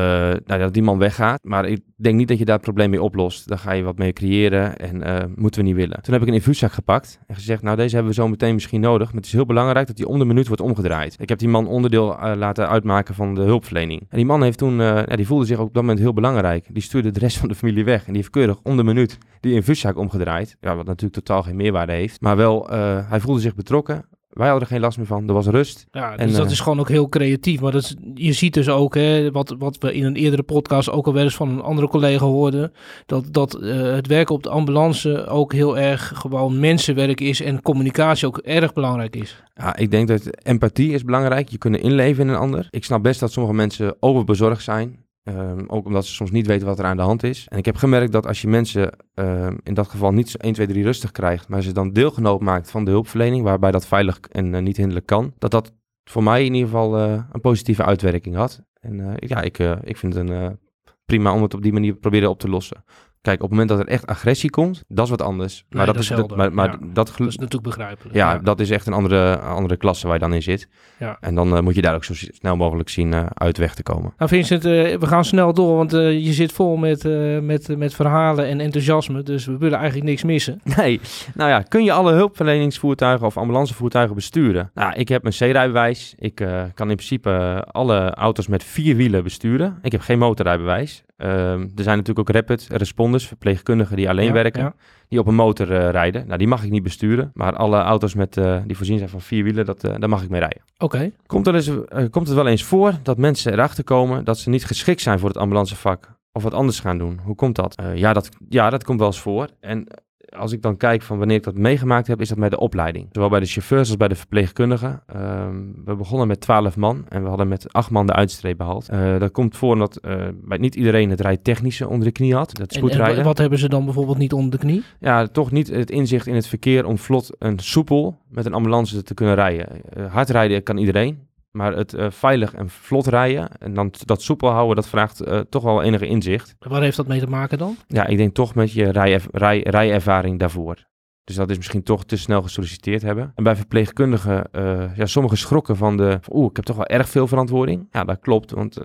nou, 0.47 0.59
dat 0.59 0.75
die 0.75 0.83
man 0.83 0.99
weggaat. 0.99 1.41
Maar 1.43 1.67
ik 1.67 1.81
denk 1.97 2.17
niet 2.17 2.29
dat 2.29 2.39
je 2.39 2.45
daar 2.45 2.55
het 2.55 2.65
probleem 2.65 2.91
mee 2.91 3.03
oplost. 3.03 3.49
Daar 3.49 3.59
ga 3.59 3.73
je 3.73 3.83
wat 3.83 3.99
mee 3.99 4.13
creëren 4.13 4.79
en 4.79 5.03
eh, 5.03 5.25
moeten 5.37 5.61
we 5.61 5.67
niet 5.67 5.77
willen. 5.77 6.03
Toen 6.03 6.13
heb 6.13 6.23
ik 6.23 6.29
een 6.29 6.35
infuuszak 6.35 6.73
gepakt 6.73 7.19
en 7.27 7.35
gezegd, 7.35 7.63
nou 7.63 7.77
deze 7.77 7.95
hebben 7.95 8.15
we 8.15 8.21
zo 8.21 8.29
meteen 8.29 8.55
misschien 8.55 8.81
nodig. 8.81 9.07
Maar 9.07 9.17
het 9.17 9.27
is 9.27 9.33
heel 9.33 9.47
belangrijk 9.47 9.87
dat 9.87 9.97
die 9.97 10.09
om 10.09 10.19
de 10.19 10.25
minuut 10.25 10.47
wordt 10.47 10.63
omgedraaid. 10.63 11.17
Ik 11.19 11.29
heb 11.29 11.39
die 11.39 11.49
man 11.49 11.67
onderdeel 11.67 12.07
laten 12.37 12.69
uitmaken 12.69 13.15
van 13.15 13.35
de 13.35 13.41
hulpverlening. 13.41 14.01
En 14.01 14.17
die 14.17 14.27
man 14.27 14.43
heeft 14.43 14.59
toen, 14.59 14.77
ja, 14.79 15.17
die 15.17 15.27
voelde 15.27 15.45
zich 15.45 15.59
op 15.59 15.75
dat 15.75 15.83
moment 15.83 15.99
heel 15.99 16.13
belangrijk. 16.13 16.67
Die 16.73 16.83
stuurde 16.83 17.11
de 17.11 17.19
rest 17.19 17.37
van 17.37 17.49
de 17.49 17.55
familie 17.55 17.85
weg. 17.85 18.01
En 18.01 18.07
die 18.07 18.17
heeft 18.17 18.31
keurig 18.31 18.59
om 18.63 18.77
de 18.77 18.85
minuut 18.85 19.19
die 19.41 19.55
infuuszak 19.55 19.97
omgedraaid. 19.97 20.57
Ja, 20.61 20.77
wat 20.77 20.87
natuurlijk 20.87 21.25
totaal 21.25 21.43
geen 21.43 21.57
meerwaarde 21.57 21.93
heeft. 21.93 22.21
Maar 22.21 22.37
wel, 22.37 22.69
hij 23.09 23.21
voelde 23.21 23.41
zich 23.41 23.55
betrokken. 23.55 24.05
Wij 24.39 24.49
hadden 24.49 24.69
er 24.69 24.75
geen 24.75 24.83
last 24.83 24.97
meer 24.97 25.07
van. 25.07 25.29
Er 25.29 25.35
was 25.35 25.47
rust. 25.47 25.87
Ja, 25.91 26.17
En, 26.17 26.27
dus 26.27 26.37
dat 26.37 26.47
eh, 26.47 26.53
is 26.53 26.61
gewoon 26.61 26.81
ook 26.81 26.89
heel 26.89 27.09
creatief. 27.09 27.61
Maar 27.61 27.73
dat 27.73 27.83
is, 27.83 27.97
je 28.15 28.33
ziet 28.33 28.55
dus 28.55 28.69
ook, 28.69 28.95
hè, 28.95 29.31
wat, 29.31 29.55
wat 29.59 29.79
we 29.79 29.95
in 29.95 30.05
een 30.05 30.17
eerdere 30.17 30.43
podcast 30.43 30.91
ook 30.91 31.07
al 31.07 31.13
wel 31.13 31.23
eens 31.23 31.37
van 31.37 31.49
een 31.49 31.61
andere 31.61 31.89
collega 31.89 32.25
hoorden, 32.25 32.73
dat, 33.07 33.25
dat 33.31 33.55
eh, 33.55 33.83
het 33.83 34.07
werken 34.07 34.35
op 34.35 34.43
de 34.43 34.49
ambulance 34.49 35.27
ook 35.27 35.53
heel 35.53 35.79
erg 35.79 36.13
gewoon 36.15 36.61
mensenwerk 36.61 37.21
is 37.21 37.41
en 37.41 37.63
communicatie 37.63 38.27
ook 38.27 38.39
erg 38.39 38.73
belangrijk 38.73 39.17
is. 39.17 39.43
Ja, 39.55 39.77
ik 39.77 39.91
denk 39.91 40.09
dat 40.09 40.43
empathie 40.43 40.93
is 40.93 41.05
belangrijk. 41.05 41.49
Je 41.49 41.59
kunnen 41.59 41.83
inleven 41.83 42.23
in 42.23 42.29
een 42.29 42.41
ander. 42.41 42.67
Ik 42.71 42.85
snap 42.85 43.03
best 43.03 43.21
dat 43.21 43.33
sommige 43.33 43.55
mensen 43.55 43.97
overbezorgd 44.01 44.63
zijn. 44.63 45.07
Ehm, 45.29 45.65
ook 45.67 45.87
omdat 45.87 46.07
ze 46.07 46.15
soms 46.15 46.31
niet 46.31 46.47
weten 46.47 46.67
wat 46.67 46.79
er 46.79 46.85
aan 46.85 46.97
de 46.97 47.03
hand 47.03 47.23
is. 47.23 47.47
En 47.49 47.59
ik 47.59 47.65
heb 47.65 47.77
gemerkt 47.77 48.13
dat 48.13 48.27
als 48.27 48.41
je 48.43 48.49
mensen 48.49 48.91
ehm, 49.15 49.57
in 49.63 49.75
dat 49.75 49.89
geval 49.89 50.13
niet 50.13 50.29
zo 50.29 50.37
1, 50.39 50.53
2, 50.53 50.67
3 50.67 50.83
rustig 50.83 51.11
krijgt, 51.11 51.49
maar 51.49 51.63
ze 51.63 51.73
dan 51.73 51.93
deelgenoot 51.93 52.41
maakt 52.41 52.71
van 52.71 52.85
de 52.85 52.91
hulpverlening, 52.91 53.43
waarbij 53.43 53.71
dat 53.71 53.87
veilig 53.87 54.21
en 54.21 54.55
eh, 54.55 54.63
niet 54.63 54.77
hinderlijk 54.77 55.07
kan, 55.07 55.33
dat 55.39 55.51
dat 55.51 55.73
voor 56.05 56.23
mij 56.23 56.45
in 56.45 56.55
ieder 56.55 56.69
geval 56.69 56.99
eh, 56.99 57.23
een 57.33 57.41
positieve 57.41 57.85
uitwerking 57.85 58.35
had. 58.35 58.63
En 58.81 59.01
eh, 59.01 59.29
ja, 59.29 59.41
ik, 59.41 59.59
ik 59.83 59.97
vind 59.97 60.15
het 60.15 60.29
een, 60.29 60.59
prima 61.05 61.35
om 61.35 61.43
het 61.43 61.55
op 61.55 61.63
die 61.63 61.73
manier 61.73 61.95
proberen 61.95 62.31
op 62.31 62.39
te 62.39 62.49
lossen. 62.49 62.85
Kijk, 63.29 63.43
op 63.43 63.51
het 63.51 63.59
moment 63.59 63.69
dat 63.69 63.87
er 63.87 63.93
echt 63.93 64.07
agressie 64.07 64.51
komt, 64.51 64.85
dat 64.89 65.05
is 65.05 65.11
wat 65.11 65.23
anders. 65.23 65.65
Nee, 65.71 65.87
dat 65.87 65.97
is 65.97 66.09
helder, 66.09 66.37
maar, 66.37 66.53
maar 66.53 66.67
ja. 66.67 66.79
dat, 66.81 66.95
Dat 66.95 67.09
is 67.09 67.37
natuurlijk 67.37 67.63
begrijpelijk. 67.63 68.17
ja, 68.17 68.39
dat 68.39 68.61
is 68.61 68.71
echt 68.71 68.87
een 68.87 68.93
andere, 68.93 69.39
andere 69.39 69.77
klasse 69.77 70.07
waar 70.07 70.15
je 70.15 70.21
dan 70.21 70.35
in 70.35 70.43
zit. 70.43 70.69
Ja. 70.99 71.17
En 71.21 71.35
dan 71.35 71.57
eh, 71.57 71.63
moet 71.63 71.75
je 71.75 71.83
daar 71.83 71.95
ook 71.95 72.05
zo 72.05 72.15
snel 72.15 72.57
mogelijk 72.57 72.89
zien 72.89 73.15
eh, 73.15 73.27
uit 73.35 73.59
weg 73.59 73.75
te 73.75 73.83
komen. 73.83 74.13
Nou 74.19 74.31
Vincent, 74.31 74.65
eh, 74.65 74.71
we 74.73 75.07
gaan 75.07 75.25
snel 75.25 75.53
door, 75.53 75.77
want 75.77 75.91
je 75.91 76.33
zit 76.33 76.53
vol 76.53 76.77
met, 76.77 77.05
met, 77.43 77.77
met 77.77 77.95
verhalen 77.95 78.47
en 78.47 78.61
enthousiasme. 78.61 79.23
Dus 79.23 79.47
we 79.47 79.59
willen 79.59 79.79
eigenlijk 79.79 80.09
niks 80.09 80.23
missen. 80.23 80.61
Nee, 80.79 81.01
nou 81.35 81.51
ja, 81.51 81.61
kun 81.61 81.85
je 81.85 81.93
alle 81.93 82.13
hulpverleningsvoertuigen 82.13 83.27
of 83.27 83.37
ambulancevoertuigen 83.37 84.15
besturen? 84.15 84.71
Nou, 84.75 84.93
ik 84.95 85.09
heb 85.09 85.23
mijn 85.23 85.35
C-rijbewijs. 85.35 86.15
Ik 86.19 86.35
kan 86.75 86.91
in 86.91 86.97
principe 86.97 87.65
alle 87.71 88.15
auto's 88.15 88.47
met 88.47 88.65
vier 88.65 88.97
wielen 88.97 89.23
besturen. 89.23 89.79
Ik 89.83 89.93
heb 89.93 90.01
geen 90.01 90.19
motorrijbewijs. 90.19 91.05
Ehm, 91.19 91.61
er 91.61 91.83
zijn 91.83 91.97
natuurlijk 91.97 92.19
ook 92.29 92.35
rapid 92.35 92.67
responders, 92.71 93.27
verpleegkundigen 93.27 93.97
die 93.97 94.09
alleen 94.09 94.27
Ja, 94.27 94.33
werken. 94.33 94.63
ja. 94.63 94.75
Die 95.09 95.19
op 95.19 95.27
een 95.27 95.35
motor 95.35 95.73
eh, 95.73 95.91
rijden. 95.91 96.27
Nou, 96.27 96.39
die 96.39 96.49
mag 96.49 96.65
ik 96.65 96.71
niet 96.71 96.83
besturen. 96.83 97.31
Maar 97.35 97.57
alle 97.57 97.77
auto's 97.79 98.15
met, 98.15 98.37
eh, 98.37 98.59
die 98.67 98.77
voorzien 98.77 98.99
zijn 98.99 99.11
van 99.11 99.21
vier 99.21 99.45
wielen, 99.45 99.65
dat, 99.67 99.85
eh, 99.85 99.95
daar 99.99 100.09
mag 100.09 100.23
ik 100.23 100.29
mee 100.29 100.41
rijden. 100.41 100.63
Oké, 100.79 101.11
Komt, 101.27 101.47
er 101.47 101.55
eens, 101.55 101.67
eh, 101.69 102.05
komt 102.11 102.27
het 102.27 102.37
wel 102.37 102.47
eens 102.47 102.65
voor 102.65 102.93
dat 103.03 103.19
mensen 103.19 103.53
erachter 103.53 103.85
komen 103.85 104.25
dat 104.25 104.39
ze 104.39 104.49
niet 104.51 104.65
geschikt 104.65 105.01
zijn 105.01 105.19
voor 105.19 105.29
het 105.29 105.39
ambulancevak 105.39 106.17
of 106.33 106.43
wat 106.43 106.55
anders 106.55 106.81
gaan 106.81 106.99
doen? 106.99 107.21
Hoe 107.25 107.35
komt 107.35 107.57
dat? 107.57 107.83
Ja, 107.95 108.13
dat? 108.13 108.29
Ja, 108.49 108.71
dat 108.71 108.85
komt 108.85 108.99
wel 108.99 109.09
eens 109.09 109.21
voor. 109.21 109.49
En 109.61 109.87
als 110.37 110.53
ik 110.53 110.63
dan 110.63 110.77
kijk 110.77 111.03
van 111.03 111.19
wanneer 111.19 111.37
ik 111.37 111.43
dat 111.43 111.57
meegemaakt 111.57 112.07
heb, 112.07 112.21
is 112.21 112.29
dat 112.29 112.39
bij 112.39 112.49
de 112.49 112.59
opleiding. 112.59 113.09
Zowel 113.13 113.29
bij 113.29 113.41
de 113.41 113.47
chauffeurs 113.47 113.89
als 113.89 113.97
bij 113.97 114.09
de 114.09 114.15
verpleegkundigen. 114.15 115.03
Ehm, 115.07 115.57
we 115.85 115.97
begonnen 115.97 116.27
met 116.27 116.41
12 116.41 116.77
man 116.77 117.05
en 117.09 117.23
we 117.23 117.29
hadden 117.29 117.49
met 117.49 117.73
8 117.73 117.91
man 117.91 118.07
de 118.07 118.13
uitstreep 118.13 118.57
behaald. 118.57 118.89
Eh, 118.89 119.19
dat 119.19 119.31
komt 119.31 119.57
voor 119.57 119.73
omdat 119.73 119.97
eh, 119.97 120.29
bij 120.35 120.59
niet 120.59 120.75
iedereen 120.75 121.11
het 121.11 121.21
rijtechnische 121.21 121.89
onder 121.89 122.07
de 122.07 122.13
knie 122.13 122.35
had. 122.35 122.55
Dat 122.57 122.73
en, 122.73 123.25
wat 123.25 123.39
hebben 123.39 123.59
ze 123.59 123.69
dan 123.69 123.85
bijvoorbeeld 123.85 124.19
niet 124.19 124.33
onder 124.33 124.51
de 124.51 124.59
knie? 124.59 124.83
Ja, 125.01 125.27
toch 125.27 125.51
niet 125.51 125.69
het 125.69 125.91
inzicht 125.91 126.27
in 126.27 126.35
het 126.35 126.47
verkeer 126.47 126.87
om 126.87 126.99
vlot 126.99 127.37
en 127.39 127.59
soepel 127.59 128.19
met 128.29 128.47
een 128.47 128.55
ambulance 128.55 129.03
te 129.03 129.15
kunnen 129.15 129.35
rijden. 129.35 129.67
Eh, 129.91 130.13
hard 130.13 130.31
rijden 130.31 130.63
kan 130.63 130.77
iedereen, 130.77 131.28
maar 131.51 131.77
het 131.77 131.95
eh, 131.95 132.11
veilig 132.11 132.55
en 132.55 132.69
vlot 132.69 133.07
rijden 133.07 133.59
en 133.59 133.75
dan 133.75 133.93
dat 134.05 134.23
soepel 134.23 134.49
houden, 134.49 134.77
dat 134.77 134.89
vraagt 134.89 135.21
eh, 135.21 135.41
toch 135.41 135.63
wel 135.63 135.83
enige 135.83 136.07
inzicht. 136.07 136.57
Waar 136.59 136.83
heeft 136.83 136.97
dat 136.97 137.07
mee 137.07 137.21
te 137.21 137.27
maken 137.27 137.59
dan? 137.59 137.77
Ja, 137.87 138.07
ik 138.07 138.17
denk 138.17 138.35
toch 138.35 138.55
met 138.55 138.73
je 138.73 138.91
rij, 138.91 139.21
rij, 139.33 139.61
rijervaring 139.61 140.39
daarvoor. 140.39 140.87
Dus 141.25 141.37
dat 141.37 141.51
is 141.51 141.57
misschien 141.57 141.83
toch 141.83 142.05
te 142.05 142.17
snel 142.17 142.43
gesolliciteerd 142.43 143.03
hebben. 143.03 143.33
En 143.35 143.45
bij 143.45 143.57
verpleegkundigen, 143.57 144.53
eh, 144.53 144.97
ja, 144.97 145.07
sommigen 145.07 145.39
schrokken 145.39 145.77
van 145.77 145.97
de, 145.97 146.21
oeh, 146.31 146.51
ik 146.51 146.57
heb 146.57 146.65
toch 146.65 146.77
wel 146.77 146.87
erg 146.87 147.09
veel 147.09 147.27
verantwoording. 147.27 147.89
Ja, 147.91 148.05
dat 148.05 148.21
klopt, 148.21 148.51
want 148.51 148.79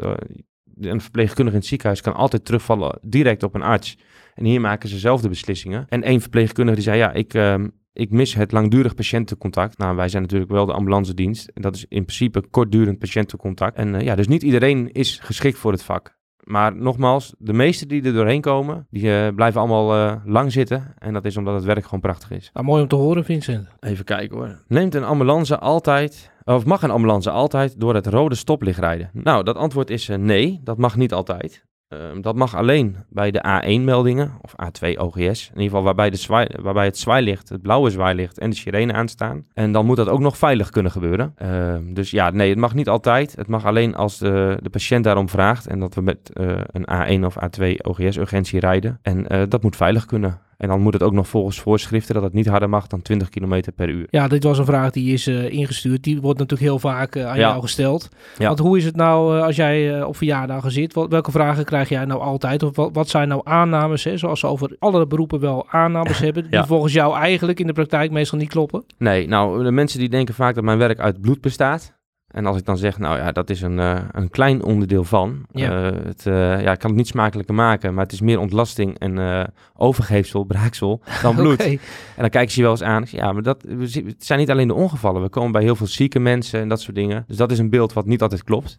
een 0.80 1.02
verpleegkundige 1.02 1.56
in 1.56 1.62
het 1.62 1.70
ziekenhuis 1.70 2.02
kan 2.02 2.14
altijd 2.14 2.46
terugvallen 2.46 3.00
direct 3.02 3.44
op 3.44 3.56
een 3.56 3.62
arts. 3.62 3.98
En 4.34 4.46
hier 4.46 4.62
maken 4.62 4.90
ze 4.90 5.00
zelf 5.00 5.22
de 5.22 5.30
beslissingen. 5.30 5.86
En 5.90 6.04
één 6.04 6.22
verpleegkundige 6.22 6.76
die 6.76 6.86
zei, 6.86 6.98
ja, 6.98 7.12
ik, 7.14 7.34
ehm, 7.34 7.68
ik 7.94 8.12
mis 8.12 8.34
het 8.34 8.52
langdurig 8.52 8.96
patiëntencontact. 8.96 9.78
Nou, 9.78 9.96
wij 9.96 10.10
zijn 10.10 10.22
natuurlijk 10.22 10.52
wel 10.52 10.66
de 10.66 10.74
ambulance 10.74 11.14
dienst. 11.14 11.48
En 11.54 11.62
dat 11.62 11.76
is 11.76 11.86
in 11.90 12.06
principe 12.06 12.48
kortdurend 12.50 13.00
patiëntencontact. 13.00 13.78
En 13.78 13.96
eh, 13.96 14.02
ja, 14.02 14.16
dus 14.16 14.28
niet 14.28 14.44
iedereen 14.44 14.92
is 14.92 15.20
geschikt 15.22 15.58
voor 15.58 15.72
het 15.72 15.84
vak. 15.84 16.22
Maar 16.44 16.76
nogmaals, 16.76 17.34
de 17.38 17.54
meesten 17.54 17.88
die 17.88 18.04
er 18.04 18.14
doorheen 18.14 18.42
komen, 18.42 18.88
die 18.90 19.16
eh, 19.16 19.36
blijven 19.36 19.60
allemaal 19.60 19.94
eh, 19.94 20.16
lang 20.26 20.52
zitten. 20.52 20.94
En 20.98 21.14
dat 21.14 21.26
is 21.26 21.38
omdat 21.38 21.54
het 21.54 21.64
werk 21.64 21.84
gewoon 21.84 22.00
prachtig 22.00 22.32
is. 22.32 22.50
Nou, 22.54 22.66
mooi 22.66 22.82
om 22.82 22.88
te 22.88 22.96
horen, 22.96 23.26
Vincent. 23.26 23.68
Even 23.80 24.06
kijken 24.06 24.38
hoor. 24.38 24.64
Neemt 24.68 24.96
een 24.96 25.04
ambulance 25.04 25.60
altijd, 25.60 26.32
of 26.44 26.66
mag 26.66 26.82
een 26.84 26.92
ambulance 26.92 27.30
altijd 27.30 27.80
door 27.80 27.96
het 27.96 28.08
rode 28.08 28.36
stoplicht 28.36 28.80
rijden? 28.80 29.10
Nou, 29.14 29.44
dat 29.44 29.56
antwoord 29.56 29.90
is 29.90 30.08
nee, 30.08 30.60
dat 30.64 30.78
mag 30.78 30.96
niet 30.96 31.14
altijd. 31.14 31.66
Ehm, 31.94 32.22
dat 32.22 32.36
mag 32.36 32.56
alleen 32.56 32.96
bij 33.10 33.32
de 33.32 33.44
A1-meldingen 33.48 34.32
of 34.42 34.54
A2 34.56 34.98
OGS. 35.00 35.18
In 35.20 35.62
ieder 35.62 35.64
geval 35.64 35.84
waarbij, 35.84 36.10
de 36.10 36.48
waarbij 36.62 36.86
het 36.86 36.98
zwaailicht, 36.98 37.50
het 37.50 37.62
blauwe 37.62 37.90
zwaailicht 37.90 38.40
en 38.40 38.50
de 38.50 38.56
sirene 38.56 38.94
aanstaan. 38.94 39.46
En 39.54 39.72
dan 39.72 39.86
moet 39.86 39.98
dat 39.98 40.10
ook 40.10 40.20
nog 40.20 40.38
veilig 40.38 40.70
kunnen 40.70 40.92
gebeuren. 40.92 41.34
Ehm, 41.36 41.94
dus 41.94 42.12
ja, 42.12 42.30
nee, 42.30 42.50
het 42.50 42.58
mag 42.58 42.74
niet 42.74 42.90
altijd. 42.90 43.36
Het 43.36 43.48
mag 43.48 43.66
alleen 43.66 43.96
als 43.96 44.18
de, 44.18 44.58
de 44.62 44.70
patiënt 44.70 45.04
daarom 45.04 45.30
vraagt 45.30 45.68
en 45.68 45.80
dat 45.80 45.96
we 45.96 46.02
met 46.02 46.30
eh, 46.34 46.62
een 46.72 47.20
A1 47.20 47.26
of 47.26 47.36
A2 47.36 47.78
OGS-urgentie 47.82 48.60
rijden. 48.60 49.00
En 49.02 49.28
eh, 49.28 49.42
dat 49.50 49.64
moet 49.64 49.76
veilig 49.76 50.06
kunnen. 50.06 50.40
En 50.58 50.68
dan 50.68 50.82
moet 50.82 50.94
het 50.94 51.04
ook 51.04 51.14
nog 51.14 51.28
volgens 51.28 51.60
voorschriften 51.60 52.14
dat 52.14 52.24
het 52.24 52.34
niet 52.34 52.48
harder 52.48 52.70
mag 52.70 52.88
dan 52.88 53.02
20 53.02 53.30
km 53.30 53.62
per 53.76 53.90
uur. 53.90 54.08
Ja, 54.10 54.28
dit 54.28 54.44
was 54.44 54.58
een 54.58 54.66
vraag 54.66 54.92
die 54.92 55.14
is 55.14 55.28
eh, 55.28 55.50
ingestuurd. 55.52 56.04
Die 56.04 56.22
wordt 56.22 56.40
natuurlijk 56.40 56.70
heel 56.70 56.80
vaak 56.80 57.16
eh, 57.16 57.28
aan 57.28 57.38
Ja. 57.40 57.50
jou 57.50 57.62
gesteld. 57.62 58.10
Ja. 58.38 58.48
Want 58.48 58.60
hoe 58.60 58.78
is 58.78 58.86
het 58.86 58.96
nou 58.96 59.38
eh, 59.38 59.44
als 59.44 59.56
jij 59.56 60.04
op 60.04 60.16
verjaardagen 60.18 60.72
zit? 60.72 60.94
Wat, 60.94 61.10
welke 61.10 61.32
vragen 61.32 61.66
krijg 61.66 61.90
jij 61.90 62.06
nou 62.06 62.22
altijd? 62.22 62.64
Of 62.64 62.76
wat, 62.76 62.90
wat 62.94 63.10
zijn 63.10 63.28
nou 63.28 63.42
aannames? 63.44 64.04
Hè? 64.04 64.18
Zoals 64.18 64.40
ze 64.40 64.48
over 64.48 64.76
alle 64.80 65.08
beroepen 65.08 65.40
wel 65.40 65.66
aannames 65.70 66.20
hebben. 66.26 66.44
Die 66.44 66.52
Ja. 66.52 66.66
volgens 66.66 66.94
jou 66.94 67.16
eigenlijk 67.16 67.60
in 67.60 67.68
de 67.68 67.74
praktijk 67.74 68.12
meestal 68.12 68.38
niet 68.40 68.50
kloppen. 68.50 68.84
Nee, 68.98 69.28
nou, 69.28 69.64
de 69.64 69.72
mensen 69.72 70.00
die 70.00 70.10
denken 70.10 70.34
vaak 70.34 70.56
dat 70.56 70.64
mijn 70.64 70.78
werk 70.78 71.00
uit 71.00 71.22
bloed 71.22 71.42
bestaat. 71.42 71.94
En 72.34 72.46
als 72.46 72.58
ik 72.58 72.66
dan 72.66 72.78
zeg, 72.78 72.98
nou 72.98 73.18
ja, 73.18 73.32
dat 73.32 73.50
is 73.50 73.62
een, 73.62 73.80
eh, 73.80 74.00
een 74.12 74.30
klein 74.30 74.64
onderdeel 74.64 75.04
van. 75.04 75.46
Ja. 75.52 75.90
Eh, 75.90 76.06
het, 76.06 76.26
eh, 76.26 76.62
ja, 76.62 76.72
ik 76.72 76.80
kan 76.80 76.90
het 76.90 76.96
niet 76.96 77.08
smakelijker 77.08 77.56
maken, 77.56 77.94
maar 77.94 78.04
het 78.04 78.14
is 78.14 78.22
meer 78.22 78.40
ontlasting 78.40 79.00
en 79.00 79.48
overgeefsel, 79.74 80.44
braaksel, 80.54 81.02
dan 81.22 81.36
bloed. 81.36 81.60
En 81.60 81.80
dan 82.16 82.30
kijken 82.30 82.52
ze 82.52 82.58
je 82.58 82.64
wel 82.64 82.72
eens 82.72 82.84
aan. 82.84 83.02
Ik 83.02 83.08
zeg, 83.08 83.20
Ja, 83.20 83.32
maar 83.32 83.42
dat, 83.42 83.66
het 83.68 84.26
zijn 84.26 84.40
niet 84.40 84.50
alleen 84.50 84.68
de 84.68 84.74
ongevallen. 84.74 85.22
We 85.22 85.30
komen 85.30 85.52
bij 85.52 85.62
heel 85.62 85.76
veel 85.76 85.88
zieke 85.88 86.20
mensen 86.20 86.60
en 86.60 86.70
dat 86.70 86.82
soort 86.82 86.96
dingen. 86.96 87.24
Dus 87.28 87.38
dat 87.38 87.52
is 87.52 87.60
een 87.60 87.70
beeld 87.70 87.94
wat 87.94 88.06
niet 88.06 88.22
altijd 88.22 88.44
klopt. 88.44 88.76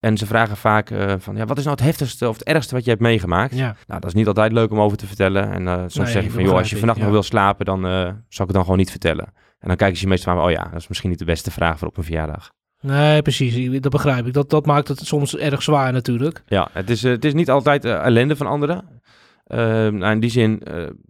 En 0.00 0.16
ze 0.16 0.26
vragen 0.26 0.56
vaak 0.56 0.90
van, 1.18 1.36
ja, 1.36 1.44
wat 1.44 1.58
is 1.58 1.64
nou 1.64 1.76
het 1.76 1.86
heftigste 1.86 2.28
of 2.28 2.38
het 2.38 2.46
ergste 2.46 2.74
wat 2.74 2.84
je 2.84 2.90
hebt 2.90 3.02
meegemaakt? 3.02 3.54
Ja. 3.54 3.76
Nou, 3.86 4.00
dat 4.00 4.04
is 4.04 4.14
niet 4.14 4.26
altijd 4.26 4.52
leuk 4.52 4.70
om 4.70 4.80
over 4.80 4.98
te 4.98 5.06
vertellen. 5.06 5.50
En 5.50 5.90
soms 5.90 5.96
Nee, 5.96 6.06
zeg 6.06 6.16
ik 6.16 6.22
dat 6.22 6.32
van, 6.32 6.44
joh, 6.44 6.56
als 6.56 6.70
je 6.70 6.76
vannacht 6.76 6.98
ja. 6.98 7.04
nog 7.04 7.12
wil 7.12 7.22
slapen, 7.22 7.64
dan 7.64 7.80
zal 7.82 8.14
ik 8.28 8.36
het 8.36 8.52
dan 8.52 8.62
gewoon 8.62 8.78
niet 8.78 8.90
vertellen. 8.90 9.32
En 9.58 9.68
dan 9.68 9.76
kijken 9.76 9.98
ze 9.98 10.06
meestal 10.06 10.34
van, 10.34 10.44
oh 10.44 10.50
ja, 10.50 10.62
dat 10.62 10.80
is 10.80 10.88
misschien 10.88 11.10
niet 11.10 11.18
de 11.18 11.24
beste 11.24 11.50
vraag 11.50 11.78
voor 11.78 11.88
op 11.88 11.96
een 11.96 12.04
verjaardag. 12.04 12.52
Nee, 12.84 13.22
precies. 13.22 13.80
Dat 13.80 13.92
begrijp 13.92 14.26
ik. 14.26 14.32
Dat, 14.32 14.50
dat 14.50 14.66
maakt 14.66 14.88
het 14.88 14.98
soms 14.98 15.36
erg 15.36 15.62
zwaar 15.62 15.92
natuurlijk. 15.92 16.42
Ja, 16.46 16.68
het 16.72 16.90
is, 16.90 17.04
eh, 17.04 17.10
het 17.10 17.24
is 17.24 17.34
niet 17.34 17.50
altijd 17.50 17.84
eh, 17.84 18.04
ellende 18.04 18.36
van 18.36 18.46
anderen. 18.46 18.84
Eh, 19.44 19.58
nou, 19.88 20.12
in 20.12 20.20
die 20.20 20.30
zin, 20.30 20.62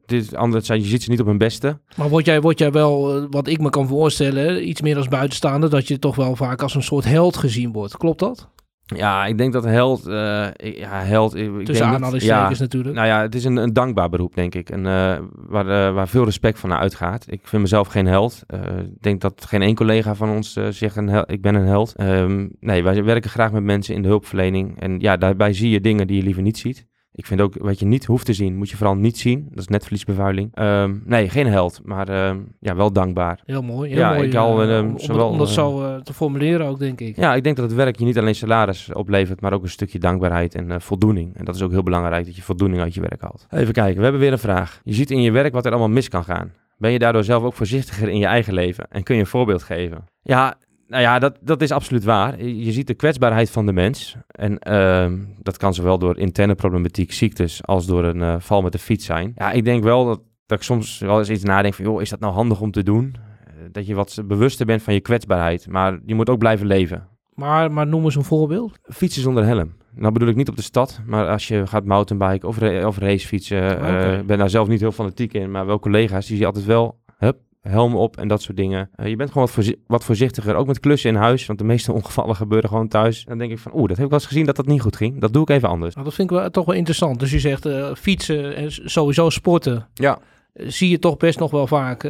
is 0.07 0.35
anders, 0.35 0.67
je 0.67 0.81
ziet 0.81 1.03
ze 1.03 1.11
niet 1.11 1.21
op 1.21 1.27
hun 1.27 1.39
beste. 1.39 1.79
Maar 1.97 2.09
word 2.09 2.25
jij, 2.25 2.41
word 2.41 2.59
jij 2.59 2.73
wel, 2.73 3.27
wat 3.29 3.47
ik 3.47 3.61
me 3.61 3.71
kan 3.71 3.89
voorstellen, 3.89 4.69
iets 4.69 4.81
meer 4.81 4.97
als 4.97 5.09
buitenstaander, 5.09 5.71
dat 5.71 5.89
je 5.89 5.99
toch 5.99 6.17
wel 6.17 6.37
vaak 6.37 6.63
als 6.63 6.75
een 6.75 6.83
soort 6.83 7.05
held 7.05 7.37
gezien 7.37 7.73
wordt. 7.73 7.97
Klopt 7.97 8.19
dat? 8.19 8.49
Ja, 8.87 9.27
ik 9.27 9.38
denk 9.38 9.53
dat 9.53 9.64
held, 9.64 10.07
eh, 10.07 10.47
ik- 10.57 10.77
ja, 10.77 11.01
held, 11.03 11.35
ik, 11.35 11.40
ik 11.44 11.51
Tussen 11.51 11.64
denk 11.75 11.79
niet- 11.87 11.94
aanhalingstekens 11.94 12.59
ja, 12.59 12.64
natuurlijk. 12.64 12.94
Nou 12.94 13.07
ja, 13.07 13.20
het 13.20 13.35
is 13.35 13.44
een, 13.44 13.57
een 13.57 13.73
dankbaar 13.73 14.09
beroep, 14.09 14.35
denk 14.35 14.55
ik. 14.55 14.70
En, 14.70 14.87
eh, 14.87 15.16
waar, 15.33 15.68
eh, 15.88 15.94
waar 15.94 16.09
veel 16.09 16.25
respect 16.25 16.59
van 16.59 16.73
uitgaat. 16.73 17.25
Ik 17.29 17.40
vind 17.49 17.62
mezelf 17.62 17.88
geen 17.88 18.07
held. 18.07 18.42
Ik 18.79 19.03
denk 19.03 19.20
dat 19.20 19.44
geen 19.49 19.62
één 19.62 19.75
collega 19.75 20.14
van 20.14 20.29
ons 20.31 20.59
zegt, 20.70 20.97
een 20.97 21.25
ik 21.27 21.42
ben 21.42 21.55
een 21.55 21.66
held. 21.66 21.94
Ehm, 21.97 22.47
nee, 22.61 22.83
wij 22.83 23.05
werken 23.05 23.31
graag 23.31 23.53
met 23.53 23.62
mensen 23.62 23.94
in 23.94 24.03
de 24.03 24.09
hulpverlening. 24.09 24.81
En 24.81 25.01
ja, 25.01 25.16
daarbij 25.16 25.53
zie 25.53 25.70
je 25.70 25.81
dingen 25.81 26.07
die 26.07 26.16
je 26.16 26.23
liever 26.23 26.42
niet 26.42 26.59
ziet. 26.59 26.87
Ik 27.16 27.27
vind 27.27 27.40
ook, 27.40 27.55
wat 27.59 27.79
je 27.79 27.87
niet 27.87 28.05
hoeft 28.05 28.27
te 28.27 28.33
zien, 28.33 28.57
moet 28.57 28.70
je 28.70 28.77
vooral 28.77 28.96
niet 28.96 29.18
zien. 29.18 29.46
Dat 29.50 29.59
is 29.59 29.66
netvliesbevuiling. 29.68 30.50
Ehm, 30.55 30.94
nee, 31.05 31.29
geen 31.29 31.46
held, 31.46 31.81
maar 31.85 32.09
ehm, 32.09 32.38
ja, 32.61 32.77
wel 32.77 32.92
dankbaar. 32.92 33.40
Heel 33.44 33.62
mooi. 33.62 33.90
Heel 33.90 33.98
Ja, 33.98 34.12
mooi 34.14 34.27
ik 34.27 34.33
hou, 34.33 34.62
eh, 34.64 34.79
eh, 34.79 34.85
om, 34.85 34.90
om, 34.90 34.98
zowel, 34.98 35.29
om 35.29 35.38
dat 35.38 35.48
eh, 35.48 35.53
zo 35.53 35.83
eh, 35.83 35.96
te 35.96 36.12
formuleren 36.12 36.66
ook, 36.66 36.79
denk 36.79 37.00
ik. 37.00 37.16
Ja, 37.16 37.35
ik 37.35 37.44
denk 37.44 37.57
dat 37.57 37.64
het 37.64 37.74
werk 37.74 37.98
je 37.98 38.05
niet 38.05 38.18
alleen 38.18 38.35
salaris 38.35 38.92
oplevert, 38.92 39.40
maar 39.40 39.53
ook 39.53 39.62
een 39.62 39.68
stukje 39.68 39.98
dankbaarheid 39.98 40.55
en 40.55 40.70
eh, 40.70 40.81
voldoening. 40.81 41.37
En 41.37 41.44
dat 41.44 41.55
is 41.55 41.62
ook 41.62 41.70
heel 41.70 41.83
belangrijk, 41.83 42.24
dat 42.24 42.37
je 42.37 42.42
voldoening 42.42 42.83
uit 42.83 42.94
je 42.94 43.00
werk 43.00 43.20
haalt. 43.20 43.46
Even 43.50 43.72
kijken, 43.72 43.96
we 43.96 44.03
hebben 44.03 44.20
weer 44.20 44.33
een 44.33 44.38
vraag. 44.38 44.81
Je 44.85 44.94
ziet 44.94 45.11
in 45.11 45.22
je 45.22 45.31
werk 45.31 45.53
wat 45.53 45.64
er 45.64 45.70
allemaal 45.70 45.88
mis 45.88 46.09
kan 46.09 46.24
gaan. 46.24 46.53
Ben 46.79 46.90
je 46.90 46.98
daardoor 46.98 47.24
zelf 47.24 47.42
ook 47.42 47.55
voorzichtiger 47.55 48.09
in 48.09 48.18
je 48.18 48.27
eigen 48.27 48.55
leven? 48.55 48.87
En 48.90 49.03
kun 49.03 49.14
je 49.14 49.20
een 49.20 49.27
voorbeeld 49.27 49.62
geven? 49.62 50.05
Ja, 50.22 50.55
nou 50.94 51.07
ja, 51.07 51.18
dat, 51.18 51.38
dat 51.40 51.62
is 51.62 51.70
absoluut 51.70 52.04
waar. 52.04 52.44
Je 52.44 52.72
ziet 52.72 52.87
de 52.87 52.94
kwetsbaarheid 52.94 53.50
van 53.50 53.66
de 53.66 53.72
mens. 53.72 54.16
En 54.26 54.59
ehm, 54.59 55.18
dat 55.42 55.57
kan 55.57 55.74
zowel 55.74 55.98
door 55.98 56.18
interne 56.18 56.54
problematiek, 56.54 57.12
ziektes, 57.12 57.62
als 57.66 57.87
door 57.87 58.04
een 58.04 58.22
eh, 58.22 58.35
val 58.38 58.62
met 58.62 58.72
de 58.72 58.78
fiets 58.78 59.04
zijn. 59.04 59.33
Ja, 59.37 59.50
ik 59.52 59.64
denk 59.64 59.83
wel 59.83 60.04
dat, 60.04 60.20
dat 60.46 60.59
ik 60.59 60.64
soms 60.64 60.98
wel 60.98 61.18
eens 61.18 61.30
iets 61.30 61.42
nadenk 61.44 61.74
van, 61.74 61.85
joh, 61.85 62.00
is 62.00 62.11
dat 62.11 62.20
nou 62.20 62.33
handig 62.33 62.61
om 62.61 62.70
te 62.70 62.83
doen? 62.83 63.14
Eh, 63.46 63.52
Dat 63.72 63.87
je 63.87 63.94
wat 63.94 64.18
bewuster 64.24 64.66
bent 64.66 64.83
van 64.83 64.94
je 64.94 65.00
kwetsbaarheid. 65.00 65.66
Maar 65.68 65.98
je 66.07 66.14
moet 66.14 66.28
ook 66.30 66.38
blijven 66.38 66.66
leven. 66.66 67.09
Maar, 67.35 67.72
maar 67.72 67.87
noem 67.87 68.04
eens 68.04 68.16
een 68.16 68.24
voorbeeld. 68.24 68.78
Fietsen 68.83 69.22
zonder 69.22 69.44
helm. 69.44 69.72
Nou 69.94 70.12
bedoel 70.12 70.28
ik 70.28 70.37
niet 70.37 70.48
op 70.48 70.57
de 70.57 70.62
stad, 70.62 71.00
maar 71.07 71.28
als 71.28 71.48
je 71.48 71.66
gaat 71.66 71.85
mountainbiken 71.85 72.48
of, 72.48 72.59
ra- 72.59 72.87
of 72.87 72.98
racefietsen. 72.98 73.72
Oké. 73.76 73.85
eh, 73.87 74.18
Ik 74.18 74.26
ben 74.26 74.38
daar 74.38 74.50
zelf 74.50 74.68
niet 74.68 74.80
heel 74.80 74.92
fanatiek 74.92 75.33
in, 75.33 75.50
maar 75.50 75.66
wel 75.66 75.78
collega's 75.78 76.18
die 76.26 76.28
zie 76.37 76.38
je 76.38 76.46
altijd 76.46 76.64
wel, 76.64 76.98
hup, 77.18 77.37
helm 77.68 77.96
op 77.96 78.16
en 78.16 78.29
dat 78.29 78.42
soort 78.42 78.57
dingen. 78.57 78.90
Eh, 78.94 79.09
je 79.09 79.16
bent 79.16 79.29
gewoon 79.31 79.44
wat, 79.44 79.55
voorzi- 79.55 79.77
wat 79.87 80.05
voorzichtiger, 80.05 80.55
ook 80.55 80.66
met 80.66 80.81
klussen 80.81 81.11
in 81.11 81.16
huis, 81.16 81.46
want 81.46 81.59
de 81.59 81.64
meeste 81.64 81.92
ongevallen 81.98 82.37
gebeuren 82.37 82.68
gewoon 82.68 82.88
thuis. 82.88 83.24
Dan 83.24 83.38
denk 83.38 83.50
ik 83.50 83.59
van, 83.59 83.72
oeh, 83.74 83.88
dat 83.88 83.96
heb 83.96 84.05
ik 84.05 84.11
wel 84.11 84.18
eens 84.20 84.29
gezien 84.29 84.46
dat 84.46 84.57
dat 84.57 84.66
niet 84.66 84.81
goed 84.81 84.96
ging. 84.96 85.20
Dat 85.20 85.33
doe 85.33 85.42
ik 85.42 85.48
even 85.48 85.68
anders. 85.68 85.94
Nou, 85.94 86.07
dat 86.07 86.14
vind 86.14 86.31
ik 86.31 86.37
wel, 86.37 86.50
toch 86.50 86.64
wel 86.64 86.74
interessant. 86.74 87.20
Dus 87.20 87.31
je 87.31 87.38
zegt 87.40 87.66
eh, 87.66 87.94
fietsen 87.94 88.57
en 88.57 88.72
sowieso 88.90 89.31
sporten. 89.31 89.88
Ja. 89.94 90.18
Eh, 90.53 90.66
Zie 90.68 90.90
je 90.90 90.98
toch 90.98 91.16
best 91.16 91.38
nog 91.38 91.50
wel 91.50 91.66
vaak 91.66 92.03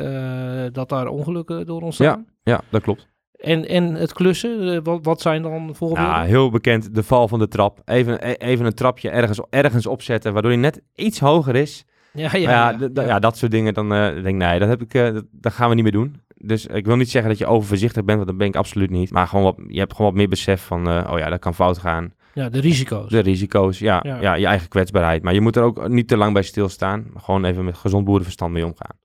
dat 0.73 0.89
daar 0.89 1.07
ongelukken 1.07 1.67
door 1.67 1.83
ontstaan. 1.83 2.27
Ja, 2.43 2.61
dat 2.71 2.83
klopt. 2.83 3.09
En, 3.35 3.69
en 3.69 3.95
het 3.95 4.13
klussen, 4.13 4.83
wat, 4.83 4.99
wat 5.05 5.21
zijn 5.21 5.43
dan 5.43 5.75
voorbeelden? 5.75 6.05
Ja, 6.13 6.23
heel 6.23 6.51
bekend, 6.51 6.95
de 6.95 7.03
val 7.03 7.29
van 7.29 7.39
de 7.39 7.49
trap. 7.49 7.81
Even, 7.85 8.29
e- 8.29 8.33
even 8.33 8.67
een 8.67 8.75
trapje 8.75 9.11
ergens, 9.11 9.41
ergens 9.51 9.87
opzetten, 9.87 10.33
waardoor 10.33 10.51
hij 10.51 10.61
net 10.61 10.83
iets 10.95 11.21
hoger 11.21 11.57
is. 11.57 11.85
Ja, 12.15 12.37
Ja, 12.37 12.77
ja, 12.95 13.03
ja, 13.03 13.19
dat 13.19 13.37
soort 13.37 13.51
dingen. 13.53 13.75
Dan 13.75 13.93
eh, 13.95 14.13
denk 14.13 14.27
ik, 14.27 14.35
nee, 14.35 14.59
dat, 14.59 14.69
heb 14.69 14.83
ik, 14.83 14.95
eh, 14.95 15.13
dat, 15.13 15.25
dat 15.31 15.53
gaan 15.53 15.69
we 15.69 15.75
niet 15.75 15.83
meer 15.83 15.93
doen. 15.93 16.23
Dus 16.37 16.67
ik 16.67 16.87
wil 16.87 16.97
niet 16.97 17.11
zeggen 17.11 17.31
dat 17.31 17.39
je 17.39 17.47
overvoorzichtig 17.47 18.05
bent, 18.05 18.17
want 18.17 18.29
dat 18.29 18.39
ben 18.39 18.47
ik 18.47 18.57
absoluut 18.57 18.91
niet. 18.91 19.11
Maar 19.11 19.27
gewoon 19.27 19.45
wat, 19.45 19.57
je 19.69 19.79
hebt 19.79 19.93
gewoon 19.93 20.11
wat 20.11 20.21
meer 20.21 20.29
besef 20.29 20.63
van, 20.63 20.89
eh, 20.89 21.11
oh 21.13 21.19
ja, 21.19 21.31
dat 21.31 21.39
kan 21.39 21.55
fout 21.55 21.79
gaan. 21.79 22.13
Ja, 22.35 22.49
de 22.49 22.61
risico's. 22.61 23.11
De 23.11 23.19
risico's, 23.19 23.79
ja, 23.79 24.01
Ja. 24.03 24.21
ja. 24.21 24.35
je 24.35 24.47
eigen 24.47 24.69
kwetsbaarheid. 24.69 25.23
Maar 25.23 25.35
je 25.35 25.41
moet 25.41 25.57
er 25.57 25.63
ook 25.63 25.89
niet 25.89 26.09
te 26.09 26.17
lang 26.17 26.33
bij 26.33 26.43
stilstaan. 26.43 27.07
Gewoon 27.17 27.45
even 27.45 27.65
met 27.65 27.77
gezond 27.77 28.05
boerenverstand 28.05 28.53
mee 28.53 28.67
omgaan. 28.67 28.97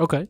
Oké. 0.00 0.26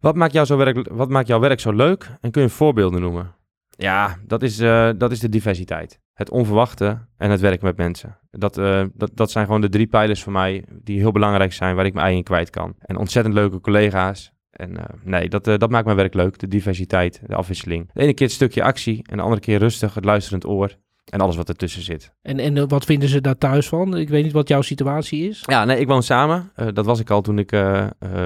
Wat 0.00 0.14
maakt, 0.16 0.32
jou 0.32 0.46
zo 0.46 0.56
werk, 0.56 0.88
wat 0.92 1.08
maakt 1.08 1.26
jouw 1.26 1.40
werk 1.40 1.60
zo 1.60 1.72
leuk? 1.72 2.10
En 2.20 2.30
kun 2.30 2.42
je 2.42 2.48
voorbeelden 2.48 3.00
noemen? 3.00 3.34
Ja, 3.70 4.16
dat 4.26 4.42
is, 4.42 4.58
eh, 4.58 4.90
dat 4.96 5.10
is 5.10 5.20
de 5.20 5.28
diversiteit. 5.28 6.00
Het 6.18 6.30
onverwachte 6.30 6.98
en 7.16 7.30
het 7.30 7.40
werken 7.40 7.66
met 7.66 7.76
mensen. 7.76 8.18
Dat, 8.30 8.58
eh, 8.58 8.84
dat, 8.94 9.10
dat 9.14 9.30
zijn 9.30 9.46
gewoon 9.46 9.60
de 9.60 9.68
drie 9.68 9.86
pijlers 9.86 10.22
voor 10.22 10.32
mij 10.32 10.64
die 10.82 10.98
heel 10.98 11.12
belangrijk 11.12 11.52
zijn, 11.52 11.76
waar 11.76 11.86
ik 11.86 11.94
mijn 11.94 12.06
ei 12.06 12.16
in 12.16 12.22
kwijt 12.22 12.50
kan. 12.50 12.74
En 12.78 12.96
ontzettend 12.96 13.34
leuke 13.34 13.60
collega's. 13.60 14.32
En 14.50 14.76
eh, 14.76 14.84
nee, 15.02 15.28
dat, 15.28 15.46
eh, 15.46 15.58
dat 15.58 15.70
maakt 15.70 15.84
mijn 15.84 15.96
werk 15.96 16.14
leuk. 16.14 16.38
De 16.38 16.48
diversiteit, 16.48 17.20
de 17.26 17.34
afwisseling. 17.34 17.90
De 17.92 18.00
ene 18.00 18.14
keer 18.14 18.26
een 18.26 18.32
stukje 18.32 18.62
actie 18.62 19.04
en 19.10 19.16
de 19.16 19.22
andere 19.22 19.40
keer 19.40 19.58
rustig, 19.58 19.94
het 19.94 20.04
luisterend 20.04 20.46
oor. 20.46 20.76
En 21.04 21.20
alles 21.20 21.36
wat 21.36 21.48
ertussen 21.48 21.82
zit. 21.82 22.12
En, 22.22 22.38
en 22.38 22.68
wat 22.68 22.84
vinden 22.84 23.08
ze 23.08 23.20
daar 23.20 23.38
thuis 23.38 23.68
van? 23.68 23.96
Ik 23.96 24.08
weet 24.08 24.24
niet 24.24 24.32
wat 24.32 24.48
jouw 24.48 24.62
situatie 24.62 25.28
is. 25.28 25.42
Ja, 25.46 25.64
nee, 25.64 25.80
ik 25.80 25.86
woon 25.86 26.02
samen. 26.02 26.52
Dat 26.72 26.84
was 26.84 27.00
ik 27.00 27.10
al 27.10 27.20
toen 27.20 27.38
ik 27.38 27.48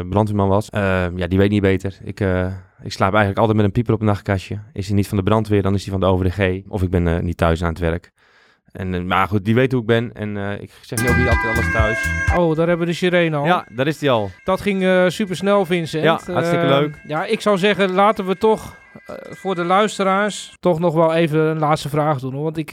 brandweerman 0.08 0.48
was. 0.48 0.68
Ja, 0.70 1.26
die 1.28 1.38
weet 1.38 1.50
niet 1.50 1.62
beter. 1.62 1.98
Ik, 2.04 2.20
ik 2.82 2.92
slaap 2.92 3.10
eigenlijk 3.10 3.38
altijd 3.38 3.56
met 3.56 3.66
een 3.66 3.72
pieper 3.72 3.94
op 3.94 4.00
een 4.00 4.06
nachtkastje. 4.06 4.58
Is 4.72 4.86
hij 4.86 4.96
niet 4.96 5.08
van 5.08 5.16
de 5.16 5.22
brandweer, 5.22 5.62
dan 5.62 5.74
is 5.74 5.82
hij 5.82 5.92
van 5.92 6.00
de 6.00 6.06
OVDG. 6.06 6.68
Of 6.68 6.82
ik 6.82 6.90
ben 6.90 7.08
eh, 7.08 7.18
niet 7.18 7.36
thuis 7.36 7.62
aan 7.62 7.68
het 7.68 7.78
werk. 7.78 8.12
En, 8.72 8.94
eh, 8.94 9.02
maar 9.02 9.28
goed, 9.28 9.44
die 9.44 9.54
weet 9.54 9.72
hoe 9.72 9.80
ik 9.80 9.86
ben. 9.86 10.12
En 10.12 10.36
eh, 10.36 10.60
ik 10.60 10.70
zeg 10.80 11.00
niet 11.00 11.10
ook 11.10 11.16
niet 11.16 11.28
altijd 11.28 11.56
alles 11.56 11.72
thuis. 11.72 12.08
Oh, 12.36 12.56
daar 12.56 12.68
hebben 12.68 12.86
we 12.86 12.92
de 12.92 12.98
sirene 12.98 13.36
al. 13.36 13.44
Ja, 13.44 13.66
daar 13.74 13.86
is 13.86 14.00
hij 14.00 14.10
al. 14.10 14.30
Dat 14.44 14.60
ging 14.60 14.82
eh 14.82 15.04
super 15.08 15.36
snel, 15.36 15.64
Vincent. 15.64 16.04
Ja, 16.04 16.20
hartstikke 16.32 16.66
leuk. 16.66 17.02
Ja, 17.06 17.24
ik 17.24 17.40
zou 17.40 17.58
zeggen, 17.58 17.92
laten 17.92 18.26
we 18.26 18.36
toch 18.36 18.80
voor 19.30 19.54
de 19.54 19.64
luisteraars 19.64 20.56
toch 20.60 20.78
nog 20.78 20.94
wel 20.94 21.14
even 21.14 21.40
een 21.40 21.58
laatste 21.58 21.88
vraag 21.88 22.18
doen. 22.20 22.32
Hoor. 22.32 22.42
Want 22.42 22.56
ik, 22.56 22.70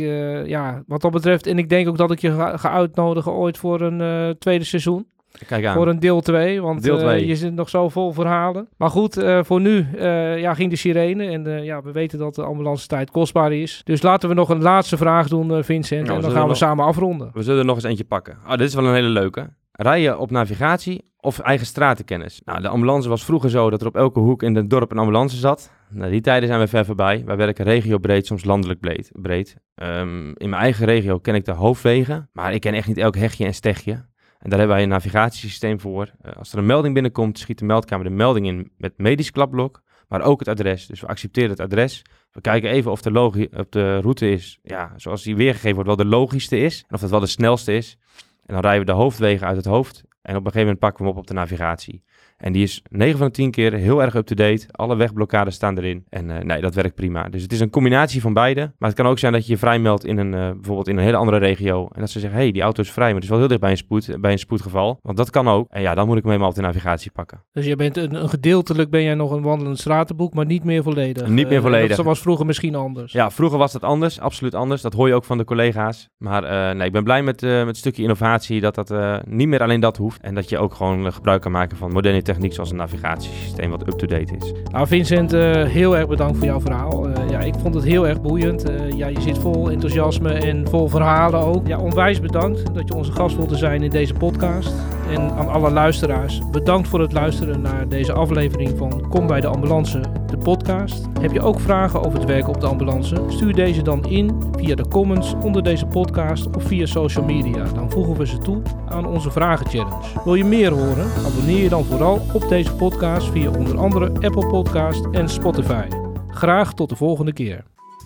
ja, 0.47 0.83
wat 0.87 1.01
dat 1.01 1.11
betreft, 1.11 1.47
en 1.47 1.57
ik 1.57 1.69
denk 1.69 1.87
ook 1.87 1.97
dat 1.97 2.11
ik 2.11 2.19
je 2.19 2.31
ga, 2.31 2.57
ga 2.57 2.71
uitnodigen 2.71 3.31
ooit 3.31 3.57
voor 3.57 3.81
een 3.81 4.37
tweede 4.37 4.65
seizoen. 4.65 5.07
Kijk 5.47 5.65
aan. 5.65 5.73
Voor 5.73 5.87
een 5.87 5.99
deel 5.99 6.21
2, 6.21 6.61
want 6.61 6.83
Deel 6.83 7.09
eh, 7.09 7.27
je 7.27 7.35
zit 7.35 7.53
nog 7.53 7.69
zo 7.69 7.89
vol 7.89 8.11
verhalen. 8.11 8.67
Maar 8.77 8.89
goed, 8.89 9.17
eh, 9.17 9.39
voor 9.43 9.61
nu 9.61 9.87
eh, 9.97 10.39
ja, 10.39 10.53
ging 10.53 10.69
de 10.69 10.75
sirene. 10.75 11.25
En 11.25 11.63
ja, 11.63 11.81
we 11.81 11.91
weten 11.91 12.19
dat 12.19 12.35
de 12.35 12.43
ambulance 12.43 12.87
tijd 12.87 13.11
kostbaar 13.11 13.53
is. 13.53 13.81
Dus 13.83 14.01
laten 14.01 14.29
we 14.29 14.35
nog 14.35 14.49
een 14.49 14.61
laatste 14.61 14.97
vraag 14.97 15.27
doen, 15.27 15.63
Vincent. 15.63 16.03
Nou, 16.05 16.15
en 16.15 16.21
dan 16.21 16.31
gaan 16.31 16.41
we 16.41 16.47
nog- 16.47 16.57
samen 16.57 16.85
afronden. 16.85 17.29
We 17.33 17.43
zullen 17.43 17.59
er 17.59 17.65
nog 17.65 17.75
eens 17.75 17.83
eentje 17.83 18.03
pakken. 18.03 18.37
Oh, 18.45 18.49
dit 18.51 18.67
is 18.67 18.73
wel 18.73 18.85
een 18.85 18.93
hele 18.93 19.07
leuke. 19.07 19.49
Rij 19.71 20.01
je 20.01 20.17
op 20.17 20.31
navigatie 20.31 21.03
of 21.19 21.39
eigen 21.39 21.65
stratenkennis? 21.65 22.41
Nou, 22.45 22.61
de 22.61 22.67
ambulance 22.67 23.09
was 23.09 23.25
vroeger 23.25 23.49
zo 23.49 23.69
dat 23.69 23.81
er 23.81 23.87
op 23.87 23.95
elke 23.95 24.19
hoek 24.19 24.43
in 24.43 24.55
het 24.55 24.69
dorp 24.69 24.91
een 24.91 24.97
ambulance 24.97 25.37
zat. 25.37 25.71
Nou, 25.89 26.11
die 26.11 26.21
tijden 26.21 26.47
zijn 26.47 26.59
we 26.59 26.67
ver 26.67 26.85
voorbij. 26.85 27.23
Wij 27.25 27.35
werken 27.37 27.65
regiobreed, 27.65 28.25
soms 28.25 28.45
landelijk 28.45 28.79
breed. 28.79 29.09
breed. 29.13 29.55
Ehm, 29.75 30.27
in 30.29 30.49
mijn 30.49 30.61
eigen 30.61 30.85
regio 30.85 31.17
ken 31.19 31.35
ik 31.35 31.45
de 31.45 31.51
hoofdwegen, 31.51 32.29
maar 32.33 32.53
ik 32.53 32.61
ken 32.61 32.73
echt 32.73 32.87
niet 32.87 32.97
elk 32.97 33.15
hegje 33.15 33.45
en 33.45 33.53
stegje. 33.53 34.05
En 34.39 34.49
daar 34.49 34.59
hebben 34.59 34.75
wij 34.75 34.83
een 34.83 34.91
navigatiesysteem 34.91 35.79
voor. 35.79 36.11
Eh, 36.21 36.31
als 36.33 36.51
er 36.51 36.57
een 36.57 36.65
melding 36.65 36.93
binnenkomt, 36.93 37.39
schiet 37.39 37.59
de 37.59 37.65
meldkamer 37.65 38.05
de 38.05 38.11
melding 38.15 38.45
in 38.47 38.71
met 38.77 38.93
medisch 38.97 39.31
klapblok, 39.31 39.81
maar 40.07 40.21
ook 40.21 40.39
het 40.39 40.47
adres. 40.47 40.85
Dus 40.85 41.01
we 41.01 41.07
accepteren 41.07 41.49
het 41.49 41.59
adres. 41.59 42.01
We 42.31 42.41
kijken 42.41 42.69
even 42.69 42.91
of 42.91 43.01
de, 43.01 43.11
logi- 43.11 43.49
of 43.53 43.65
de 43.69 43.99
route 43.99 44.31
is, 44.31 44.59
ja, 44.63 44.93
zoals 44.95 45.23
die 45.23 45.35
weergegeven 45.35 45.73
wordt, 45.73 45.87
wel 45.87 45.95
de 45.95 46.15
logischste 46.15 46.59
is. 46.59 46.83
En 46.87 46.95
of 46.95 47.01
het 47.01 47.09
wel 47.09 47.19
de 47.19 47.25
snelste 47.25 47.73
is. 47.73 47.97
En 48.45 48.53
dan 48.53 48.63
rijden 48.63 48.85
we 48.85 48.91
de 48.91 48.97
hoofdwegen 48.97 49.47
uit 49.47 49.55
het 49.55 49.65
hoofd. 49.65 50.03
En 50.21 50.35
op 50.35 50.45
een 50.45 50.51
gegeven 50.51 50.59
moment 50.59 50.79
pakken 50.79 50.99
we 50.99 51.07
hem 51.09 51.17
op 51.17 51.23
op 51.23 51.27
de 51.27 51.33
navigatie. 51.33 52.03
En 52.39 52.51
die 52.51 52.63
is 52.63 52.81
9 52.89 53.17
van 53.17 53.27
de 53.27 53.33
10 53.33 53.51
keer 53.51 53.73
heel 53.73 54.01
erg 54.01 54.15
up-to-date. 54.15 54.67
Alle 54.71 54.95
wegblokkades 54.95 55.55
staan 55.55 55.77
erin. 55.77 56.03
En 56.09 56.31
eh, 56.37 56.43
nee, 56.43 56.61
dat 56.61 56.73
werkt 56.75 56.95
prima. 56.95 57.29
Dus 57.29 57.41
het 57.41 57.51
is 57.53 57.59
een 57.59 57.69
combinatie 57.69 58.21
van 58.21 58.33
beide. 58.33 58.71
Maar 58.77 58.89
het 58.89 58.97
kan 58.97 59.07
ook 59.07 59.19
zijn 59.19 59.33
dat 59.33 59.45
je 59.45 59.51
je 59.51 59.57
vrij 59.57 59.79
meldt 59.79 60.05
in 60.05 60.17
een, 60.17 60.33
eh, 60.33 60.51
bijvoorbeeld 60.51 60.87
in 60.87 60.97
een 60.97 61.03
hele 61.03 61.17
andere 61.17 61.37
regio. 61.37 61.87
En 61.91 61.99
dat 61.99 62.09
ze 62.09 62.19
zeggen, 62.19 62.37
hé, 62.37 62.43
hey, 62.43 62.53
die 62.53 62.61
auto 62.61 62.81
is 62.81 62.91
vrij. 62.91 63.05
Maar 63.05 63.15
het 63.15 63.23
is 63.23 63.29
wel 63.29 63.39
heel 63.39 63.47
dicht 63.47 63.59
bij 63.59 63.71
een, 63.71 63.77
spoed, 63.77 64.17
bij 64.21 64.31
een 64.31 64.39
spoedgeval. 64.39 64.99
Want 65.01 65.17
dat 65.17 65.29
kan 65.29 65.47
ook. 65.47 65.67
En 65.69 65.81
ja, 65.81 65.95
dan 65.95 66.07
moet 66.07 66.15
ik 66.17 66.21
hem 66.21 66.31
helemaal 66.31 66.51
op 66.51 66.57
de 66.57 66.61
navigatie 66.61 67.11
pakken. 67.11 67.43
Dus 67.51 67.65
je 67.65 67.75
bent 67.75 67.97
een, 67.97 68.15
een 68.15 68.29
gedeeltelijk 68.29 68.89
ben 68.89 69.03
jij 69.03 69.13
nog 69.15 69.31
een 69.31 69.41
wandelend 69.41 69.79
stratenboek, 69.79 70.33
maar 70.33 70.45
niet 70.45 70.63
meer 70.63 70.83
volledig. 70.83 71.27
Niet 71.27 71.47
meer 71.47 71.57
Eh, 71.57 71.63
volledig. 71.63 71.95
dat 71.97 72.05
was 72.05 72.19
vroeger 72.19 72.45
misschien 72.45 72.75
anders. 72.75 73.11
Ja, 73.11 73.31
vroeger 73.31 73.57
was 73.57 73.71
dat 73.71 73.83
anders. 73.83 74.19
Absoluut 74.19 74.55
anders. 74.55 74.81
Dat 74.81 74.93
hoor 74.93 75.07
je 75.07 75.13
ook 75.13 75.23
van 75.25 75.37
de 75.37 75.43
collega's. 75.43 76.09
Maar 76.17 76.75
nee, 76.75 76.85
ik 76.87 76.93
ben 76.93 77.03
blij 77.03 77.23
met, 77.23 77.41
met 77.41 77.65
het 77.67 77.77
stukje 77.77 78.01
innovatie. 78.01 78.61
Dat 78.61 78.75
dat 78.75 78.93
niet 79.27 79.47
meer 79.47 79.61
alleen 79.61 79.79
dat 79.79 79.97
hoeft. 79.97 80.21
En 80.21 80.35
dat 80.35 80.49
je 80.49 80.57
ook 80.57 80.73
gewoon 80.73 81.13
gebruik 81.13 81.41
kan 81.41 81.51
maken 81.51 81.77
van 81.77 81.91
moderne 81.91 82.21
techniek 82.29 82.53
zoals 82.53 82.69
een 82.69 82.75
navigatiesysteem 82.75 83.69
wat 83.69 83.87
up-to-date 83.87 84.35
is. 84.35 84.51
Nou, 84.71 84.87
Vincent, 84.87 85.33
eh, 85.33 85.63
heel 85.63 85.97
erg 85.97 86.07
bedankt 86.07 86.37
voor 86.37 86.45
jouw 86.45 86.59
verhaal. 86.59 87.09
Eh, 87.09 87.29
ja, 87.29 87.39
ik 87.39 87.53
vond 87.61 87.73
het 87.75 87.83
heel 87.83 88.07
erg 88.07 88.21
boeiend. 88.21 88.69
Eh, 88.69 88.91
ja, 88.91 89.07
je 89.07 89.21
zit 89.21 89.37
vol 89.37 89.71
enthousiasme 89.71 90.31
en 90.31 90.67
vol 90.67 90.87
verhalen 90.87 91.39
ook. 91.39 91.67
Ja, 91.67 91.77
onwijs 91.77 92.19
bedankt 92.19 92.73
dat 92.73 92.87
je 92.87 92.93
onze 92.93 93.11
gast 93.11 93.35
wilde 93.35 93.55
zijn 93.55 93.83
in 93.83 93.89
deze 93.89 94.13
podcast. 94.13 94.73
En 95.09 95.31
aan 95.31 95.49
alle 95.49 95.71
luisteraars, 95.71 96.41
bedankt 96.51 96.87
voor 96.87 96.99
het 96.99 97.13
luisteren 97.13 97.61
naar 97.61 97.87
deze 97.87 98.13
aflevering 98.13 98.77
van 98.77 99.07
Kom 99.09 99.27
bij 99.27 99.41
de 99.41 99.47
Ambulance, 99.47 100.01
de 100.25 100.37
podcast. 100.37 101.07
Heb 101.21 101.31
je 101.31 101.41
ook 101.41 101.59
vragen 101.59 102.03
over 102.03 102.19
het 102.19 102.27
werken 102.27 102.49
op 102.49 102.61
de 102.61 102.67
ambulance? 102.67 103.23
Stuur 103.27 103.53
deze 103.53 103.81
dan 103.81 104.05
in 104.05 104.43
via 104.57 104.75
de 104.75 104.87
comments 104.87 105.33
onder 105.41 105.63
deze 105.63 105.85
podcast 105.85 106.55
of 106.55 106.63
via 106.63 106.85
social 106.85 107.25
media. 107.25 107.63
Dan 107.63 107.91
voegen 107.91 108.17
we 108.17 108.27
ze 108.27 108.37
toe 108.37 108.61
aan 108.89 109.05
onze 109.05 109.31
vragen 109.31 109.65
challenge. 109.65 110.21
Wil 110.23 110.35
je 110.35 110.45
meer 110.45 110.71
horen? 110.71 111.07
Abonneer 111.25 111.63
je 111.63 111.69
dan 111.69 111.83
vooral 111.83 112.21
op 112.33 112.49
deze 112.49 112.73
podcast 112.73 113.31
via 113.31 113.49
onder 113.49 113.77
andere 113.77 114.05
Apple 114.05 114.47
Podcast 114.47 115.05
en 115.11 115.29
Spotify. 115.29 115.87
Graag 116.27 116.73
tot 116.73 116.89
de 116.89 116.95
volgende 116.95 117.33
keer. 117.33 117.63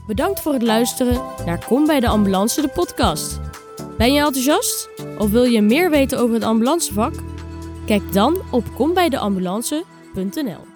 Bedankt 0.08 0.42
voor 0.42 0.54
het 0.54 0.64
luisteren 0.64 1.22
naar 1.46 1.66
Kom 1.66 1.86
bij 1.86 2.00
de 2.00 2.08
Ambulance, 2.08 2.62
de 2.62 2.68
podcast. 2.68 3.43
Ben 3.98 4.14
je 4.14 4.20
enthousiast? 4.20 4.90
Of 5.18 5.30
wil 5.30 5.44
je 5.44 5.62
meer 5.62 5.90
weten 5.90 6.20
over 6.20 6.34
het 6.34 6.44
ambulancevak? 6.44 7.14
Kijk 7.86 8.14
dan 8.14 8.42
op 8.52 8.64
kombijdeambulance.nl 8.76 10.73